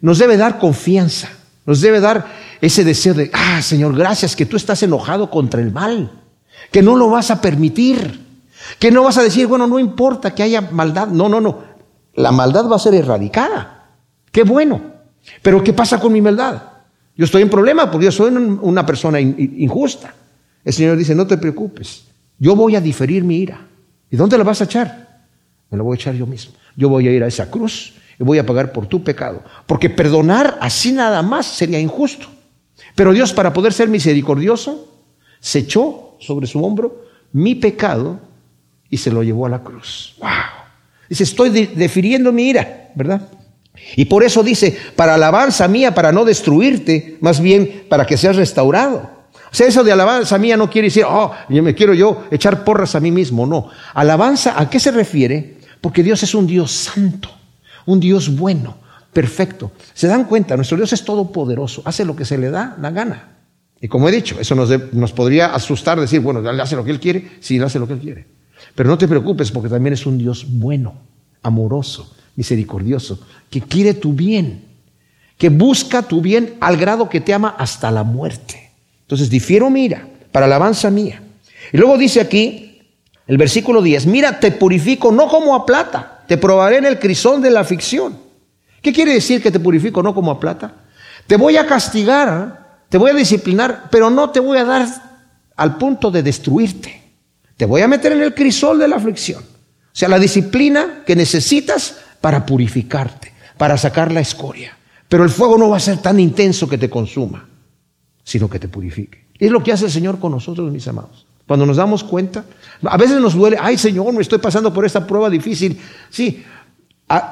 nos 0.00 0.18
debe 0.18 0.36
dar 0.36 0.58
confianza, 0.58 1.30
nos 1.66 1.80
debe 1.80 2.00
dar 2.00 2.26
ese 2.60 2.84
deseo 2.84 3.14
de, 3.14 3.30
ah, 3.32 3.60
Señor, 3.60 3.94
gracias 3.96 4.34
que 4.34 4.46
tú 4.46 4.56
estás 4.56 4.82
enojado 4.82 5.30
contra 5.30 5.60
el 5.60 5.72
mal, 5.72 6.10
que 6.70 6.82
no 6.82 6.96
lo 6.96 7.10
vas 7.10 7.30
a 7.30 7.40
permitir, 7.40 8.26
que 8.78 8.90
no 8.90 9.02
vas 9.02 9.18
a 9.18 9.22
decir, 9.22 9.46
bueno, 9.46 9.66
no 9.66 9.78
importa 9.78 10.34
que 10.34 10.42
haya 10.42 10.60
maldad. 10.62 11.08
No, 11.08 11.28
no, 11.28 11.40
no. 11.40 11.58
La 12.14 12.32
maldad 12.32 12.66
va 12.66 12.76
a 12.76 12.80
ser 12.80 12.94
erradicada. 12.94 13.88
Qué 14.32 14.42
bueno. 14.42 14.80
Pero 15.42 15.62
¿qué 15.62 15.72
pasa 15.72 16.00
con 16.00 16.12
mi 16.12 16.20
maldad? 16.20 16.62
Yo 17.16 17.24
estoy 17.24 17.42
en 17.42 17.50
problema 17.50 17.90
porque 17.90 18.06
yo 18.06 18.12
soy 18.12 18.32
una 18.34 18.86
persona 18.86 19.20
injusta. 19.20 20.14
El 20.64 20.72
Señor 20.72 20.96
dice, 20.96 21.14
no 21.14 21.26
te 21.26 21.36
preocupes, 21.36 22.04
yo 22.38 22.56
voy 22.56 22.76
a 22.76 22.80
diferir 22.80 23.24
mi 23.24 23.38
ira. 23.38 23.66
¿Y 24.10 24.16
dónde 24.16 24.36
la 24.36 24.44
vas 24.44 24.60
a 24.60 24.64
echar? 24.64 25.24
Me 25.70 25.76
la 25.76 25.84
voy 25.84 25.94
a 25.94 25.96
echar 25.96 26.14
yo 26.14 26.26
mismo. 26.26 26.54
Yo 26.76 26.88
voy 26.88 27.06
a 27.08 27.12
ir 27.12 27.22
a 27.22 27.26
esa 27.26 27.50
cruz 27.50 27.94
y 28.18 28.24
voy 28.24 28.38
a 28.38 28.46
pagar 28.46 28.72
por 28.72 28.86
tu 28.86 29.02
pecado. 29.02 29.42
Porque 29.66 29.88
perdonar 29.88 30.58
así 30.60 30.92
nada 30.92 31.22
más 31.22 31.46
sería 31.46 31.78
injusto. 31.78 32.26
Pero 32.94 33.12
Dios, 33.12 33.32
para 33.32 33.52
poder 33.52 33.72
ser 33.72 33.88
misericordioso, 33.88 34.88
se 35.38 35.60
echó 35.60 36.16
sobre 36.18 36.46
su 36.46 36.62
hombro 36.64 37.04
mi 37.32 37.54
pecado 37.54 38.20
y 38.88 38.96
se 38.96 39.10
lo 39.10 39.22
llevó 39.22 39.46
a 39.46 39.50
la 39.50 39.62
cruz. 39.62 40.16
¡Wow! 40.18 40.28
Dice, 41.08 41.24
estoy 41.24 41.50
defiriendo 41.50 42.32
mi 42.32 42.48
ira, 42.48 42.90
¿verdad? 42.94 43.28
Y 43.96 44.04
por 44.04 44.22
eso 44.22 44.42
dice, 44.42 44.76
para 44.96 45.14
alabanza 45.14 45.66
mía, 45.68 45.94
para 45.94 46.12
no 46.12 46.24
destruirte, 46.24 47.18
más 47.20 47.40
bien 47.40 47.84
para 47.88 48.06
que 48.06 48.16
seas 48.16 48.36
restaurado. 48.36 49.20
O 49.52 49.54
sea, 49.54 49.66
eso 49.66 49.82
de 49.82 49.90
alabanza 49.90 50.38
mía 50.38 50.56
no 50.56 50.70
quiere 50.70 50.86
decir, 50.86 51.04
oh, 51.06 51.32
yo 51.48 51.62
me 51.62 51.74
quiero 51.74 51.92
yo 51.92 52.24
echar 52.30 52.62
porras 52.64 52.94
a 52.94 53.00
mí 53.00 53.10
mismo, 53.10 53.46
no. 53.46 53.68
Alabanza, 53.94 54.54
¿a 54.56 54.70
qué 54.70 54.78
se 54.78 54.92
refiere? 54.92 55.58
Porque 55.80 56.02
Dios 56.02 56.22
es 56.22 56.34
un 56.34 56.46
Dios 56.46 56.70
santo, 56.70 57.30
un 57.86 57.98
Dios 57.98 58.36
bueno, 58.36 58.76
perfecto. 59.12 59.72
¿Se 59.92 60.06
dan 60.06 60.24
cuenta? 60.24 60.54
Nuestro 60.54 60.76
Dios 60.76 60.92
es 60.92 61.04
todopoderoso, 61.04 61.82
hace 61.84 62.04
lo 62.04 62.14
que 62.14 62.24
se 62.24 62.38
le 62.38 62.50
da 62.50 62.76
la 62.80 62.90
gana. 62.90 63.36
Y 63.80 63.88
como 63.88 64.08
he 64.08 64.12
dicho, 64.12 64.38
eso 64.38 64.54
nos, 64.54 64.70
nos 64.92 65.12
podría 65.12 65.54
asustar 65.54 65.98
decir, 65.98 66.20
bueno, 66.20 66.40
le 66.40 66.62
hace 66.62 66.76
lo 66.76 66.84
que 66.84 66.90
Él 66.92 67.00
quiere, 67.00 67.30
sí, 67.40 67.58
le 67.58 67.64
hace 67.64 67.78
lo 67.78 67.88
que 67.88 67.94
Él 67.94 68.00
quiere. 68.00 68.26
Pero 68.74 68.88
no 68.88 68.98
te 68.98 69.08
preocupes 69.08 69.50
porque 69.50 69.68
también 69.68 69.94
es 69.94 70.06
un 70.06 70.18
Dios 70.18 70.46
bueno, 70.48 70.94
amoroso, 71.42 72.14
misericordioso, 72.36 73.20
que 73.50 73.60
quiere 73.60 73.94
tu 73.94 74.12
bien, 74.12 74.64
que 75.38 75.48
busca 75.48 76.02
tu 76.02 76.20
bien 76.20 76.54
al 76.60 76.76
grado 76.76 77.08
que 77.08 77.20
te 77.20 77.32
ama 77.32 77.54
hasta 77.58 77.90
la 77.90 78.02
muerte. 78.02 78.70
Entonces, 79.02 79.30
difiero 79.30 79.70
mira, 79.70 80.06
para 80.32 80.46
alabanza 80.46 80.90
mía. 80.90 81.22
Y 81.72 81.78
luego 81.78 81.98
dice 81.98 82.20
aquí, 82.20 82.82
el 83.26 83.36
versículo 83.36 83.82
10, 83.82 84.06
mira, 84.06 84.40
te 84.40 84.50
purifico 84.50 85.12
no 85.12 85.28
como 85.28 85.54
a 85.54 85.64
plata, 85.64 86.24
te 86.26 86.36
probaré 86.36 86.78
en 86.78 86.84
el 86.84 86.98
crisol 86.98 87.42
de 87.42 87.50
la 87.50 87.60
aflicción. 87.60 88.18
¿Qué 88.82 88.92
quiere 88.92 89.12
decir 89.12 89.42
que 89.42 89.50
te 89.50 89.60
purifico 89.60 90.02
no 90.02 90.14
como 90.14 90.30
a 90.30 90.40
plata? 90.40 90.74
Te 91.26 91.36
voy 91.36 91.56
a 91.56 91.66
castigar, 91.66 92.84
te 92.88 92.98
voy 92.98 93.10
a 93.10 93.14
disciplinar, 93.14 93.88
pero 93.90 94.10
no 94.10 94.30
te 94.30 94.40
voy 94.40 94.58
a 94.58 94.64
dar 94.64 94.86
al 95.56 95.76
punto 95.76 96.10
de 96.10 96.22
destruirte. 96.22 97.02
Te 97.56 97.66
voy 97.66 97.82
a 97.82 97.88
meter 97.88 98.12
en 98.12 98.22
el 98.22 98.34
crisol 98.34 98.78
de 98.78 98.88
la 98.88 98.96
aflicción. 98.96 99.42
O 99.42 99.96
sea, 100.00 100.08
la 100.08 100.18
disciplina 100.18 101.02
que 101.04 101.14
necesitas 101.14 101.96
para 102.20 102.44
purificarte, 102.44 103.32
para 103.56 103.76
sacar 103.76 104.12
la 104.12 104.20
escoria. 104.20 104.76
Pero 105.08 105.24
el 105.24 105.30
fuego 105.30 105.58
no 105.58 105.70
va 105.70 105.78
a 105.78 105.80
ser 105.80 105.98
tan 105.98 106.20
intenso 106.20 106.68
que 106.68 106.78
te 106.78 106.90
consuma, 106.90 107.48
sino 108.22 108.48
que 108.48 108.58
te 108.58 108.68
purifique. 108.68 109.26
Es 109.38 109.50
lo 109.50 109.62
que 109.62 109.72
hace 109.72 109.86
el 109.86 109.90
Señor 109.90 110.18
con 110.18 110.32
nosotros, 110.32 110.70
mis 110.70 110.86
amados. 110.86 111.26
Cuando 111.46 111.66
nos 111.66 111.78
damos 111.78 112.04
cuenta, 112.04 112.44
a 112.84 112.96
veces 112.96 113.20
nos 113.20 113.34
duele, 113.34 113.56
ay 113.60 113.76
Señor, 113.76 114.12
me 114.12 114.22
estoy 114.22 114.38
pasando 114.38 114.72
por 114.72 114.84
esta 114.84 115.04
prueba 115.04 115.28
difícil. 115.28 115.80
Sí, 116.08 116.44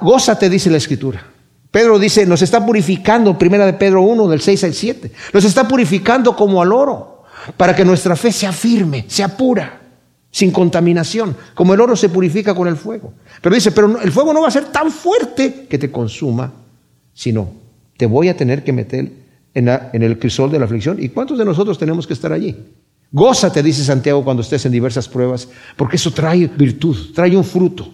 gózate, 0.00 0.50
dice 0.50 0.70
la 0.70 0.78
Escritura. 0.78 1.24
Pedro 1.70 1.98
dice, 1.98 2.26
nos 2.26 2.42
está 2.42 2.64
purificando, 2.64 3.38
primera 3.38 3.66
de 3.66 3.74
Pedro 3.74 4.00
1, 4.02 4.26
del 4.26 4.40
6 4.40 4.64
al 4.64 4.74
7. 4.74 5.12
Nos 5.34 5.44
está 5.44 5.68
purificando 5.68 6.34
como 6.34 6.62
al 6.62 6.72
oro, 6.72 7.24
para 7.56 7.76
que 7.76 7.84
nuestra 7.84 8.16
fe 8.16 8.32
sea 8.32 8.52
firme, 8.52 9.04
sea 9.06 9.36
pura 9.36 9.87
sin 10.30 10.50
contaminación, 10.50 11.36
como 11.54 11.74
el 11.74 11.80
oro 11.80 11.96
se 11.96 12.08
purifica 12.08 12.54
con 12.54 12.68
el 12.68 12.76
fuego. 12.76 13.12
Pero 13.40 13.54
dice, 13.54 13.72
pero 13.72 14.00
el 14.00 14.12
fuego 14.12 14.32
no 14.32 14.42
va 14.42 14.48
a 14.48 14.52
ser 14.52 14.66
tan 14.66 14.90
fuerte 14.90 15.66
que 15.68 15.78
te 15.78 15.90
consuma, 15.90 16.52
sino 17.14 17.50
te 17.96 18.06
voy 18.06 18.28
a 18.28 18.36
tener 18.36 18.62
que 18.62 18.72
meter 18.72 19.10
en, 19.54 19.68
el 20.02 20.18
crisol 20.18 20.50
de 20.50 20.58
la 20.58 20.66
aflicción. 20.66 21.02
¿Y 21.02 21.08
cuántos 21.08 21.38
de 21.38 21.44
nosotros 21.44 21.78
tenemos 21.78 22.06
que 22.06 22.12
estar 22.12 22.32
allí? 22.32 22.56
Gózate, 23.10 23.62
dice 23.62 23.82
Santiago, 23.82 24.22
cuando 24.22 24.42
estés 24.42 24.64
en 24.66 24.72
diversas 24.72 25.08
pruebas, 25.08 25.48
porque 25.76 25.96
eso 25.96 26.12
trae 26.12 26.46
virtud, 26.46 27.12
trae 27.14 27.34
un 27.36 27.44
fruto, 27.44 27.92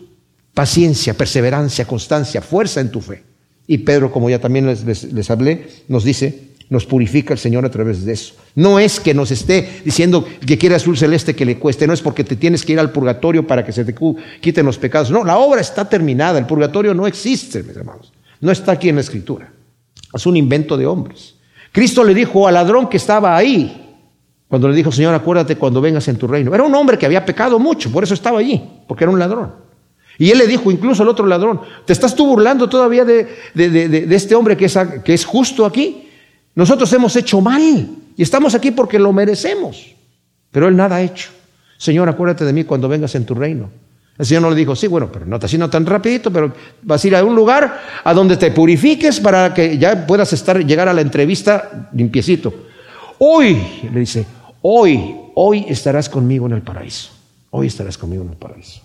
paciencia, 0.52 1.14
perseverancia, 1.14 1.86
constancia, 1.86 2.42
fuerza 2.42 2.80
en 2.80 2.90
tu 2.90 3.00
fe. 3.00 3.22
Y 3.66 3.78
Pedro, 3.78 4.10
como 4.10 4.28
ya 4.28 4.40
también 4.40 4.66
les 4.66 5.30
hablé, 5.30 5.68
nos 5.88 6.04
dice, 6.04 6.53
nos 6.70 6.86
purifica 6.86 7.34
el 7.34 7.38
Señor 7.38 7.64
a 7.64 7.70
través 7.70 8.04
de 8.04 8.12
eso. 8.12 8.34
No 8.54 8.78
es 8.78 9.00
que 9.00 9.14
nos 9.14 9.30
esté 9.30 9.82
diciendo 9.84 10.26
que 10.46 10.58
quiere 10.58 10.74
azul 10.74 10.96
celeste 10.96 11.34
que 11.34 11.44
le 11.44 11.58
cueste, 11.58 11.86
no 11.86 11.92
es 11.92 12.00
porque 12.00 12.24
te 12.24 12.36
tienes 12.36 12.64
que 12.64 12.72
ir 12.72 12.80
al 12.80 12.90
purgatorio 12.90 13.46
para 13.46 13.64
que 13.64 13.72
se 13.72 13.84
te 13.84 13.94
quiten 14.40 14.66
los 14.66 14.78
pecados. 14.78 15.10
No, 15.10 15.24
la 15.24 15.36
obra 15.38 15.60
está 15.60 15.88
terminada, 15.88 16.38
el 16.38 16.46
purgatorio 16.46 16.94
no 16.94 17.06
existe, 17.06 17.62
mis 17.62 17.76
hermanos. 17.76 18.12
No 18.40 18.50
está 18.50 18.72
aquí 18.72 18.88
en 18.88 18.96
la 18.96 19.00
escritura. 19.02 19.52
Es 20.12 20.26
un 20.26 20.36
invento 20.36 20.76
de 20.76 20.86
hombres. 20.86 21.34
Cristo 21.72 22.04
le 22.04 22.14
dijo 22.14 22.46
al 22.46 22.54
ladrón 22.54 22.88
que 22.88 22.96
estaba 22.96 23.36
ahí, 23.36 23.80
cuando 24.48 24.68
le 24.68 24.76
dijo, 24.76 24.92
Señor, 24.92 25.14
acuérdate 25.14 25.56
cuando 25.56 25.80
vengas 25.80 26.06
en 26.08 26.16
tu 26.16 26.26
reino. 26.26 26.54
Era 26.54 26.62
un 26.62 26.74
hombre 26.74 26.96
que 26.96 27.06
había 27.06 27.24
pecado 27.24 27.58
mucho, 27.58 27.90
por 27.90 28.04
eso 28.04 28.14
estaba 28.14 28.38
allí, 28.38 28.62
porque 28.86 29.04
era 29.04 29.10
un 29.10 29.18
ladrón. 29.18 29.52
Y 30.16 30.30
él 30.30 30.38
le 30.38 30.46
dijo, 30.46 30.70
incluso 30.70 31.02
al 31.02 31.08
otro 31.08 31.26
ladrón, 31.26 31.60
¿te 31.84 31.92
estás 31.92 32.14
tú 32.14 32.26
burlando 32.26 32.68
todavía 32.68 33.04
de, 33.04 34.06
este 34.10 34.36
hombre 34.36 34.56
que 34.56 34.66
es 35.12 35.24
justo 35.24 35.66
aquí? 35.66 36.03
Nosotros 36.54 36.92
hemos 36.92 37.16
hecho 37.16 37.40
mal 37.40 37.88
y 38.16 38.22
estamos 38.22 38.54
aquí 38.54 38.70
porque 38.70 38.98
lo 38.98 39.12
merecemos. 39.12 39.94
Pero 40.50 40.68
él 40.68 40.76
nada 40.76 40.96
ha 40.96 41.02
hecho. 41.02 41.30
Señor, 41.76 42.08
acuérdate 42.08 42.44
de 42.44 42.52
mí 42.52 42.64
cuando 42.64 42.88
vengas 42.88 43.14
en 43.14 43.26
tu 43.26 43.34
reino. 43.34 43.70
El 44.16 44.26
Señor 44.26 44.42
no 44.42 44.50
le 44.50 44.56
dijo, 44.56 44.76
sí, 44.76 44.86
bueno, 44.86 45.10
pero 45.10 45.26
no 45.26 45.40
te 45.40 45.46
así 45.46 45.58
tan 45.58 45.84
rapidito, 45.84 46.32
pero 46.32 46.52
vas 46.82 47.02
a 47.02 47.06
ir 47.08 47.16
a 47.16 47.24
un 47.24 47.34
lugar 47.34 47.80
a 48.04 48.14
donde 48.14 48.36
te 48.36 48.52
purifiques 48.52 49.18
para 49.18 49.52
que 49.52 49.76
ya 49.76 50.06
puedas 50.06 50.32
estar, 50.32 50.64
llegar 50.64 50.88
a 50.88 50.92
la 50.92 51.00
entrevista 51.00 51.90
limpiecito. 51.92 52.54
Hoy, 53.18 53.60
le 53.92 54.00
dice, 54.00 54.24
hoy, 54.62 55.16
hoy 55.34 55.66
estarás 55.68 56.08
conmigo 56.08 56.46
en 56.46 56.52
el 56.52 56.62
paraíso. 56.62 57.10
Hoy 57.50 57.66
estarás 57.66 57.98
conmigo 57.98 58.22
en 58.22 58.30
el 58.30 58.36
paraíso. 58.36 58.82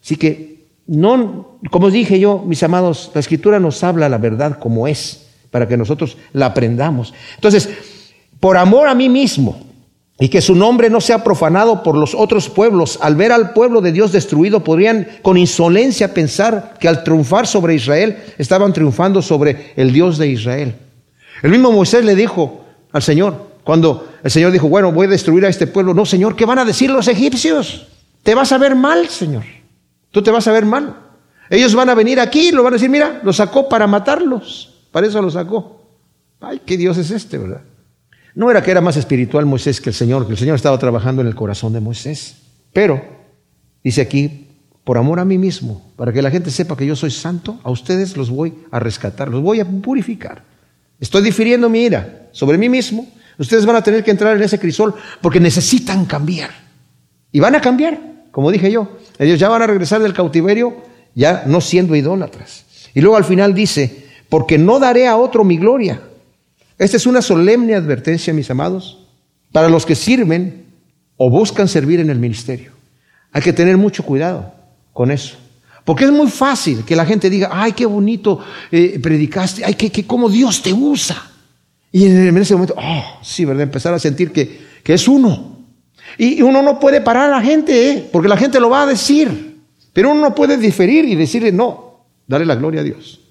Así 0.00 0.16
que, 0.16 0.66
no, 0.86 1.58
como 1.70 1.90
dije 1.90 2.20
yo, 2.20 2.38
mis 2.46 2.62
amados, 2.62 3.10
la 3.14 3.20
escritura 3.20 3.58
nos 3.58 3.82
habla 3.82 4.08
la 4.08 4.18
verdad 4.18 4.58
como 4.60 4.86
es, 4.86 5.21
para 5.52 5.68
que 5.68 5.76
nosotros 5.76 6.16
la 6.32 6.46
aprendamos. 6.46 7.14
Entonces, 7.36 7.68
por 8.40 8.56
amor 8.56 8.88
a 8.88 8.94
mí 8.96 9.08
mismo, 9.08 9.72
y 10.18 10.28
que 10.28 10.40
su 10.40 10.54
nombre 10.54 10.88
no 10.88 11.00
sea 11.00 11.24
profanado 11.24 11.82
por 11.82 11.96
los 11.96 12.14
otros 12.14 12.48
pueblos. 12.48 12.98
Al 13.02 13.16
ver 13.16 13.32
al 13.32 13.52
pueblo 13.54 13.80
de 13.80 13.90
Dios 13.90 14.12
destruido, 14.12 14.62
podrían 14.62 15.08
con 15.20 15.36
insolencia 15.36 16.14
pensar 16.14 16.74
que 16.78 16.86
al 16.86 17.02
triunfar 17.02 17.46
sobre 17.46 17.74
Israel, 17.74 18.18
estaban 18.38 18.72
triunfando 18.72 19.20
sobre 19.20 19.72
el 19.74 19.92
Dios 19.92 20.18
de 20.18 20.28
Israel. 20.28 20.76
El 21.42 21.50
mismo 21.50 21.72
Moisés 21.72 22.04
le 22.04 22.14
dijo 22.14 22.64
al 22.92 23.02
Señor, 23.02 23.50
cuando 23.64 24.08
el 24.22 24.30
Señor 24.30 24.52
dijo, 24.52 24.68
bueno, 24.68 24.92
voy 24.92 25.06
a 25.06 25.10
destruir 25.10 25.44
a 25.44 25.48
este 25.48 25.66
pueblo, 25.66 25.92
no, 25.92 26.06
Señor, 26.06 26.36
¿qué 26.36 26.44
van 26.44 26.60
a 26.60 26.64
decir 26.64 26.90
los 26.90 27.08
egipcios? 27.08 27.88
Te 28.22 28.36
vas 28.36 28.52
a 28.52 28.58
ver 28.58 28.76
mal, 28.76 29.08
Señor. 29.08 29.42
Tú 30.12 30.22
te 30.22 30.30
vas 30.30 30.46
a 30.46 30.52
ver 30.52 30.64
mal. 30.64 30.94
Ellos 31.50 31.74
van 31.74 31.88
a 31.88 31.94
venir 31.94 32.20
aquí 32.20 32.48
y 32.48 32.52
lo 32.52 32.62
van 32.62 32.74
a 32.74 32.76
decir, 32.76 32.90
mira, 32.90 33.20
lo 33.24 33.32
sacó 33.32 33.68
para 33.68 33.88
matarlos. 33.88 34.71
Para 34.92 35.06
eso 35.08 35.20
lo 35.20 35.30
sacó. 35.30 35.82
Ay, 36.40 36.60
qué 36.64 36.76
Dios 36.76 36.98
es 36.98 37.10
este, 37.10 37.38
¿verdad? 37.38 37.62
No 38.34 38.50
era 38.50 38.62
que 38.62 38.70
era 38.70 38.80
más 38.80 38.96
espiritual 38.96 39.46
Moisés 39.46 39.80
que 39.80 39.90
el 39.90 39.94
Señor, 39.94 40.26
que 40.26 40.32
el 40.32 40.38
Señor 40.38 40.56
estaba 40.56 40.78
trabajando 40.78 41.22
en 41.22 41.28
el 41.28 41.34
corazón 41.34 41.72
de 41.72 41.80
Moisés. 41.80 42.36
Pero, 42.72 43.02
dice 43.82 44.00
aquí, 44.00 44.48
por 44.84 44.98
amor 44.98 45.20
a 45.20 45.24
mí 45.24 45.38
mismo, 45.38 45.92
para 45.96 46.12
que 46.12 46.22
la 46.22 46.30
gente 46.30 46.50
sepa 46.50 46.76
que 46.76 46.86
yo 46.86 46.96
soy 46.96 47.10
santo, 47.10 47.60
a 47.62 47.70
ustedes 47.70 48.16
los 48.16 48.30
voy 48.30 48.54
a 48.70 48.78
rescatar, 48.78 49.28
los 49.28 49.42
voy 49.42 49.60
a 49.60 49.64
purificar. 49.64 50.44
Estoy 50.98 51.22
difiriendo 51.22 51.68
mi 51.68 51.82
ira 51.82 52.28
sobre 52.32 52.58
mí 52.58 52.68
mismo. 52.68 53.06
Ustedes 53.38 53.66
van 53.66 53.76
a 53.76 53.82
tener 53.82 54.04
que 54.04 54.10
entrar 54.10 54.36
en 54.36 54.42
ese 54.42 54.58
crisol 54.58 54.94
porque 55.20 55.40
necesitan 55.40 56.04
cambiar. 56.04 56.50
Y 57.32 57.40
van 57.40 57.54
a 57.54 57.60
cambiar, 57.60 57.98
como 58.30 58.50
dije 58.50 58.70
yo. 58.70 58.98
Ellos 59.18 59.38
ya 59.38 59.48
van 59.48 59.62
a 59.62 59.66
regresar 59.66 60.00
del 60.02 60.12
cautiverio 60.12 60.82
ya 61.14 61.44
no 61.46 61.60
siendo 61.60 61.94
idólatras. 61.94 62.64
Y 62.94 63.00
luego 63.00 63.16
al 63.16 63.24
final 63.24 63.54
dice, 63.54 64.06
porque 64.32 64.56
no 64.58 64.80
daré 64.80 65.06
a 65.06 65.16
otro 65.16 65.44
mi 65.44 65.58
gloria 65.58 66.00
esta 66.82 66.96
es 66.96 67.06
una 67.06 67.22
solemne 67.22 67.76
advertencia, 67.76 68.34
mis 68.34 68.50
amados, 68.50 68.98
para 69.52 69.68
los 69.68 69.86
que 69.86 69.94
sirven 69.94 70.64
o 71.16 71.30
buscan 71.30 71.68
servir 71.68 72.00
en 72.00 72.10
el 72.10 72.18
ministerio. 72.18 72.72
Hay 73.30 73.40
que 73.40 73.52
tener 73.52 73.76
mucho 73.76 74.02
cuidado 74.02 74.52
con 74.92 75.12
eso. 75.12 75.36
Porque 75.84 76.06
es 76.06 76.10
muy 76.10 76.28
fácil 76.28 76.84
que 76.84 76.96
la 76.96 77.06
gente 77.06 77.30
diga, 77.30 77.50
ay, 77.52 77.70
qué 77.70 77.86
bonito 77.86 78.40
eh, 78.72 78.98
predicaste, 79.00 79.64
ay, 79.64 79.74
qué, 79.74 79.90
qué, 79.90 80.04
cómo 80.04 80.28
Dios 80.28 80.60
te 80.60 80.72
usa. 80.72 81.30
Y 81.92 82.06
en 82.06 82.36
ese 82.36 82.54
momento, 82.54 82.74
oh, 82.76 83.18
sí, 83.22 83.44
¿verdad? 83.44 83.62
Empezar 83.62 83.94
a 83.94 84.00
sentir 84.00 84.32
que, 84.32 84.60
que 84.82 84.94
es 84.94 85.06
uno. 85.06 85.58
Y 86.18 86.42
uno 86.42 86.62
no 86.62 86.80
puede 86.80 87.00
parar 87.00 87.32
a 87.32 87.36
la 87.38 87.42
gente, 87.42 87.90
¿eh? 87.90 88.08
porque 88.10 88.28
la 88.28 88.36
gente 88.36 88.58
lo 88.58 88.70
va 88.70 88.82
a 88.82 88.86
decir. 88.86 89.60
Pero 89.92 90.10
uno 90.10 90.20
no 90.20 90.34
puede 90.34 90.56
diferir 90.56 91.04
y 91.04 91.14
decirle, 91.14 91.52
no, 91.52 92.06
dale 92.26 92.44
la 92.44 92.56
gloria 92.56 92.80
a 92.80 92.84
Dios. 92.84 93.21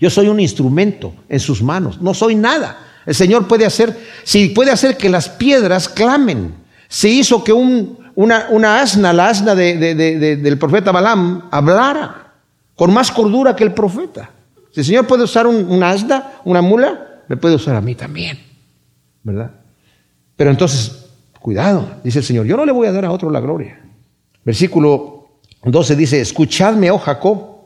Yo 0.00 0.10
soy 0.10 0.28
un 0.28 0.40
instrumento 0.40 1.12
en 1.28 1.40
sus 1.40 1.62
manos, 1.62 2.00
no 2.00 2.14
soy 2.14 2.34
nada. 2.34 2.78
El 3.04 3.14
Señor 3.14 3.48
puede 3.48 3.64
hacer, 3.64 3.96
si 4.22 4.50
puede 4.50 4.70
hacer 4.70 4.96
que 4.96 5.08
las 5.08 5.28
piedras 5.28 5.88
clamen. 5.88 6.54
Se 6.88 7.08
hizo 7.08 7.42
que 7.42 7.52
una, 7.52 8.80
asna, 8.80 9.12
la 9.12 9.28
asna 9.28 9.54
del 9.54 10.58
profeta 10.58 10.92
Balaam, 10.92 11.48
hablara 11.50 12.34
con 12.74 12.92
más 12.92 13.10
cordura 13.10 13.56
que 13.56 13.64
el 13.64 13.72
profeta. 13.72 14.30
Si 14.72 14.80
el 14.80 14.86
Señor 14.86 15.06
puede 15.06 15.24
usar 15.24 15.46
una 15.46 15.90
asna, 15.90 16.34
una 16.44 16.62
mula, 16.62 17.22
me 17.28 17.36
puede 17.36 17.56
usar 17.56 17.74
a 17.76 17.80
mí 17.80 17.94
también. 17.94 18.38
¿Verdad? 19.22 19.50
Pero 20.36 20.50
entonces, 20.50 21.06
cuidado, 21.40 21.96
dice 22.04 22.20
el 22.20 22.24
Señor, 22.24 22.46
yo 22.46 22.56
no 22.56 22.64
le 22.64 22.72
voy 22.72 22.86
a 22.86 22.92
dar 22.92 23.04
a 23.04 23.10
otro 23.10 23.30
la 23.30 23.40
gloria. 23.40 23.80
Versículo 24.44 25.28
12 25.64 25.96
dice, 25.96 26.20
escuchadme, 26.20 26.90
oh 26.90 26.98
Jacob, 26.98 27.58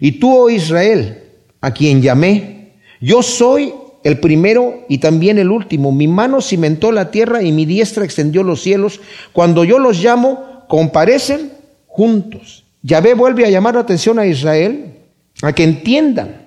y 0.00 0.12
tú, 0.12 0.34
oh 0.34 0.50
Israel, 0.50 1.25
a 1.60 1.72
quien 1.72 2.02
llamé, 2.02 2.74
yo 3.00 3.22
soy 3.22 3.72
el 4.04 4.20
primero 4.20 4.84
y 4.88 4.98
también 4.98 5.38
el 5.38 5.50
último. 5.50 5.92
Mi 5.92 6.06
mano 6.06 6.40
cimentó 6.40 6.92
la 6.92 7.10
tierra 7.10 7.42
y 7.42 7.52
mi 7.52 7.66
diestra 7.66 8.04
extendió 8.04 8.42
los 8.42 8.62
cielos. 8.62 9.00
Cuando 9.32 9.64
yo 9.64 9.78
los 9.78 10.02
llamo, 10.02 10.64
comparecen 10.68 11.52
juntos. 11.86 12.64
Yahvé 12.82 13.14
vuelve 13.14 13.44
a 13.44 13.50
llamar 13.50 13.74
la 13.74 13.80
atención 13.80 14.18
a 14.18 14.26
Israel, 14.26 14.94
a 15.42 15.52
que 15.52 15.64
entiendan 15.64 16.46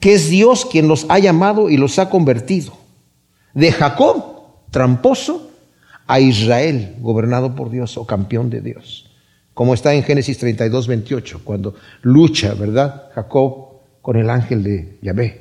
que 0.00 0.12
es 0.12 0.28
Dios 0.28 0.66
quien 0.66 0.86
los 0.86 1.06
ha 1.08 1.18
llamado 1.18 1.70
y 1.70 1.76
los 1.76 1.98
ha 1.98 2.10
convertido. 2.10 2.74
De 3.54 3.72
Jacob, 3.72 4.22
tramposo, 4.70 5.50
a 6.06 6.20
Israel, 6.20 6.96
gobernado 7.00 7.54
por 7.54 7.70
Dios 7.70 7.96
o 7.98 8.06
campeón 8.06 8.50
de 8.50 8.62
Dios. 8.62 9.10
Como 9.54 9.74
está 9.74 9.94
en 9.94 10.02
Génesis 10.02 10.38
32, 10.38 10.86
28, 10.86 11.40
cuando 11.44 11.74
lucha, 12.02 12.54
¿verdad? 12.54 13.10
Jacob 13.14 13.67
con 14.08 14.16
el 14.16 14.30
ángel 14.30 14.62
de 14.62 14.96
Yahvé. 15.02 15.38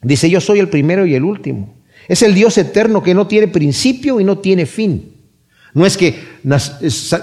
Dice, 0.00 0.30
yo 0.30 0.40
soy 0.40 0.60
el 0.60 0.68
primero 0.68 1.06
y 1.06 1.16
el 1.16 1.24
último. 1.24 1.74
Es 2.06 2.22
el 2.22 2.36
Dios 2.36 2.56
eterno 2.56 3.02
que 3.02 3.14
no 3.14 3.26
tiene 3.26 3.48
principio 3.48 4.20
y 4.20 4.24
no 4.24 4.38
tiene 4.38 4.64
fin. 4.64 5.16
No 5.74 5.84
es 5.84 5.96
que 5.96 6.16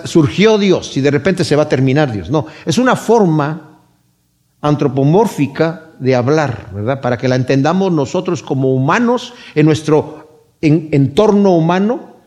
surgió 0.03 0.57
Dios 0.57 0.97
y 0.97 0.99
de 0.99 1.09
repente 1.09 1.45
se 1.45 1.55
va 1.55 1.63
a 1.63 1.69
terminar 1.69 2.11
Dios. 2.11 2.29
No, 2.29 2.47
es 2.65 2.77
una 2.77 2.97
forma 2.97 3.79
antropomórfica 4.59 5.91
de 5.99 6.15
hablar, 6.15 6.71
¿verdad? 6.73 6.99
Para 6.99 7.17
que 7.17 7.29
la 7.29 7.37
entendamos 7.37 7.93
nosotros 7.93 8.43
como 8.43 8.73
humanos 8.73 9.35
en 9.55 9.67
nuestro 9.67 10.49
entorno 10.59 11.55
humano, 11.55 12.17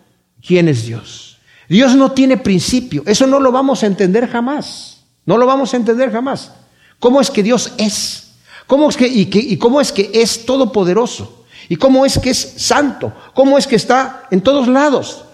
¿quién 0.40 0.68
es 0.68 0.86
Dios? 0.86 1.36
Dios 1.68 1.94
no 1.94 2.12
tiene 2.12 2.38
principio. 2.38 3.02
Eso 3.04 3.26
no 3.26 3.38
lo 3.38 3.52
vamos 3.52 3.82
a 3.82 3.86
entender 3.86 4.26
jamás. 4.30 5.04
No 5.26 5.36
lo 5.36 5.44
vamos 5.44 5.74
a 5.74 5.76
entender 5.76 6.10
jamás. 6.10 6.54
¿Cómo 6.98 7.20
es 7.20 7.30
que 7.30 7.42
Dios 7.42 7.74
es? 7.76 8.29
¿Cómo 8.70 8.88
es 8.88 8.96
que, 8.96 9.08
y, 9.08 9.56
cómo 9.56 9.80
es 9.80 9.90
que 9.90 10.12
es 10.14 10.46
todopoderoso? 10.46 11.44
¿Y 11.68 11.74
cómo 11.74 12.06
es 12.06 12.20
que 12.20 12.30
es 12.30 12.38
santo? 12.38 13.12
¿Cómo 13.34 13.58
es 13.58 13.66
que 13.66 13.74
está 13.74 14.28
en 14.30 14.42
todos 14.42 14.68
lados? 14.68 15.24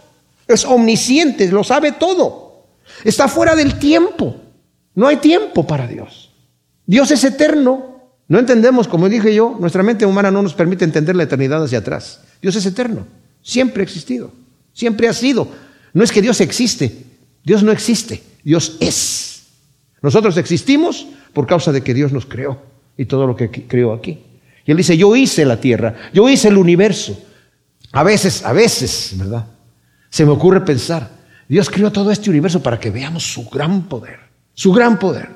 Es 0.48 0.64
omnisciente, 0.64 1.46
lo 1.50 1.62
sabe 1.62 1.92
todo. 1.92 2.64
Está 3.04 3.28
fuera 3.28 3.54
del 3.54 3.78
tiempo. 3.78 4.36
No 4.94 5.06
hay 5.06 5.18
tiempo 5.18 5.66
para 5.66 5.86
Dios. 5.86 6.32
Dios 6.86 7.10
es 7.10 7.24
eterno. 7.24 8.08
No 8.26 8.38
entendemos, 8.38 8.88
como 8.88 9.06
dije 9.06 9.34
yo, 9.34 9.54
nuestra 9.60 9.82
mente 9.82 10.06
humana 10.06 10.30
no 10.30 10.40
nos 10.40 10.54
permite 10.54 10.86
entender 10.86 11.14
la 11.14 11.24
eternidad 11.24 11.62
hacia 11.62 11.80
atrás. 11.80 12.22
Dios 12.40 12.56
es 12.56 12.64
eterno. 12.64 13.06
Siempre 13.42 13.82
ha 13.82 13.84
existido. 13.84 14.32
Siempre 14.72 15.08
ha 15.08 15.12
sido. 15.12 15.46
No 15.92 16.02
es 16.02 16.10
que 16.10 16.22
Dios 16.22 16.40
existe. 16.40 17.04
Dios 17.44 17.62
no 17.62 17.70
existe. 17.70 18.22
Dios 18.42 18.78
es. 18.80 19.42
Nosotros 20.00 20.38
existimos 20.38 21.06
por 21.34 21.46
causa 21.46 21.70
de 21.70 21.82
que 21.82 21.92
Dios 21.92 22.12
nos 22.12 22.24
creó 22.24 22.74
y 22.96 23.04
todo 23.04 23.26
lo 23.26 23.36
que 23.36 23.50
creó 23.50 23.92
aquí. 23.92 24.18
Y 24.64 24.70
él 24.70 24.76
dice, 24.76 24.96
yo 24.96 25.14
hice 25.14 25.44
la 25.44 25.60
tierra, 25.60 25.94
yo 26.12 26.28
hice 26.28 26.48
el 26.48 26.56
universo. 26.56 27.18
A 27.92 28.02
veces, 28.02 28.44
a 28.44 28.52
veces, 28.52 29.14
¿verdad? 29.16 29.46
Se 30.10 30.24
me 30.24 30.32
ocurre 30.32 30.60
pensar, 30.62 31.10
Dios 31.48 31.70
creó 31.70 31.92
todo 31.92 32.10
este 32.10 32.30
universo 32.30 32.62
para 32.62 32.80
que 32.80 32.90
veamos 32.90 33.22
su 33.32 33.48
gran 33.48 33.82
poder, 33.82 34.18
su 34.54 34.72
gran 34.72 34.98
poder. 34.98 35.28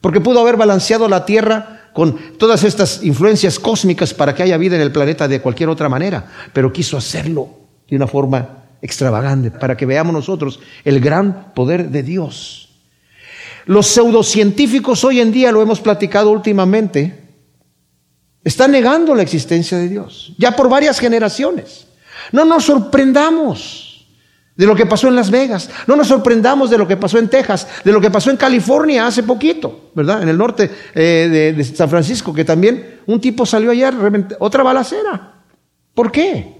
Porque 0.00 0.20
pudo 0.20 0.40
haber 0.40 0.56
balanceado 0.56 1.08
la 1.08 1.24
tierra 1.24 1.90
con 1.92 2.16
todas 2.38 2.62
estas 2.62 3.02
influencias 3.02 3.58
cósmicas 3.58 4.14
para 4.14 4.34
que 4.34 4.44
haya 4.44 4.56
vida 4.56 4.76
en 4.76 4.82
el 4.82 4.92
planeta 4.92 5.26
de 5.26 5.40
cualquier 5.40 5.68
otra 5.68 5.88
manera, 5.88 6.26
pero 6.52 6.72
quiso 6.72 6.96
hacerlo 6.96 7.58
de 7.88 7.96
una 7.96 8.06
forma 8.06 8.64
extravagante 8.80 9.50
para 9.50 9.76
que 9.76 9.86
veamos 9.86 10.12
nosotros 10.12 10.60
el 10.84 11.00
gran 11.00 11.52
poder 11.54 11.90
de 11.90 12.04
Dios. 12.04 12.67
Los 13.68 13.86
pseudocientíficos 13.88 15.04
hoy 15.04 15.20
en 15.20 15.30
día, 15.30 15.52
lo 15.52 15.60
hemos 15.60 15.82
platicado 15.82 16.30
últimamente, 16.30 17.28
están 18.42 18.72
negando 18.72 19.14
la 19.14 19.20
existencia 19.20 19.76
de 19.76 19.90
Dios, 19.90 20.32
ya 20.38 20.56
por 20.56 20.70
varias 20.70 20.98
generaciones. 20.98 21.86
No 22.32 22.46
nos 22.46 22.64
sorprendamos 22.64 24.06
de 24.56 24.64
lo 24.64 24.74
que 24.74 24.86
pasó 24.86 25.08
en 25.08 25.16
Las 25.16 25.30
Vegas, 25.30 25.68
no 25.86 25.96
nos 25.96 26.08
sorprendamos 26.08 26.70
de 26.70 26.78
lo 26.78 26.88
que 26.88 26.96
pasó 26.96 27.18
en 27.18 27.28
Texas, 27.28 27.68
de 27.84 27.92
lo 27.92 28.00
que 28.00 28.10
pasó 28.10 28.30
en 28.30 28.38
California 28.38 29.06
hace 29.06 29.22
poquito, 29.22 29.90
¿verdad? 29.94 30.22
En 30.22 30.30
el 30.30 30.38
norte 30.38 30.70
eh, 30.94 31.54
de, 31.54 31.64
San 31.64 31.90
Francisco, 31.90 32.32
que 32.32 32.46
también 32.46 33.00
un 33.04 33.20
tipo 33.20 33.44
salió 33.44 33.70
ayer, 33.70 33.92
otra 34.38 34.62
balacera. 34.62 35.42
¿Por 35.92 36.10
qué? 36.10 36.56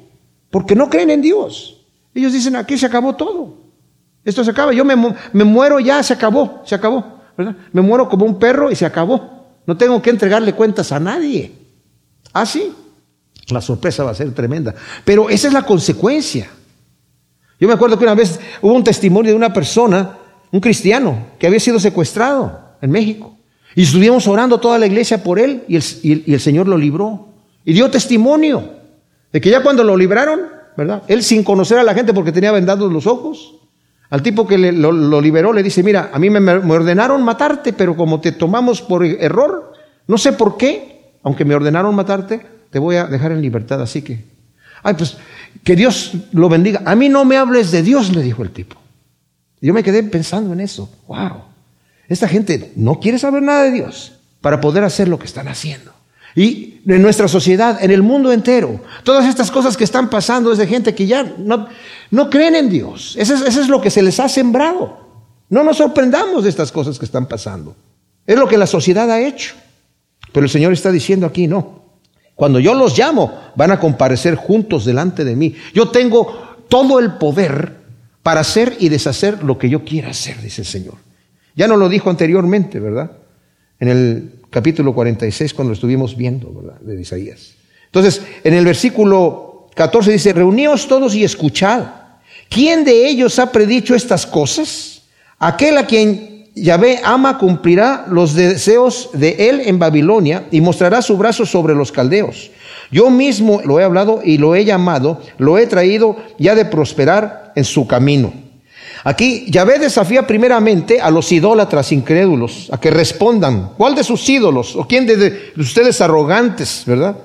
Porque 0.51 0.75
no 0.75 0.91
creen 0.91 1.09
en 1.09 1.23
Dios. 1.23 1.87
Ellos 2.15 2.35
dicen, 2.35 2.55
aquí 2.55 2.77
se 2.77 2.85
acabó 2.85 3.17
todo. 3.17 3.68
Esto 4.29 4.45
se 4.45 4.51
acaba. 4.51 4.75
Yo 4.75 4.85
me, 4.85 4.95
muero 5.43 5.81
ya, 5.81 6.03
se 6.03 6.13
acabó, 6.13 6.61
se 6.67 6.75
acabó. 6.75 7.19
Me 7.73 7.81
muero 7.81 8.11
como 8.11 8.27
un 8.27 8.39
perro 8.39 8.71
y 8.71 8.77
se 8.77 8.85
acabó. 8.85 9.47
No 9.65 9.75
tengo 9.75 10.03
que 10.03 10.11
entregarle 10.11 10.53
cuentas 10.53 10.93
a 10.93 11.01
nadie. 11.01 11.51
Ah, 12.35 12.45
la 13.49 13.63
sorpresa 13.63 14.05
va 14.05 14.11
a 14.11 14.15
ser 14.15 14.31
tremenda. 14.35 14.75
Pero 15.03 15.31
esa 15.31 15.49
es 15.49 15.55
la 15.55 15.63
consecuencia. 15.63 16.47
Yo 17.59 17.67
me 17.69 17.73
acuerdo 17.73 17.99
que 17.99 18.05
una 18.05 18.15
vez 18.15 18.39
hubo 18.61 18.75
un 18.75 18.85
testimonio 18.85 19.31
de 19.31 19.37
una 19.37 19.51
persona, 19.51 20.19
un 20.53 20.61
cristiano, 20.61 21.29
que 21.39 21.47
había 21.47 21.59
sido 21.59 21.81
secuestrado 21.81 22.77
en 22.83 22.91
México. 22.91 23.35
Y 23.75 23.85
estuvimos 23.85 24.27
orando 24.27 24.61
toda 24.61 24.79
la 24.79 24.85
iglesia 24.85 25.25
por 25.25 25.39
él 25.39 25.65
y 25.69 25.77
el, 25.77 26.41
Señor 26.41 26.69
lo 26.69 26.77
libró. 26.77 27.29
Y 27.65 27.73
dio 27.73 27.91
testimonio 27.91 28.75
de 29.33 29.41
que 29.41 29.49
ya 29.49 29.63
cuando 29.63 29.83
lo 29.85 29.97
libraron, 29.97 30.41
¿verdad? 30.77 31.03
Él 31.09 31.23
sin 31.23 31.43
conocer 31.43 31.79
a 31.79 31.83
la 31.83 31.95
gente 31.95 32.13
porque 32.13 32.31
tenía 32.31 32.53
vendados 32.53 32.93
los 32.93 33.07
ojos, 33.07 33.55
al 34.11 34.23
tipo 34.23 34.47
que 34.47 34.57
lo, 34.59 35.21
liberó 35.21 35.53
le 35.53 35.63
dice, 35.63 35.83
mira, 35.83 36.11
a 36.13 36.19
mí 36.19 36.31
me, 36.31 36.41
me 36.41 36.73
ordenaron 36.73 37.23
matarte, 37.23 37.73
pero 37.73 37.97
como 37.97 38.21
te 38.21 38.33
tomamos 38.33 38.81
por 38.81 39.05
error, 39.05 39.73
no 40.07 40.17
sé 40.17 40.33
por 40.33 40.57
qué, 40.57 41.13
aunque 41.23 41.45
me 41.45 41.55
ordenaron 41.55 41.95
matarte, 41.95 42.41
te 42.71 42.79
voy 42.79 42.97
a 42.97 43.05
dejar 43.05 43.33
en 43.33 43.43
libertad. 43.43 43.81
Así 43.83 44.03
que, 44.03 44.25
ay, 44.83 44.95
pues 44.95 45.17
que 45.63 45.77
Dios 45.77 46.13
lo 46.33 46.49
bendiga. 46.49 46.83
A 46.85 46.95
mí 46.95 47.09
no 47.09 47.25
me 47.25 47.37
hables 47.37 47.71
de 47.71 47.83
Dios, 47.83 48.15
le 48.15 48.23
dijo 48.23 48.43
el 48.43 48.51
tipo. 48.51 48.77
Yo 49.61 49.75
me 49.75 49.83
quedé 49.83 50.03
pensando 50.03 50.53
en 50.53 50.61
eso. 50.61 50.91
Wow. 51.07 51.43
Esta 52.09 52.29
gente 52.29 52.73
no 52.77 53.01
quiere 53.01 53.19
saber 53.19 53.43
nada 53.43 53.65
de 53.65 53.73
Dios 53.73 54.13
para 54.41 54.61
poder 54.61 54.85
hacer 54.85 55.09
lo 55.09 55.19
que 55.19 55.27
están 55.27 55.49
haciendo. 55.49 55.93
Y 56.35 56.83
en 56.87 57.03
nuestra 57.03 57.27
sociedad, 57.27 57.83
en 57.83 57.91
el 57.91 58.03
mundo 58.03 58.33
entero, 58.33 58.81
todas 59.03 59.27
estas 59.27 59.51
cosas 59.51 59.77
que 59.77 59.85
están 59.85 60.09
pasando 60.09 60.53
es 60.53 60.59
de 60.59 60.67
gente 60.67 60.95
que 60.95 61.07
ya 61.07 61.25
no, 61.37 61.69
no 62.11 62.31
creen 62.31 62.55
en 62.55 62.69
Dios. 62.71 63.17
Eso 63.19 63.35
es, 63.35 63.69
lo 63.69 63.81
que 63.81 63.91
se 63.91 64.03
les 64.03 64.19
ha 64.21 64.29
sembrado. 64.29 65.07
No 65.49 65.63
nos 65.63 65.79
sorprendamos 65.79 66.45
de 66.45 66.51
estas 66.51 66.73
cosas 66.73 66.99
que 66.99 67.05
están 67.05 67.27
pasando. 67.27 67.75
Es 68.27 68.39
lo 68.39 68.49
que 68.49 68.59
la 68.59 68.67
sociedad 68.67 69.11
ha 69.11 69.21
hecho. 69.21 69.55
Pero 70.33 70.45
el 70.45 70.51
Señor 70.51 70.73
está 70.73 70.91
diciendo 70.93 71.27
aquí, 71.27 71.47
no. 71.47 71.83
Cuando 72.35 72.61
yo 72.61 72.75
los 72.75 72.97
llamo, 72.97 73.39
van 73.57 73.73
a 73.73 73.81
comparecer 73.81 74.37
juntos 74.37 74.85
delante 74.85 75.25
de 75.25 75.35
mí. 75.37 75.55
Yo 75.75 75.89
tengo 75.89 76.57
todo 76.69 76.99
el 76.99 77.15
poder 77.15 77.77
para 78.23 78.41
hacer 78.41 78.77
y 78.79 78.89
deshacer 78.91 79.43
lo 79.43 79.59
que 79.59 79.69
yo 79.69 79.85
quiera 79.85 80.11
hacer, 80.11 80.41
dice 80.41 80.63
el 80.63 80.67
Señor. 80.67 80.95
Ya 81.57 81.67
no 81.67 81.77
lo 81.77 81.89
dijo 81.89 82.11
anteriormente, 82.11 82.79
¿verdad? 82.79 83.13
En 83.81 83.89
el 83.89 84.33
capítulo 84.51 84.95
46, 84.95 85.55
cuando 85.55 85.71
lo 85.71 85.75
estuvimos 85.75 86.17
viendo, 86.17 86.53
¿verdad? 86.53 86.81
De 86.81 87.01
Isaías. 87.01 87.55
Entonces, 87.87 88.23
en 88.45 88.55
el 88.55 88.65
versículo 88.65 89.48
14 89.79 90.11
dice, 90.11 90.33
reuníos 90.33 90.89
todos 90.89 91.15
y 91.15 91.23
escuchad. 91.23 91.85
¿Quién 92.51 92.85
de 92.85 93.07
ellos 93.07 93.39
ha 93.39 93.53
predicho 93.53 93.95
estas 93.95 94.27
cosas? 94.27 95.03
Aquel 95.39 95.79
a 95.79 95.87
quien 95.87 96.51
Yahvé 96.57 97.01
ama 97.05 97.39
cumplirá 97.39 98.05
los 98.11 98.35
deseos 98.35 99.11
de 99.13 99.37
él 99.49 99.63
en 99.67 99.79
Babilonia 99.79 100.49
y 100.51 100.61
mostrará 100.61 101.01
su 101.01 101.17
brazo 101.17 101.47
sobre 101.47 101.77
los 101.77 101.93
caldeos. 101.93 102.51
Yo 102.91 103.09
mismo 103.09 103.61
lo 103.65 103.79
he 103.79 103.85
hablado 103.85 104.21
y 104.25 104.37
lo 104.39 104.57
he 104.57 104.65
llamado, 104.65 105.23
lo 105.39 105.59
he 105.59 105.69
traído 105.69 106.17
ya 106.41 106.57
de 106.57 106.65
prosperar 106.65 107.53
en 107.55 107.63
su 107.63 107.87
camino. 107.87 108.33
Aquí 109.05 109.47
Yahvé 109.49 109.79
desafía 109.79 110.27
primeramente 110.27 111.01
a 111.01 111.09
los 111.09 111.31
idólatras 111.31 111.93
incrédulos 111.93 112.69
a 112.73 112.81
que 112.81 112.91
respondan. 112.91 113.75
¿Cuál 113.77 113.95
de 113.95 114.03
sus 114.03 114.29
ídolos 114.29 114.75
o 114.75 114.89
quién 114.89 115.07
de 115.07 115.53
ustedes 115.57 116.01
arrogantes, 116.01 116.83
verdad? 116.85 117.17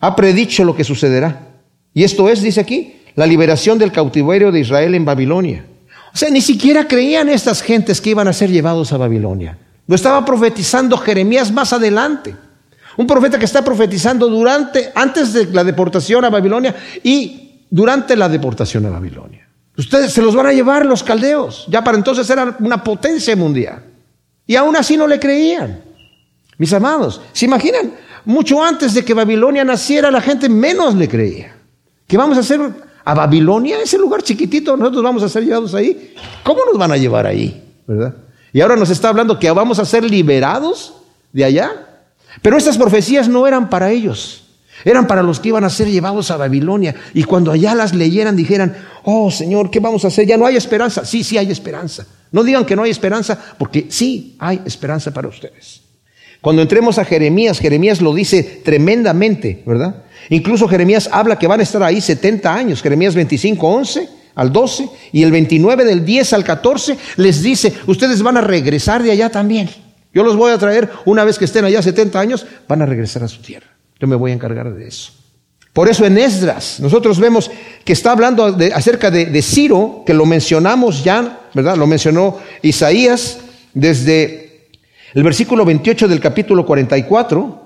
Ha 0.00 0.14
predicho 0.14 0.64
lo 0.64 0.76
que 0.76 0.84
sucederá. 0.84 1.53
Y 1.94 2.02
esto 2.02 2.28
es, 2.28 2.42
dice 2.42 2.60
aquí, 2.60 2.96
la 3.14 3.26
liberación 3.26 3.78
del 3.78 3.92
cautiverio 3.92 4.50
de 4.50 4.60
Israel 4.60 4.94
en 4.94 5.04
Babilonia. 5.04 5.64
O 6.12 6.16
sea, 6.16 6.28
ni 6.28 6.40
siquiera 6.40 6.86
creían 6.86 7.28
estas 7.28 7.62
gentes 7.62 8.00
que 8.00 8.10
iban 8.10 8.28
a 8.28 8.32
ser 8.32 8.50
llevados 8.50 8.92
a 8.92 8.96
Babilonia. 8.96 9.56
Lo 9.86 9.94
estaba 9.94 10.24
profetizando 10.24 10.96
Jeremías 10.96 11.52
más 11.52 11.72
adelante. 11.72 12.34
Un 12.96 13.06
profeta 13.06 13.38
que 13.38 13.44
está 13.44 13.64
profetizando 13.64 14.28
durante, 14.28 14.92
antes 14.94 15.32
de 15.32 15.46
la 15.46 15.64
deportación 15.64 16.24
a 16.24 16.30
Babilonia 16.30 16.74
y 17.02 17.62
durante 17.70 18.16
la 18.16 18.28
deportación 18.28 18.86
a 18.86 18.90
Babilonia. 18.90 19.48
Ustedes 19.76 20.12
se 20.12 20.22
los 20.22 20.34
van 20.34 20.46
a 20.46 20.52
llevar 20.52 20.86
los 20.86 21.02
caldeos. 21.02 21.66
Ya 21.68 21.82
para 21.82 21.96
entonces 21.96 22.28
eran 22.30 22.56
una 22.60 22.82
potencia 22.82 23.34
mundial. 23.34 23.82
Y 24.46 24.56
aún 24.56 24.76
así 24.76 24.96
no 24.96 25.06
le 25.06 25.18
creían. 25.18 25.82
Mis 26.58 26.72
amados, 26.72 27.20
¿se 27.32 27.46
imaginan? 27.46 27.92
Mucho 28.24 28.62
antes 28.62 28.94
de 28.94 29.04
que 29.04 29.14
Babilonia 29.14 29.64
naciera, 29.64 30.10
la 30.10 30.20
gente 30.20 30.48
menos 30.48 30.94
le 30.94 31.08
creía. 31.08 31.53
Vamos 32.16 32.36
a 32.36 32.40
hacer 32.40 32.60
a 33.04 33.14
Babilonia, 33.14 33.80
ese 33.82 33.98
lugar 33.98 34.22
chiquitito, 34.22 34.76
nosotros 34.76 35.02
vamos 35.02 35.22
a 35.22 35.28
ser 35.28 35.44
llevados 35.44 35.74
ahí. 35.74 36.14
¿Cómo 36.42 36.60
nos 36.64 36.78
van 36.78 36.92
a 36.92 36.96
llevar 36.96 37.26
ahí? 37.26 37.62
¿Verdad? 37.86 38.14
Y 38.52 38.60
ahora 38.60 38.76
nos 38.76 38.90
está 38.90 39.08
hablando 39.08 39.38
que 39.38 39.50
vamos 39.50 39.78
a 39.78 39.84
ser 39.84 40.04
liberados 40.04 40.94
de 41.32 41.44
allá. 41.44 41.70
Pero 42.40 42.56
estas 42.56 42.78
profecías 42.78 43.28
no 43.28 43.46
eran 43.46 43.68
para 43.68 43.90
ellos, 43.90 44.44
eran 44.84 45.06
para 45.06 45.22
los 45.22 45.38
que 45.38 45.48
iban 45.48 45.64
a 45.64 45.70
ser 45.70 45.88
llevados 45.88 46.30
a 46.30 46.36
Babilonia. 46.36 46.94
Y 47.12 47.24
cuando 47.24 47.52
allá 47.52 47.74
las 47.74 47.94
leyeran, 47.94 48.36
dijeran, 48.36 48.76
oh 49.04 49.30
Señor, 49.30 49.70
¿qué 49.70 49.80
vamos 49.80 50.04
a 50.04 50.08
hacer? 50.08 50.26
Ya 50.26 50.36
no 50.36 50.46
hay 50.46 50.56
esperanza. 50.56 51.04
Sí, 51.04 51.22
sí 51.22 51.36
hay 51.36 51.50
esperanza. 51.50 52.06
No 52.32 52.42
digan 52.42 52.64
que 52.64 52.74
no 52.74 52.82
hay 52.82 52.90
esperanza, 52.90 53.38
porque 53.58 53.86
sí 53.90 54.36
hay 54.38 54.60
esperanza 54.64 55.12
para 55.12 55.28
ustedes. 55.28 55.82
Cuando 56.40 56.62
entremos 56.62 56.98
a 56.98 57.04
Jeremías, 57.04 57.58
Jeremías 57.58 58.00
lo 58.00 58.12
dice 58.12 58.42
tremendamente, 58.64 59.62
¿verdad? 59.64 60.02
Incluso 60.30 60.68
Jeremías 60.68 61.08
habla 61.12 61.38
que 61.38 61.46
van 61.46 61.60
a 61.60 61.62
estar 61.62 61.82
ahí 61.82 62.00
70 62.00 62.54
años, 62.54 62.82
Jeremías 62.82 63.14
25, 63.14 63.66
11 63.66 64.08
al 64.34 64.52
12, 64.52 64.88
y 65.12 65.22
el 65.22 65.30
29 65.30 65.84
del 65.84 66.04
10 66.04 66.32
al 66.32 66.44
14 66.44 66.96
les 67.16 67.42
dice, 67.42 67.72
ustedes 67.86 68.22
van 68.22 68.36
a 68.36 68.40
regresar 68.40 69.02
de 69.02 69.12
allá 69.12 69.30
también. 69.30 69.70
Yo 70.12 70.22
los 70.22 70.36
voy 70.36 70.52
a 70.52 70.58
traer 70.58 70.90
una 71.04 71.24
vez 71.24 71.38
que 71.38 71.44
estén 71.44 71.64
allá 71.64 71.82
70 71.82 72.18
años, 72.18 72.46
van 72.68 72.82
a 72.82 72.86
regresar 72.86 73.22
a 73.22 73.28
su 73.28 73.42
tierra. 73.42 73.66
Yo 74.00 74.06
me 74.06 74.16
voy 74.16 74.30
a 74.30 74.34
encargar 74.34 74.72
de 74.72 74.86
eso. 74.86 75.12
Por 75.72 75.88
eso 75.88 76.04
en 76.06 76.18
Esdras 76.18 76.78
nosotros 76.78 77.18
vemos 77.18 77.50
que 77.84 77.92
está 77.92 78.12
hablando 78.12 78.56
acerca 78.74 79.10
de, 79.10 79.26
de 79.26 79.42
Ciro, 79.42 80.04
que 80.06 80.14
lo 80.14 80.24
mencionamos 80.24 81.02
ya, 81.02 81.40
¿verdad? 81.52 81.76
Lo 81.76 81.88
mencionó 81.88 82.38
Isaías 82.62 83.38
desde 83.72 84.68
el 85.14 85.24
versículo 85.24 85.64
28 85.64 86.06
del 86.06 86.20
capítulo 86.20 86.64
44 86.64 87.63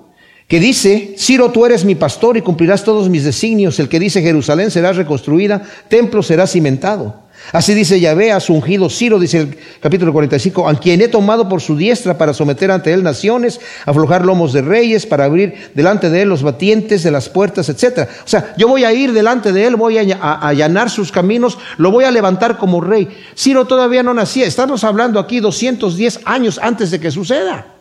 que 0.49 0.59
dice, 0.59 1.13
Ciro, 1.15 1.51
tú 1.51 1.67
eres 1.67 1.85
mi 1.85 1.93
pastor 1.93 2.35
y 2.35 2.41
cumplirás 2.41 2.83
todos 2.83 3.07
mis 3.07 3.23
designios. 3.23 3.79
El 3.79 3.87
que 3.87 3.99
dice, 3.99 4.23
Jerusalén 4.23 4.71
será 4.71 4.91
reconstruida, 4.91 5.61
templo 5.87 6.23
será 6.23 6.47
cimentado. 6.47 7.29
Así 7.53 7.75
dice 7.75 7.99
Yahvé 7.99 8.31
a 8.31 8.39
su 8.39 8.55
ungido 8.55 8.89
Ciro, 8.89 9.19
dice 9.19 9.41
el 9.41 9.57
capítulo 9.79 10.11
45, 10.11 10.67
a 10.67 10.73
quien 10.79 11.01
he 11.01 11.07
tomado 11.07 11.47
por 11.47 11.61
su 11.61 11.77
diestra 11.77 12.17
para 12.17 12.33
someter 12.33 12.71
ante 12.71 12.91
él 12.91 13.03
naciones, 13.03 13.61
aflojar 13.85 14.25
lomos 14.25 14.51
de 14.51 14.63
reyes, 14.63 15.05
para 15.05 15.25
abrir 15.25 15.53
delante 15.75 16.09
de 16.09 16.23
él 16.23 16.29
los 16.29 16.41
batientes 16.41 17.03
de 17.03 17.11
las 17.11 17.29
puertas, 17.29 17.69
etc. 17.69 18.09
O 18.25 18.27
sea, 18.27 18.55
yo 18.57 18.67
voy 18.67 18.85
a 18.85 18.91
ir 18.91 19.13
delante 19.13 19.53
de 19.53 19.67
él, 19.67 19.75
voy 19.75 19.99
a 19.99 20.39
allanar 20.41 20.89
sus 20.89 21.11
caminos, 21.11 21.59
lo 21.77 21.91
voy 21.91 22.05
a 22.05 22.11
levantar 22.11 22.57
como 22.57 22.81
rey. 22.81 23.07
Ciro 23.37 23.65
todavía 23.65 24.01
no 24.01 24.15
nacía, 24.15 24.47
estamos 24.47 24.83
hablando 24.83 25.19
aquí 25.19 25.39
210 25.39 26.21
años 26.25 26.59
antes 26.61 26.89
de 26.89 26.99
que 26.99 27.11
suceda. 27.11 27.78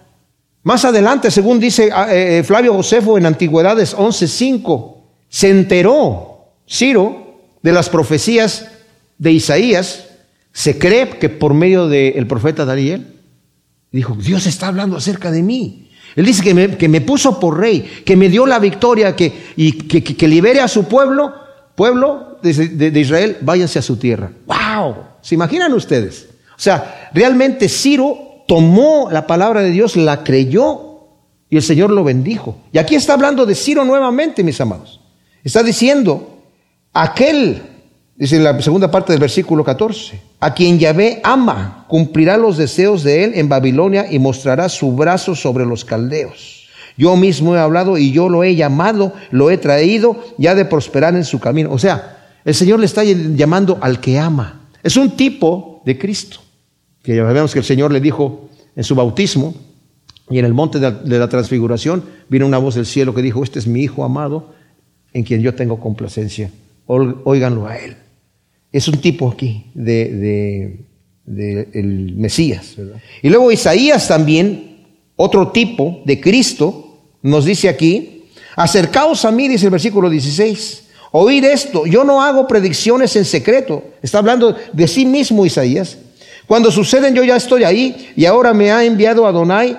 Más 0.69 0.85
adelante, 0.85 1.31
según 1.31 1.59
dice 1.61 1.89
ah, 1.91 2.14
eh, 2.14 2.41
eh, 2.41 2.45
Flavio 2.45 2.75
Josefo 2.75 3.16
en 3.16 3.25
Antigüedades 3.25 3.97
11.5, 3.97 4.97
se 5.27 5.49
enteró 5.49 6.57
Ciro 6.69 7.41
de 7.62 7.73
las 7.73 7.89
profecías 7.89 8.69
de 9.16 9.33
Isaías. 9.33 10.09
Se 10.53 10.79
cree 10.79 11.09
que 11.09 11.31
por 11.31 11.55
medio 11.55 11.89
del 11.89 12.27
profeta 12.27 12.66
Daniel, 12.66 13.14
dijo, 13.91 14.14
Dios 14.21 14.45
está 14.47 14.66
hablando 14.66 14.99
acerca 14.99 15.31
de 15.31 15.43
mí. 15.43 15.89
Él 16.16 16.27
dice 16.27 16.43
que 16.43 16.53
me, 16.53 16.77
que 16.77 16.91
me 16.91 17.01
puso 17.01 17.41
por 17.41 17.59
rey, 17.59 18.03
que 18.05 18.14
me 18.14 18.29
dio 18.29 18.45
la 18.45 18.59
victoria 18.59 19.16
que, 19.16 19.33
y 19.57 19.73
que, 19.73 20.29
libere 20.29 20.61
a 20.61 20.69
su 20.69 20.85
pueblo, 20.85 21.33
pueblo 21.77 22.41
de, 22.43 22.91
de 22.91 23.01
Israel, 23.01 23.39
váyanse 23.41 23.79
a 23.79 23.83
su 23.83 23.97
tierra. 23.97 24.33
¡Wow! 24.45 24.97
¿Se 25.23 25.35
imaginan 25.35 25.73
ustedes? 25.73 26.29
O 26.51 26.61
sea, 26.61 27.11
realmente 27.14 27.71
Ciro 27.71 28.28
tomó 28.49 29.11
la 29.12 29.26
palabra 29.26 29.61
de 29.61 29.70
Dios, 29.70 29.94
la 29.94 30.24
creyó 30.24 31.05
y 31.51 31.57
el 31.57 31.62
Señor 31.62 31.90
lo 31.90 32.03
bendijo. 32.03 32.57
Y 32.72 32.78
aquí 32.78 32.94
está 32.94 33.12
hablando 33.12 33.44
de 33.44 33.55
Ciro 33.55 33.84
nuevamente, 33.84 34.42
mis 34.42 34.61
amados. 34.61 35.01
Está 35.44 35.62
diciendo, 35.62 36.40
aquel, 36.94 37.62
dice 38.16 38.36
en 38.36 38.44
la 38.44 38.61
segunda 38.62 38.90
parte 38.90 39.12
del 39.12 39.20
versículo 39.20 39.62
14, 39.62 40.18
a 40.40 40.55
quien 40.55 40.78
Yahvé 40.78 41.20
ama, 41.22 41.84
cumplirá 41.88 42.38
los 42.38 42.57
deseos 42.57 43.03
de 43.03 43.24
él 43.24 43.32
en 43.34 43.51
Babilonia 43.51 44.11
y 44.11 44.18
mostrará 44.18 44.70
su 44.70 44.92
brazo 44.92 45.34
sobre 45.34 45.66
los 45.66 45.84
caldeos. 45.84 46.68
Yo 46.96 47.16
mismo 47.16 47.55
he 47.55 47.61
hablado 47.61 47.99
y 47.99 48.12
yo 48.12 48.30
lo 48.30 48.44
he 48.44 48.57
llamado, 48.57 49.12
lo 49.30 49.51
he 49.51 49.59
traído, 49.59 50.24
ya 50.38 50.55
de 50.55 50.64
prosperar 50.64 51.14
en 51.14 51.24
su 51.24 51.38
camino. 51.38 51.70
O 51.70 51.78
sea, 51.78 52.30
el 52.46 52.55
Señor 52.55 52.80
le 52.80 52.86
está 52.86 53.05
llamando 53.05 53.76
al 53.82 54.01
que 54.01 54.18
ama. 54.18 54.62
Es 54.82 54.96
un 54.96 55.11
tipo 55.11 55.82
de 55.84 55.99
Cristo 55.99 56.40
que 57.09 57.16
ya 57.16 57.22
sabemos 57.22 57.54
que 57.54 57.61
el 57.61 57.64
Señor 57.64 57.90
le 57.90 58.02
dijo 58.02 58.50
en 58.76 58.84
su 58.84 58.94
bautismo 58.94 59.54
y 60.28 60.38
en 60.38 60.44
el 60.44 60.52
monte 60.52 60.78
de 60.78 61.18
la, 61.18 61.26
transfiguración, 61.30 62.04
vino 62.28 62.44
una 62.44 62.59
voz 62.59 62.74
del 62.74 62.84
cielo 62.84 63.14
que 63.14 63.22
dijo, 63.22 63.42
este 63.42 63.59
es 63.59 63.66
mi 63.66 63.80
Hijo 63.80 64.04
amado 64.04 64.52
en 65.14 65.24
quien 65.24 65.40
yo 65.40 65.54
tengo 65.54 65.80
complacencia, 65.80 66.50
óiganlo 66.86 67.66
a 67.66 67.78
Él. 67.78 67.96
Es 68.70 68.88
un 68.88 68.98
tipo 68.98 69.30
aquí 69.30 69.70
de, 69.72 70.84
el 71.24 72.12
Mesías. 72.14 72.76
Y 73.22 73.30
luego 73.30 73.50
Isaías 73.50 74.06
también, 74.06 74.84
otro 75.16 75.48
tipo 75.48 76.02
de 76.04 76.20
Cristo, 76.20 77.04
nos 77.22 77.46
dice 77.46 77.70
aquí, 77.70 78.24
acercaos 78.54 79.24
a 79.24 79.30
mí, 79.30 79.48
dice 79.48 79.64
el 79.64 79.72
versículo 79.72 80.11
16, 80.11 80.84
oíd 81.12 81.42
esto, 81.44 81.86
yo 81.86 82.04
no 82.04 82.22
hago 82.22 82.46
predicciones 82.46 83.16
en 83.16 83.24
secreto. 83.24 83.82
Está 84.02 84.18
hablando 84.18 84.54
de 84.74 84.86
sí 84.86 85.06
mismo 85.06 85.46
Isaías. 85.46 85.96
Cuando 86.49 86.70
suceden 86.70 87.14
yo 87.14 87.22
ya 87.22 87.36
estoy 87.36 87.62
ahí 87.62 88.11
y 88.16 88.24
ahora 88.24 88.55
me 88.55 88.72
ha 88.72 88.82
enviado 88.82 89.26
Adonai, 89.26 89.76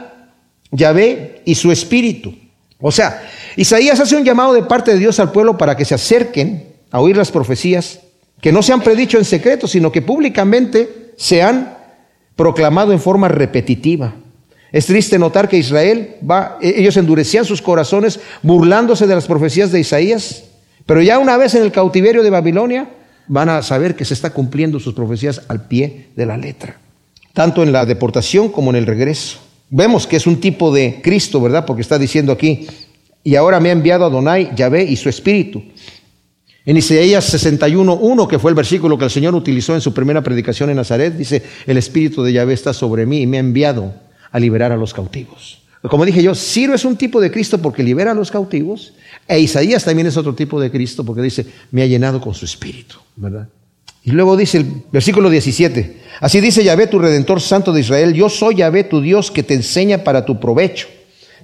Yahvé 0.71 1.41
y 1.43 1.55
su 1.55 1.71
espíritu. 1.71 2.31
O 2.79 2.91
sea, 2.91 3.27
Isaías 3.55 3.99
hace 3.99 4.15
un 4.15 4.23
llamado 4.23 4.53
de 4.53 4.61
parte 4.61 4.91
de 4.91 4.99
Dios 4.99 5.19
al 5.19 5.31
pueblo 5.31 5.57
para 5.57 5.75
que 5.75 5.83
se 5.83 5.95
acerquen 5.95 6.67
a 6.91 7.01
oír 7.01 7.17
las 7.17 7.31
profecías, 7.31 8.01
que 8.39 8.51
no 8.51 8.61
se 8.61 8.71
han 8.71 8.81
predicho 8.81 9.17
en 9.17 9.25
secreto, 9.25 9.67
sino 9.67 9.91
que 9.91 10.03
públicamente 10.03 11.13
se 11.17 11.41
han 11.41 11.75
proclamado 12.35 12.93
en 12.93 12.99
forma 12.99 13.27
repetitiva. 13.27 14.13
Es 14.71 14.85
triste 14.85 15.17
notar 15.17 15.49
que 15.49 15.57
Israel 15.57 16.17
va, 16.29 16.59
e-, 16.61 16.75
ellos 16.77 16.95
endurecían 16.97 17.45
sus 17.45 17.63
corazones 17.63 18.19
burlándose 18.43 19.07
de 19.07 19.15
las 19.15 19.25
profecías 19.25 19.71
de 19.71 19.79
Isaías, 19.79 20.43
pero 20.85 21.01
ya 21.01 21.17
una 21.17 21.35
vez 21.35 21.55
en 21.55 21.63
el 21.63 21.71
cautiverio 21.71 22.21
de 22.21 22.29
Babilonia 22.29 22.89
van 23.29 23.47
a 23.47 23.61
saber 23.61 23.95
que 23.95 24.03
se 24.03 24.13
está 24.13 24.31
cumpliendo 24.31 24.79
sus 24.79 24.93
profecías 24.93 25.43
al 25.47 25.67
pie 25.67 26.07
de 26.15 26.25
la 26.25 26.35
letra, 26.35 26.79
tanto 27.33 27.63
en 27.63 27.71
la 27.71 27.85
deportación 27.85 28.49
como 28.49 28.71
en 28.71 28.75
el 28.75 28.85
regreso. 28.85 29.37
Vemos 29.69 30.07
que 30.07 30.17
es 30.17 30.27
un 30.27 30.41
tipo 30.41 30.73
de 30.73 30.99
Cristo, 31.01 31.39
¿verdad? 31.39 31.65
Porque 31.65 31.83
está 31.83 31.97
diciendo 31.97 32.33
aquí, 32.33 32.67
y 33.23 33.35
ahora 33.35 33.59
me 33.59 33.69
ha 33.69 33.73
enviado 33.73 34.05
a 34.05 34.09
Donai, 34.09 34.53
Yahvé 34.55 34.83
y 34.83 34.95
su 34.95 35.07
espíritu. 35.09 35.63
En 36.65 36.75
Isaías 36.75 37.33
61.1, 37.33 38.27
que 38.27 38.39
fue 38.39 38.51
el 38.51 38.55
versículo 38.55 38.97
que 38.97 39.05
el 39.05 39.11
Señor 39.11 39.35
utilizó 39.35 39.75
en 39.75 39.81
su 39.81 39.93
primera 39.93 40.23
predicación 40.23 40.71
en 40.71 40.77
Nazaret, 40.77 41.15
dice, 41.15 41.43
el 41.67 41.77
espíritu 41.77 42.23
de 42.23 42.33
Yahvé 42.33 42.53
está 42.53 42.73
sobre 42.73 43.05
mí 43.05 43.21
y 43.21 43.27
me 43.27 43.37
ha 43.37 43.41
enviado 43.41 43.93
a 44.31 44.39
liberar 44.39 44.71
a 44.71 44.77
los 44.77 44.93
cautivos. 44.93 45.61
Como 45.87 46.05
dije 46.05 46.21
yo, 46.21 46.35
Ciro 46.35 46.73
es 46.73 46.83
un 46.83 46.97
tipo 46.97 47.21
de 47.21 47.31
Cristo 47.31 47.57
porque 47.57 47.83
libera 47.83 48.11
a 48.11 48.15
los 48.15 48.31
cautivos, 48.31 48.93
e 49.27 49.39
Isaías 49.39 49.85
también 49.85 50.07
es 50.07 50.17
otro 50.17 50.35
tipo 50.35 50.59
de 50.59 50.69
Cristo 50.69 51.05
porque 51.05 51.21
dice, 51.21 51.45
me 51.71 51.81
ha 51.81 51.85
llenado 51.85 52.19
con 52.19 52.33
su 52.33 52.43
espíritu, 52.43 52.97
¿verdad? 53.15 53.47
Y 54.03 54.11
luego 54.11 54.35
dice 54.35 54.57
el 54.57 54.65
versículo 54.91 55.29
17, 55.29 56.01
así 56.19 56.41
dice 56.41 56.63
Yahvé 56.63 56.87
tu 56.87 56.99
Redentor 56.99 57.39
Santo 57.39 57.71
de 57.71 57.81
Israel, 57.81 58.13
yo 58.13 58.27
soy 58.27 58.55
Yahvé 58.55 58.83
tu 58.85 59.01
Dios 59.01 59.31
que 59.31 59.43
te 59.43 59.53
enseña 59.53 60.03
para 60.03 60.25
tu 60.25 60.39
provecho. 60.39 60.87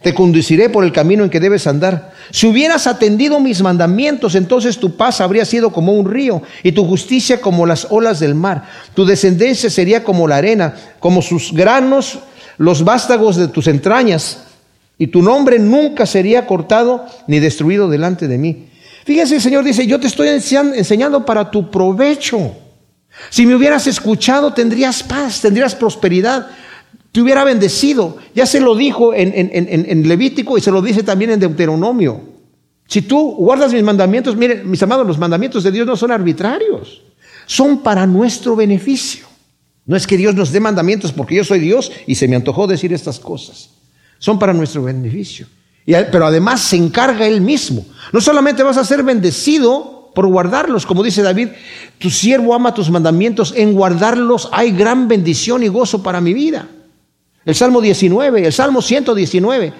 Te 0.01 0.13
conduciré 0.13 0.69
por 0.69 0.83
el 0.83 0.91
camino 0.91 1.23
en 1.23 1.31
que 1.31 1.39
debes 1.39 1.65
andar. 1.65 2.13
Si 2.29 2.45
hubieras 2.45 2.85
atendido 2.85 3.39
mis 3.39 3.61
mandamientos, 3.61 4.35
entonces 4.35 4.77
tu 4.77 4.95
paz 4.95 5.19
habría 5.19 5.45
sido 5.45 5.71
como 5.71 5.93
un 5.93 6.07
río 6.07 6.43
y 6.61 6.73
tu 6.73 6.85
justicia 6.85 7.41
como 7.41 7.65
las 7.65 7.87
olas 7.89 8.19
del 8.19 8.35
mar. 8.35 8.65
Tu 8.93 9.05
descendencia 9.05 9.69
sería 9.69 10.03
como 10.03 10.27
la 10.27 10.37
arena, 10.37 10.75
como 10.99 11.23
sus 11.23 11.53
granos 11.53 12.19
los 12.57 12.83
vástagos 12.83 13.35
de 13.35 13.47
tus 13.47 13.67
entrañas, 13.67 14.45
y 14.97 15.07
tu 15.07 15.21
nombre 15.21 15.59
nunca 15.59 16.05
sería 16.05 16.47
cortado 16.47 17.05
ni 17.27 17.39
destruido 17.39 17.89
delante 17.89 18.27
de 18.27 18.37
mí. 18.37 18.69
Fíjese, 19.05 19.35
el 19.35 19.41
Señor 19.41 19.63
dice, 19.63 19.85
yo 19.85 19.99
te 19.99 20.07
estoy 20.07 20.29
enseñando 20.29 21.25
para 21.25 21.51
tu 21.51 21.69
provecho. 21.69 22.55
Si 23.29 23.45
me 23.45 23.55
hubieras 23.55 23.87
escuchado, 23.87 24.53
tendrías 24.53 25.03
paz, 25.03 25.41
tendrías 25.41 25.75
prosperidad, 25.75 26.47
te 27.11 27.21
hubiera 27.21 27.43
bendecido. 27.43 28.17
Ya 28.33 28.45
se 28.45 28.59
lo 28.59 28.75
dijo 28.75 29.13
en, 29.13 29.31
en, 29.35 30.07
Levítico 30.07 30.57
y 30.57 30.61
se 30.61 30.71
lo 30.71 30.81
dice 30.81 31.03
también 31.03 31.31
en 31.31 31.39
Deuteronomio. 31.39 32.21
Si 32.87 33.01
tú 33.01 33.35
guardas 33.35 33.73
mis 33.73 33.83
mandamientos, 33.83 34.35
miren, 34.35 34.69
mis 34.69 34.81
amados, 34.81 35.05
los 35.05 35.17
mandamientos 35.17 35.63
de 35.63 35.71
Dios 35.71 35.87
no 35.87 35.95
son 35.95 36.11
arbitrarios, 36.11 37.01
son 37.45 37.79
para 37.79 38.05
nuestro 38.05 38.55
beneficio. 38.55 39.27
No 39.85 39.95
es 39.95 40.07
que 40.07 40.17
Dios 40.17 40.35
nos 40.35 40.51
dé 40.51 40.59
mandamientos 40.59 41.11
porque 41.11 41.35
yo 41.35 41.43
soy 41.43 41.59
Dios 41.59 41.91
y 42.07 42.15
se 42.15 42.27
me 42.27 42.35
antojó 42.35 42.67
decir 42.67 42.91
estas 42.91 43.19
cosas. 43.19 43.69
Son 44.17 44.39
para 44.39 44.53
nuestro 44.53 44.83
beneficio. 44.83 45.47
pero 45.85 46.25
además 46.25 46.61
se 46.61 46.75
encarga 46.75 47.27
Él 47.27 47.41
mismo. 47.41 47.85
No 48.11 48.19
solamente 48.19 48.63
vas 48.63 48.77
a 48.77 48.83
ser 48.83 49.03
bendecido 49.03 50.11
por 50.15 50.27
guardarlos, 50.27 50.85
como 50.85 51.03
dice 51.03 51.21
David, 51.21 51.49
tu 51.99 52.09
siervo 52.09 52.55
ama 52.55 52.73
tus 52.73 52.89
mandamientos, 52.89 53.53
en 53.55 53.73
guardarlos 53.73 54.49
hay 54.51 54.71
gran 54.71 55.07
bendición 55.07 55.61
y 55.61 55.67
gozo 55.67 56.01
para 56.01 56.21
mi 56.21 56.33
vida. 56.33 56.67
El 57.43 57.53
Salmo 57.53 57.81
19, 57.81 58.47
el 58.47 58.53
Salmo 58.53 58.81
119, 58.81 59.73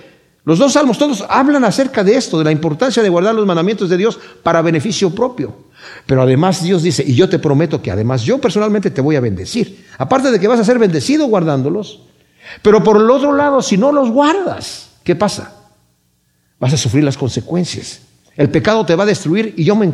los 0.44 0.60
dos 0.60 0.74
salmos 0.74 1.00
todos 1.00 1.26
hablan 1.28 1.64
acerca 1.64 2.04
de 2.04 2.16
esto, 2.16 2.38
de 2.38 2.44
la 2.44 2.52
importancia 2.52 3.02
de 3.02 3.10
guardar 3.10 3.34
los 3.34 3.48
mandamientos 3.48 3.90
de 3.90 3.98
Dios 3.98 4.20
para 4.44 4.62
beneficio 4.62 5.10
propio. 5.10 5.65
Pero 6.06 6.22
además 6.22 6.64
Dios 6.64 6.84
dice, 6.84 7.04
y 7.06 7.16
yo 7.16 7.30
te 7.30 7.40
prometo 7.40 7.82
que 7.82 7.92
además 7.92 8.24
yo 8.24 8.40
personalmente 8.40 8.92
te 8.92 9.02
voy 9.02 9.16
a 9.16 9.22
bendecir. 9.22 9.86
Aparte 9.98 10.32
de 10.32 10.40
que 10.40 10.48
vas 10.48 10.60
a 10.60 10.64
ser 10.64 10.80
bendecido 10.80 11.28
guardándolos. 11.28 12.04
Pero 12.62 12.84
por 12.84 12.98
el 12.98 13.10
otro 13.10 13.34
lado, 13.34 13.62
si 13.62 13.78
no 13.78 13.92
los 13.92 14.12
guardas, 14.12 14.92
¿qué 15.04 15.16
pasa? 15.16 15.54
Vas 16.60 16.74
a 16.74 16.78
sufrir 16.78 17.04
las 17.04 17.18
consecuencias. 17.18 18.02
El 18.36 18.50
pecado 18.50 18.86
te 18.86 18.96
va 18.96 19.04
a 19.04 19.08
destruir 19.08 19.54
y 19.58 19.64
yo 19.64 19.76
me 19.76 19.92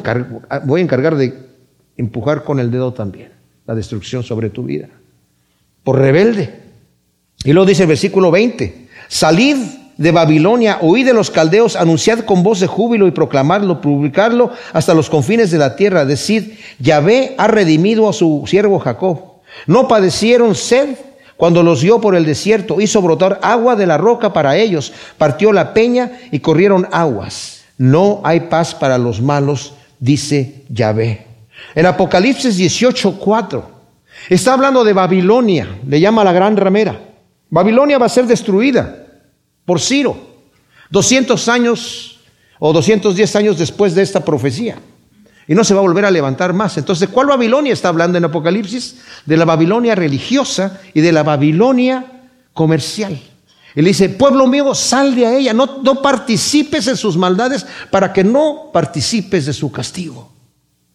voy 0.65 0.81
a 0.81 0.83
encargar 0.83 1.15
de 1.15 1.49
empujar 1.97 2.43
con 2.43 2.59
el 2.59 2.71
dedo 2.71 2.93
también 2.93 3.31
la 3.65 3.75
destrucción 3.75 4.23
sobre 4.23 4.49
tu 4.49 4.63
vida. 4.63 4.89
Por 5.83 5.99
rebelde. 5.99 6.61
Y 7.43 7.53
luego 7.53 7.67
dice 7.67 7.83
el 7.83 7.89
versículo 7.89 8.31
20, 8.31 8.87
salid 9.07 9.57
de 10.01 10.11
Babilonia, 10.11 10.79
oí 10.81 11.03
de 11.03 11.13
los 11.13 11.29
caldeos, 11.29 11.75
anunciad 11.75 12.21
con 12.21 12.41
voz 12.41 12.59
de 12.59 12.65
júbilo 12.65 13.05
y 13.07 13.11
proclamarlo, 13.11 13.81
publicarlo 13.81 14.49
hasta 14.73 14.95
los 14.95 15.11
confines 15.11 15.51
de 15.51 15.59
la 15.59 15.75
tierra. 15.75 16.05
Decid, 16.05 16.53
Yahvé 16.79 17.35
ha 17.37 17.47
redimido 17.47 18.09
a 18.09 18.13
su 18.13 18.43
siervo 18.47 18.79
Jacob. 18.79 19.19
No 19.67 19.87
padecieron 19.87 20.55
sed 20.55 20.95
cuando 21.37 21.61
los 21.61 21.81
dio 21.81 22.01
por 22.01 22.15
el 22.15 22.25
desierto, 22.25 22.81
hizo 22.81 22.99
brotar 23.03 23.39
agua 23.43 23.75
de 23.75 23.85
la 23.85 23.99
roca 23.99 24.33
para 24.33 24.57
ellos, 24.57 24.91
partió 25.19 25.53
la 25.53 25.71
peña 25.71 26.13
y 26.31 26.39
corrieron 26.39 26.87
aguas. 26.91 27.65
No 27.77 28.21
hay 28.23 28.41
paz 28.41 28.73
para 28.73 28.97
los 28.97 29.21
malos, 29.21 29.73
dice 29.99 30.63
Yahvé. 30.69 31.27
En 31.75 31.85
Apocalipsis 31.85 32.57
18:4 32.57 33.61
está 34.29 34.53
hablando 34.53 34.83
de 34.83 34.93
Babilonia, 34.93 35.67
le 35.87 35.99
llama 35.99 36.23
la 36.23 36.33
gran 36.33 36.57
ramera. 36.57 36.99
Babilonia 37.51 37.99
va 37.99 38.07
a 38.07 38.09
ser 38.09 38.25
destruida 38.25 39.01
por 39.65 39.79
Ciro, 39.79 40.17
200 40.89 41.47
años 41.47 42.19
o 42.59 42.73
210 42.73 43.35
años 43.35 43.57
después 43.57 43.95
de 43.95 44.03
esta 44.03 44.23
profecía. 44.23 44.77
Y 45.47 45.55
no 45.55 45.63
se 45.63 45.73
va 45.73 45.79
a 45.79 45.83
volver 45.83 46.05
a 46.05 46.11
levantar 46.11 46.53
más. 46.53 46.77
Entonces, 46.77 47.09
¿cuál 47.09 47.27
Babilonia 47.27 47.73
está 47.73 47.89
hablando 47.89 48.17
en 48.17 48.25
Apocalipsis? 48.25 48.97
De 49.25 49.35
la 49.35 49.45
Babilonia 49.45 49.95
religiosa 49.95 50.79
y 50.93 51.01
de 51.01 51.11
la 51.11 51.23
Babilonia 51.23 52.05
comercial. 52.53 53.19
Él 53.73 53.85
dice, 53.85 54.09
pueblo 54.09 54.47
mío, 54.47 54.75
sal 54.75 55.15
de 55.15 55.25
a 55.25 55.35
ella, 55.35 55.53
no, 55.53 55.79
no 55.81 56.01
participes 56.01 56.87
en 56.87 56.97
sus 56.97 57.17
maldades 57.17 57.65
para 57.89 58.11
que 58.13 58.23
no 58.23 58.69
participes 58.71 59.45
de 59.45 59.53
su 59.53 59.71
castigo. 59.71 60.31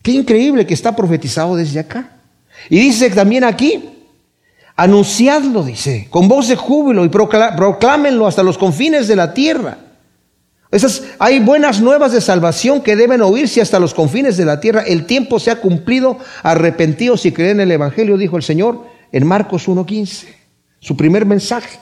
Qué 0.02 0.12
increíble 0.12 0.66
que 0.66 0.74
está 0.74 0.94
profetizado 0.94 1.56
desde 1.56 1.80
acá. 1.80 2.18
Y 2.70 2.78
dice 2.78 3.10
también 3.10 3.44
aquí, 3.44 3.95
Anunciadlo, 4.76 5.62
dice, 5.62 6.06
con 6.10 6.28
voz 6.28 6.48
de 6.48 6.56
júbilo 6.56 7.04
y 7.06 7.08
proclámenlo 7.08 8.26
hasta 8.26 8.42
los 8.42 8.58
confines 8.58 9.08
de 9.08 9.16
la 9.16 9.32
tierra. 9.32 9.78
Esas, 10.70 11.02
hay 11.18 11.40
buenas 11.40 11.80
nuevas 11.80 12.12
de 12.12 12.20
salvación 12.20 12.82
que 12.82 12.94
deben 12.94 13.22
oírse 13.22 13.62
hasta 13.62 13.78
los 13.78 13.94
confines 13.94 14.36
de 14.36 14.44
la 14.44 14.60
tierra. 14.60 14.82
El 14.82 15.06
tiempo 15.06 15.40
se 15.40 15.50
ha 15.50 15.60
cumplido, 15.62 16.18
arrepentidos 16.42 17.24
y 17.24 17.32
creen 17.32 17.60
en 17.60 17.68
el 17.68 17.72
Evangelio, 17.72 18.18
dijo 18.18 18.36
el 18.36 18.42
Señor 18.42 18.84
en 19.12 19.26
Marcos 19.26 19.66
1.15, 19.66 20.26
su 20.80 20.94
primer 20.94 21.24
mensaje. 21.24 21.78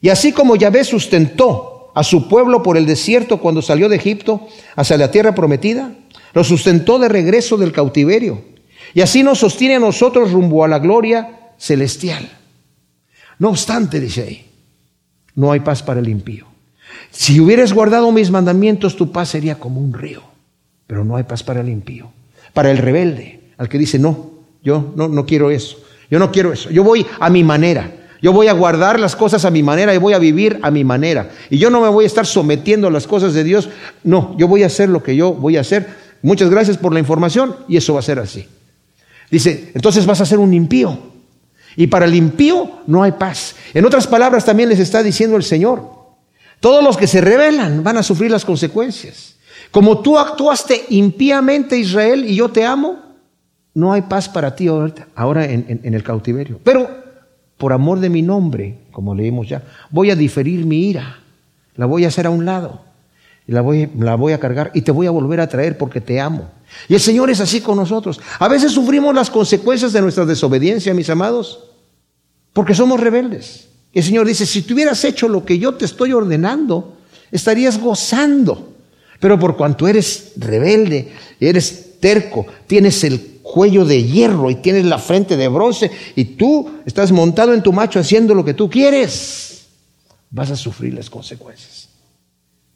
Y 0.00 0.08
así 0.08 0.32
como 0.32 0.56
Yahvé 0.56 0.82
sustentó 0.82 1.92
a 1.94 2.02
su 2.02 2.28
pueblo 2.28 2.62
por 2.62 2.76
el 2.76 2.86
desierto 2.86 3.38
cuando 3.38 3.62
salió 3.62 3.88
de 3.88 3.96
Egipto 3.96 4.48
hacia 4.74 4.96
la 4.96 5.12
tierra 5.12 5.32
prometida, 5.32 5.92
lo 6.34 6.42
sustentó 6.42 6.98
de 6.98 7.08
regreso 7.08 7.56
del 7.56 7.72
cautiverio. 7.72 8.42
Y 8.94 9.02
así 9.02 9.22
nos 9.22 9.38
sostiene 9.38 9.76
a 9.76 9.80
nosotros 9.80 10.32
rumbo 10.32 10.64
a 10.64 10.68
la 10.68 10.80
gloria 10.80 11.45
celestial. 11.58 12.28
No 13.38 13.50
obstante, 13.50 14.00
dice 14.00 14.22
ahí, 14.22 14.50
no 15.34 15.52
hay 15.52 15.60
paz 15.60 15.82
para 15.82 16.00
el 16.00 16.08
impío. 16.08 16.46
Si 17.10 17.40
hubieras 17.40 17.72
guardado 17.72 18.10
mis 18.12 18.30
mandamientos, 18.30 18.96
tu 18.96 19.12
paz 19.12 19.30
sería 19.30 19.58
como 19.58 19.80
un 19.80 19.92
río, 19.92 20.22
pero 20.86 21.04
no 21.04 21.16
hay 21.16 21.24
paz 21.24 21.42
para 21.42 21.60
el 21.60 21.68
impío. 21.68 22.10
Para 22.52 22.70
el 22.70 22.78
rebelde, 22.78 23.50
al 23.58 23.68
que 23.68 23.78
dice, 23.78 23.98
no, 23.98 24.30
yo 24.62 24.92
no, 24.96 25.08
no 25.08 25.26
quiero 25.26 25.50
eso, 25.50 25.78
yo 26.10 26.18
no 26.18 26.32
quiero 26.32 26.52
eso, 26.52 26.70
yo 26.70 26.82
voy 26.82 27.06
a 27.20 27.30
mi 27.30 27.44
manera. 27.44 27.92
Yo 28.22 28.32
voy 28.32 28.48
a 28.48 28.54
guardar 28.54 28.98
las 28.98 29.14
cosas 29.14 29.44
a 29.44 29.50
mi 29.50 29.62
manera 29.62 29.94
y 29.94 29.98
voy 29.98 30.14
a 30.14 30.18
vivir 30.18 30.58
a 30.62 30.70
mi 30.70 30.84
manera. 30.84 31.30
Y 31.50 31.58
yo 31.58 31.68
no 31.70 31.82
me 31.82 31.88
voy 31.88 32.04
a 32.04 32.06
estar 32.06 32.26
sometiendo 32.26 32.88
a 32.88 32.90
las 32.90 33.06
cosas 33.06 33.34
de 33.34 33.44
Dios. 33.44 33.68
No, 34.04 34.34
yo 34.38 34.48
voy 34.48 34.62
a 34.62 34.66
hacer 34.66 34.88
lo 34.88 35.02
que 35.02 35.14
yo 35.14 35.34
voy 35.34 35.58
a 35.58 35.60
hacer. 35.60 35.86
Muchas 36.22 36.48
gracias 36.48 36.78
por 36.78 36.94
la 36.94 36.98
información 36.98 37.54
y 37.68 37.76
eso 37.76 37.92
va 37.92 38.00
a 38.00 38.02
ser 38.02 38.18
así. 38.18 38.48
Dice, 39.30 39.70
entonces 39.74 40.06
vas 40.06 40.20
a 40.22 40.26
ser 40.26 40.38
un 40.38 40.54
impío. 40.54 40.98
Y 41.76 41.88
para 41.88 42.06
el 42.06 42.14
impío 42.14 42.80
no 42.86 43.02
hay 43.02 43.12
paz. 43.12 43.54
En 43.74 43.84
otras 43.84 44.06
palabras 44.06 44.44
también 44.44 44.68
les 44.68 44.78
está 44.78 45.02
diciendo 45.02 45.36
el 45.36 45.42
Señor, 45.42 45.96
todos 46.60 46.82
los 46.82 46.96
que 46.96 47.06
se 47.06 47.20
rebelan 47.20 47.84
van 47.84 47.98
a 47.98 48.02
sufrir 48.02 48.30
las 48.30 48.44
consecuencias. 48.44 49.36
Como 49.70 50.00
tú 50.00 50.18
actuaste 50.18 50.86
impíamente 50.88 51.76
Israel 51.76 52.24
y 52.26 52.34
yo 52.34 52.48
te 52.48 52.64
amo, 52.64 52.98
no 53.74 53.92
hay 53.92 54.02
paz 54.02 54.28
para 54.28 54.56
ti 54.56 54.68
ahora 55.14 55.44
en, 55.44 55.80
el 55.82 56.02
cautiverio. 56.02 56.58
Pero 56.64 56.88
por 57.58 57.74
amor 57.74 58.00
de 58.00 58.08
mi 58.08 58.22
nombre, 58.22 58.78
como 58.90 59.14
leímos 59.14 59.48
ya, 59.48 59.62
voy 59.90 60.10
a 60.10 60.16
diferir 60.16 60.64
mi 60.64 60.88
ira, 60.88 61.18
la 61.74 61.84
voy 61.84 62.04
a 62.04 62.08
hacer 62.08 62.26
a 62.26 62.30
un 62.30 62.46
lado, 62.46 62.80
la 63.46 63.60
voy 63.60 64.32
a 64.32 64.40
cargar 64.40 64.70
y 64.72 64.80
te 64.80 64.92
voy 64.92 65.06
a 65.06 65.10
volver 65.10 65.40
a 65.40 65.48
traer 65.48 65.76
porque 65.76 66.00
te 66.00 66.20
amo. 66.20 66.50
Y 66.88 66.94
el 66.94 67.00
Señor 67.00 67.30
es 67.30 67.40
así 67.40 67.60
con 67.60 67.76
nosotros. 67.76 68.20
A 68.38 68.48
veces 68.48 68.72
sufrimos 68.72 69.14
las 69.14 69.30
consecuencias 69.30 69.92
de 69.92 70.00
nuestra 70.00 70.24
desobediencia, 70.24 70.94
mis 70.94 71.10
amados, 71.10 71.60
porque 72.52 72.74
somos 72.74 73.00
rebeldes. 73.00 73.68
Y 73.92 74.00
el 74.00 74.04
Señor 74.04 74.26
dice, 74.26 74.46
si 74.46 74.62
tú 74.62 74.74
hubieras 74.74 75.04
hecho 75.04 75.28
lo 75.28 75.44
que 75.44 75.58
yo 75.58 75.74
te 75.74 75.84
estoy 75.84 76.12
ordenando, 76.12 76.96
estarías 77.30 77.80
gozando. 77.80 78.74
Pero 79.20 79.38
por 79.38 79.56
cuanto 79.56 79.88
eres 79.88 80.32
rebelde, 80.36 81.12
eres 81.40 81.98
terco, 82.00 82.46
tienes 82.66 83.02
el 83.04 83.36
cuello 83.42 83.84
de 83.84 84.02
hierro 84.02 84.50
y 84.50 84.56
tienes 84.56 84.84
la 84.84 84.98
frente 84.98 85.36
de 85.36 85.48
bronce 85.48 85.90
y 86.14 86.24
tú 86.24 86.70
estás 86.84 87.12
montado 87.12 87.54
en 87.54 87.62
tu 87.62 87.72
macho 87.72 87.98
haciendo 87.98 88.34
lo 88.34 88.44
que 88.44 88.54
tú 88.54 88.68
quieres, 88.68 89.66
vas 90.30 90.50
a 90.50 90.56
sufrir 90.56 90.92
las 90.94 91.08
consecuencias 91.08 91.88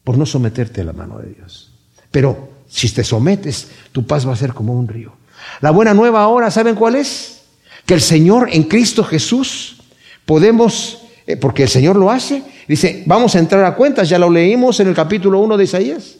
por 0.03 0.17
no 0.17 0.25
someterte 0.25 0.81
a 0.81 0.85
la 0.85 0.93
mano 0.93 1.19
de 1.19 1.33
Dios. 1.33 1.71
Pero 2.09 2.50
si 2.71 2.89
te 2.89 3.03
sometes, 3.03 3.67
tu 3.91 4.05
paz 4.05 4.25
va 4.27 4.33
a 4.33 4.37
ser 4.37 4.53
como 4.53 4.73
un 4.73 4.87
río. 4.87 5.13
La 5.59 5.71
buena 5.71 5.93
nueva 5.93 6.23
ahora, 6.23 6.49
¿saben 6.49 6.75
cuál 6.75 6.95
es? 6.95 7.41
Que 7.85 7.93
el 7.93 8.01
Señor 8.01 8.49
en 8.51 8.63
Cristo 8.63 9.03
Jesús 9.03 9.81
podemos, 10.25 10.99
eh, 11.27 11.35
porque 11.35 11.63
el 11.63 11.69
Señor 11.69 11.97
lo 11.97 12.09
hace, 12.09 12.41
dice, 12.67 13.03
vamos 13.05 13.35
a 13.35 13.39
entrar 13.39 13.65
a 13.65 13.75
cuentas, 13.75 14.07
ya 14.07 14.17
lo 14.17 14.29
leímos 14.29 14.79
en 14.79 14.87
el 14.87 14.95
capítulo 14.95 15.39
1 15.39 15.57
de 15.57 15.63
Isaías, 15.65 16.15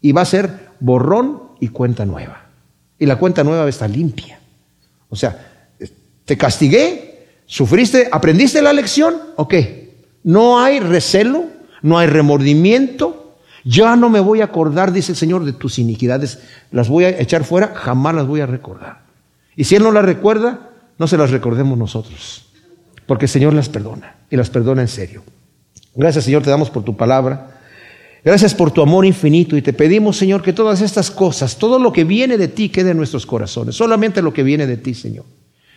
y 0.00 0.12
va 0.12 0.22
a 0.22 0.26
ser 0.26 0.68
borrón 0.78 1.42
y 1.58 1.68
cuenta 1.68 2.06
nueva. 2.06 2.46
Y 2.98 3.06
la 3.06 3.16
cuenta 3.16 3.42
nueva 3.42 3.68
está 3.68 3.88
limpia. 3.88 4.38
O 5.08 5.16
sea, 5.16 5.74
te 6.24 6.36
castigué, 6.36 7.26
sufriste, 7.46 8.08
aprendiste 8.12 8.62
la 8.62 8.72
lección, 8.72 9.16
ok. 9.34 9.54
No 10.22 10.60
hay 10.60 10.78
recelo, 10.78 11.46
no 11.82 11.98
hay 11.98 12.06
remordimiento, 12.06 13.17
ya 13.70 13.96
no 13.96 14.08
me 14.08 14.20
voy 14.20 14.40
a 14.40 14.44
acordar, 14.44 14.92
dice 14.92 15.12
el 15.12 15.18
Señor, 15.18 15.44
de 15.44 15.52
tus 15.52 15.78
iniquidades, 15.78 16.38
las 16.72 16.88
voy 16.88 17.04
a 17.04 17.20
echar 17.20 17.44
fuera, 17.44 17.74
jamás 17.74 18.14
las 18.14 18.26
voy 18.26 18.40
a 18.40 18.46
recordar. 18.46 19.02
Y 19.56 19.64
si 19.64 19.76
Él 19.76 19.82
no 19.82 19.92
las 19.92 20.06
recuerda, 20.06 20.70
no 20.96 21.06
se 21.06 21.18
las 21.18 21.30
recordemos 21.30 21.76
nosotros, 21.76 22.46
porque 23.04 23.26
el 23.26 23.28
Señor 23.28 23.52
las 23.52 23.68
perdona 23.68 24.16
y 24.30 24.36
las 24.36 24.48
perdona 24.48 24.80
en 24.80 24.88
serio. 24.88 25.22
Gracias 25.94 26.24
Señor, 26.24 26.42
te 26.42 26.48
damos 26.48 26.70
por 26.70 26.82
tu 26.82 26.96
palabra. 26.96 27.58
Gracias 28.24 28.54
por 28.54 28.70
tu 28.70 28.80
amor 28.80 29.04
infinito 29.04 29.54
y 29.54 29.60
te 29.60 29.74
pedimos, 29.74 30.16
Señor, 30.16 30.40
que 30.40 30.54
todas 30.54 30.80
estas 30.80 31.10
cosas, 31.10 31.58
todo 31.58 31.78
lo 31.78 31.92
que 31.92 32.04
viene 32.04 32.38
de 32.38 32.48
ti 32.48 32.70
quede 32.70 32.92
en 32.92 32.96
nuestros 32.96 33.26
corazones, 33.26 33.76
solamente 33.76 34.22
lo 34.22 34.32
que 34.32 34.42
viene 34.42 34.66
de 34.66 34.78
ti, 34.78 34.94
Señor. 34.94 35.26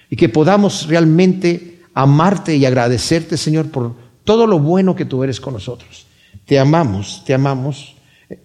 Y 0.10 0.16
que 0.16 0.30
podamos 0.30 0.88
realmente 0.88 1.82
amarte 1.94 2.56
y 2.56 2.66
agradecerte, 2.66 3.36
Señor, 3.36 3.70
por 3.70 3.96
todo 4.24 4.48
lo 4.48 4.60
bueno 4.60 4.96
que 4.96 5.04
tú 5.04 5.26
eres 5.26 5.42
con 5.42 5.56
nosotros. 5.56 6.08
Te 6.52 6.60
amamos, 6.60 7.24
te 7.26 7.34
amamos 7.34 7.96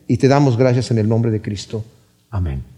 y 0.06 0.16
te 0.16 0.28
damos 0.28 0.56
gracias 0.56 0.92
en 0.92 0.98
el 0.98 1.08
nombre 1.08 1.32
de 1.32 1.42
Cristo. 1.42 1.84
Amén. 2.30 2.75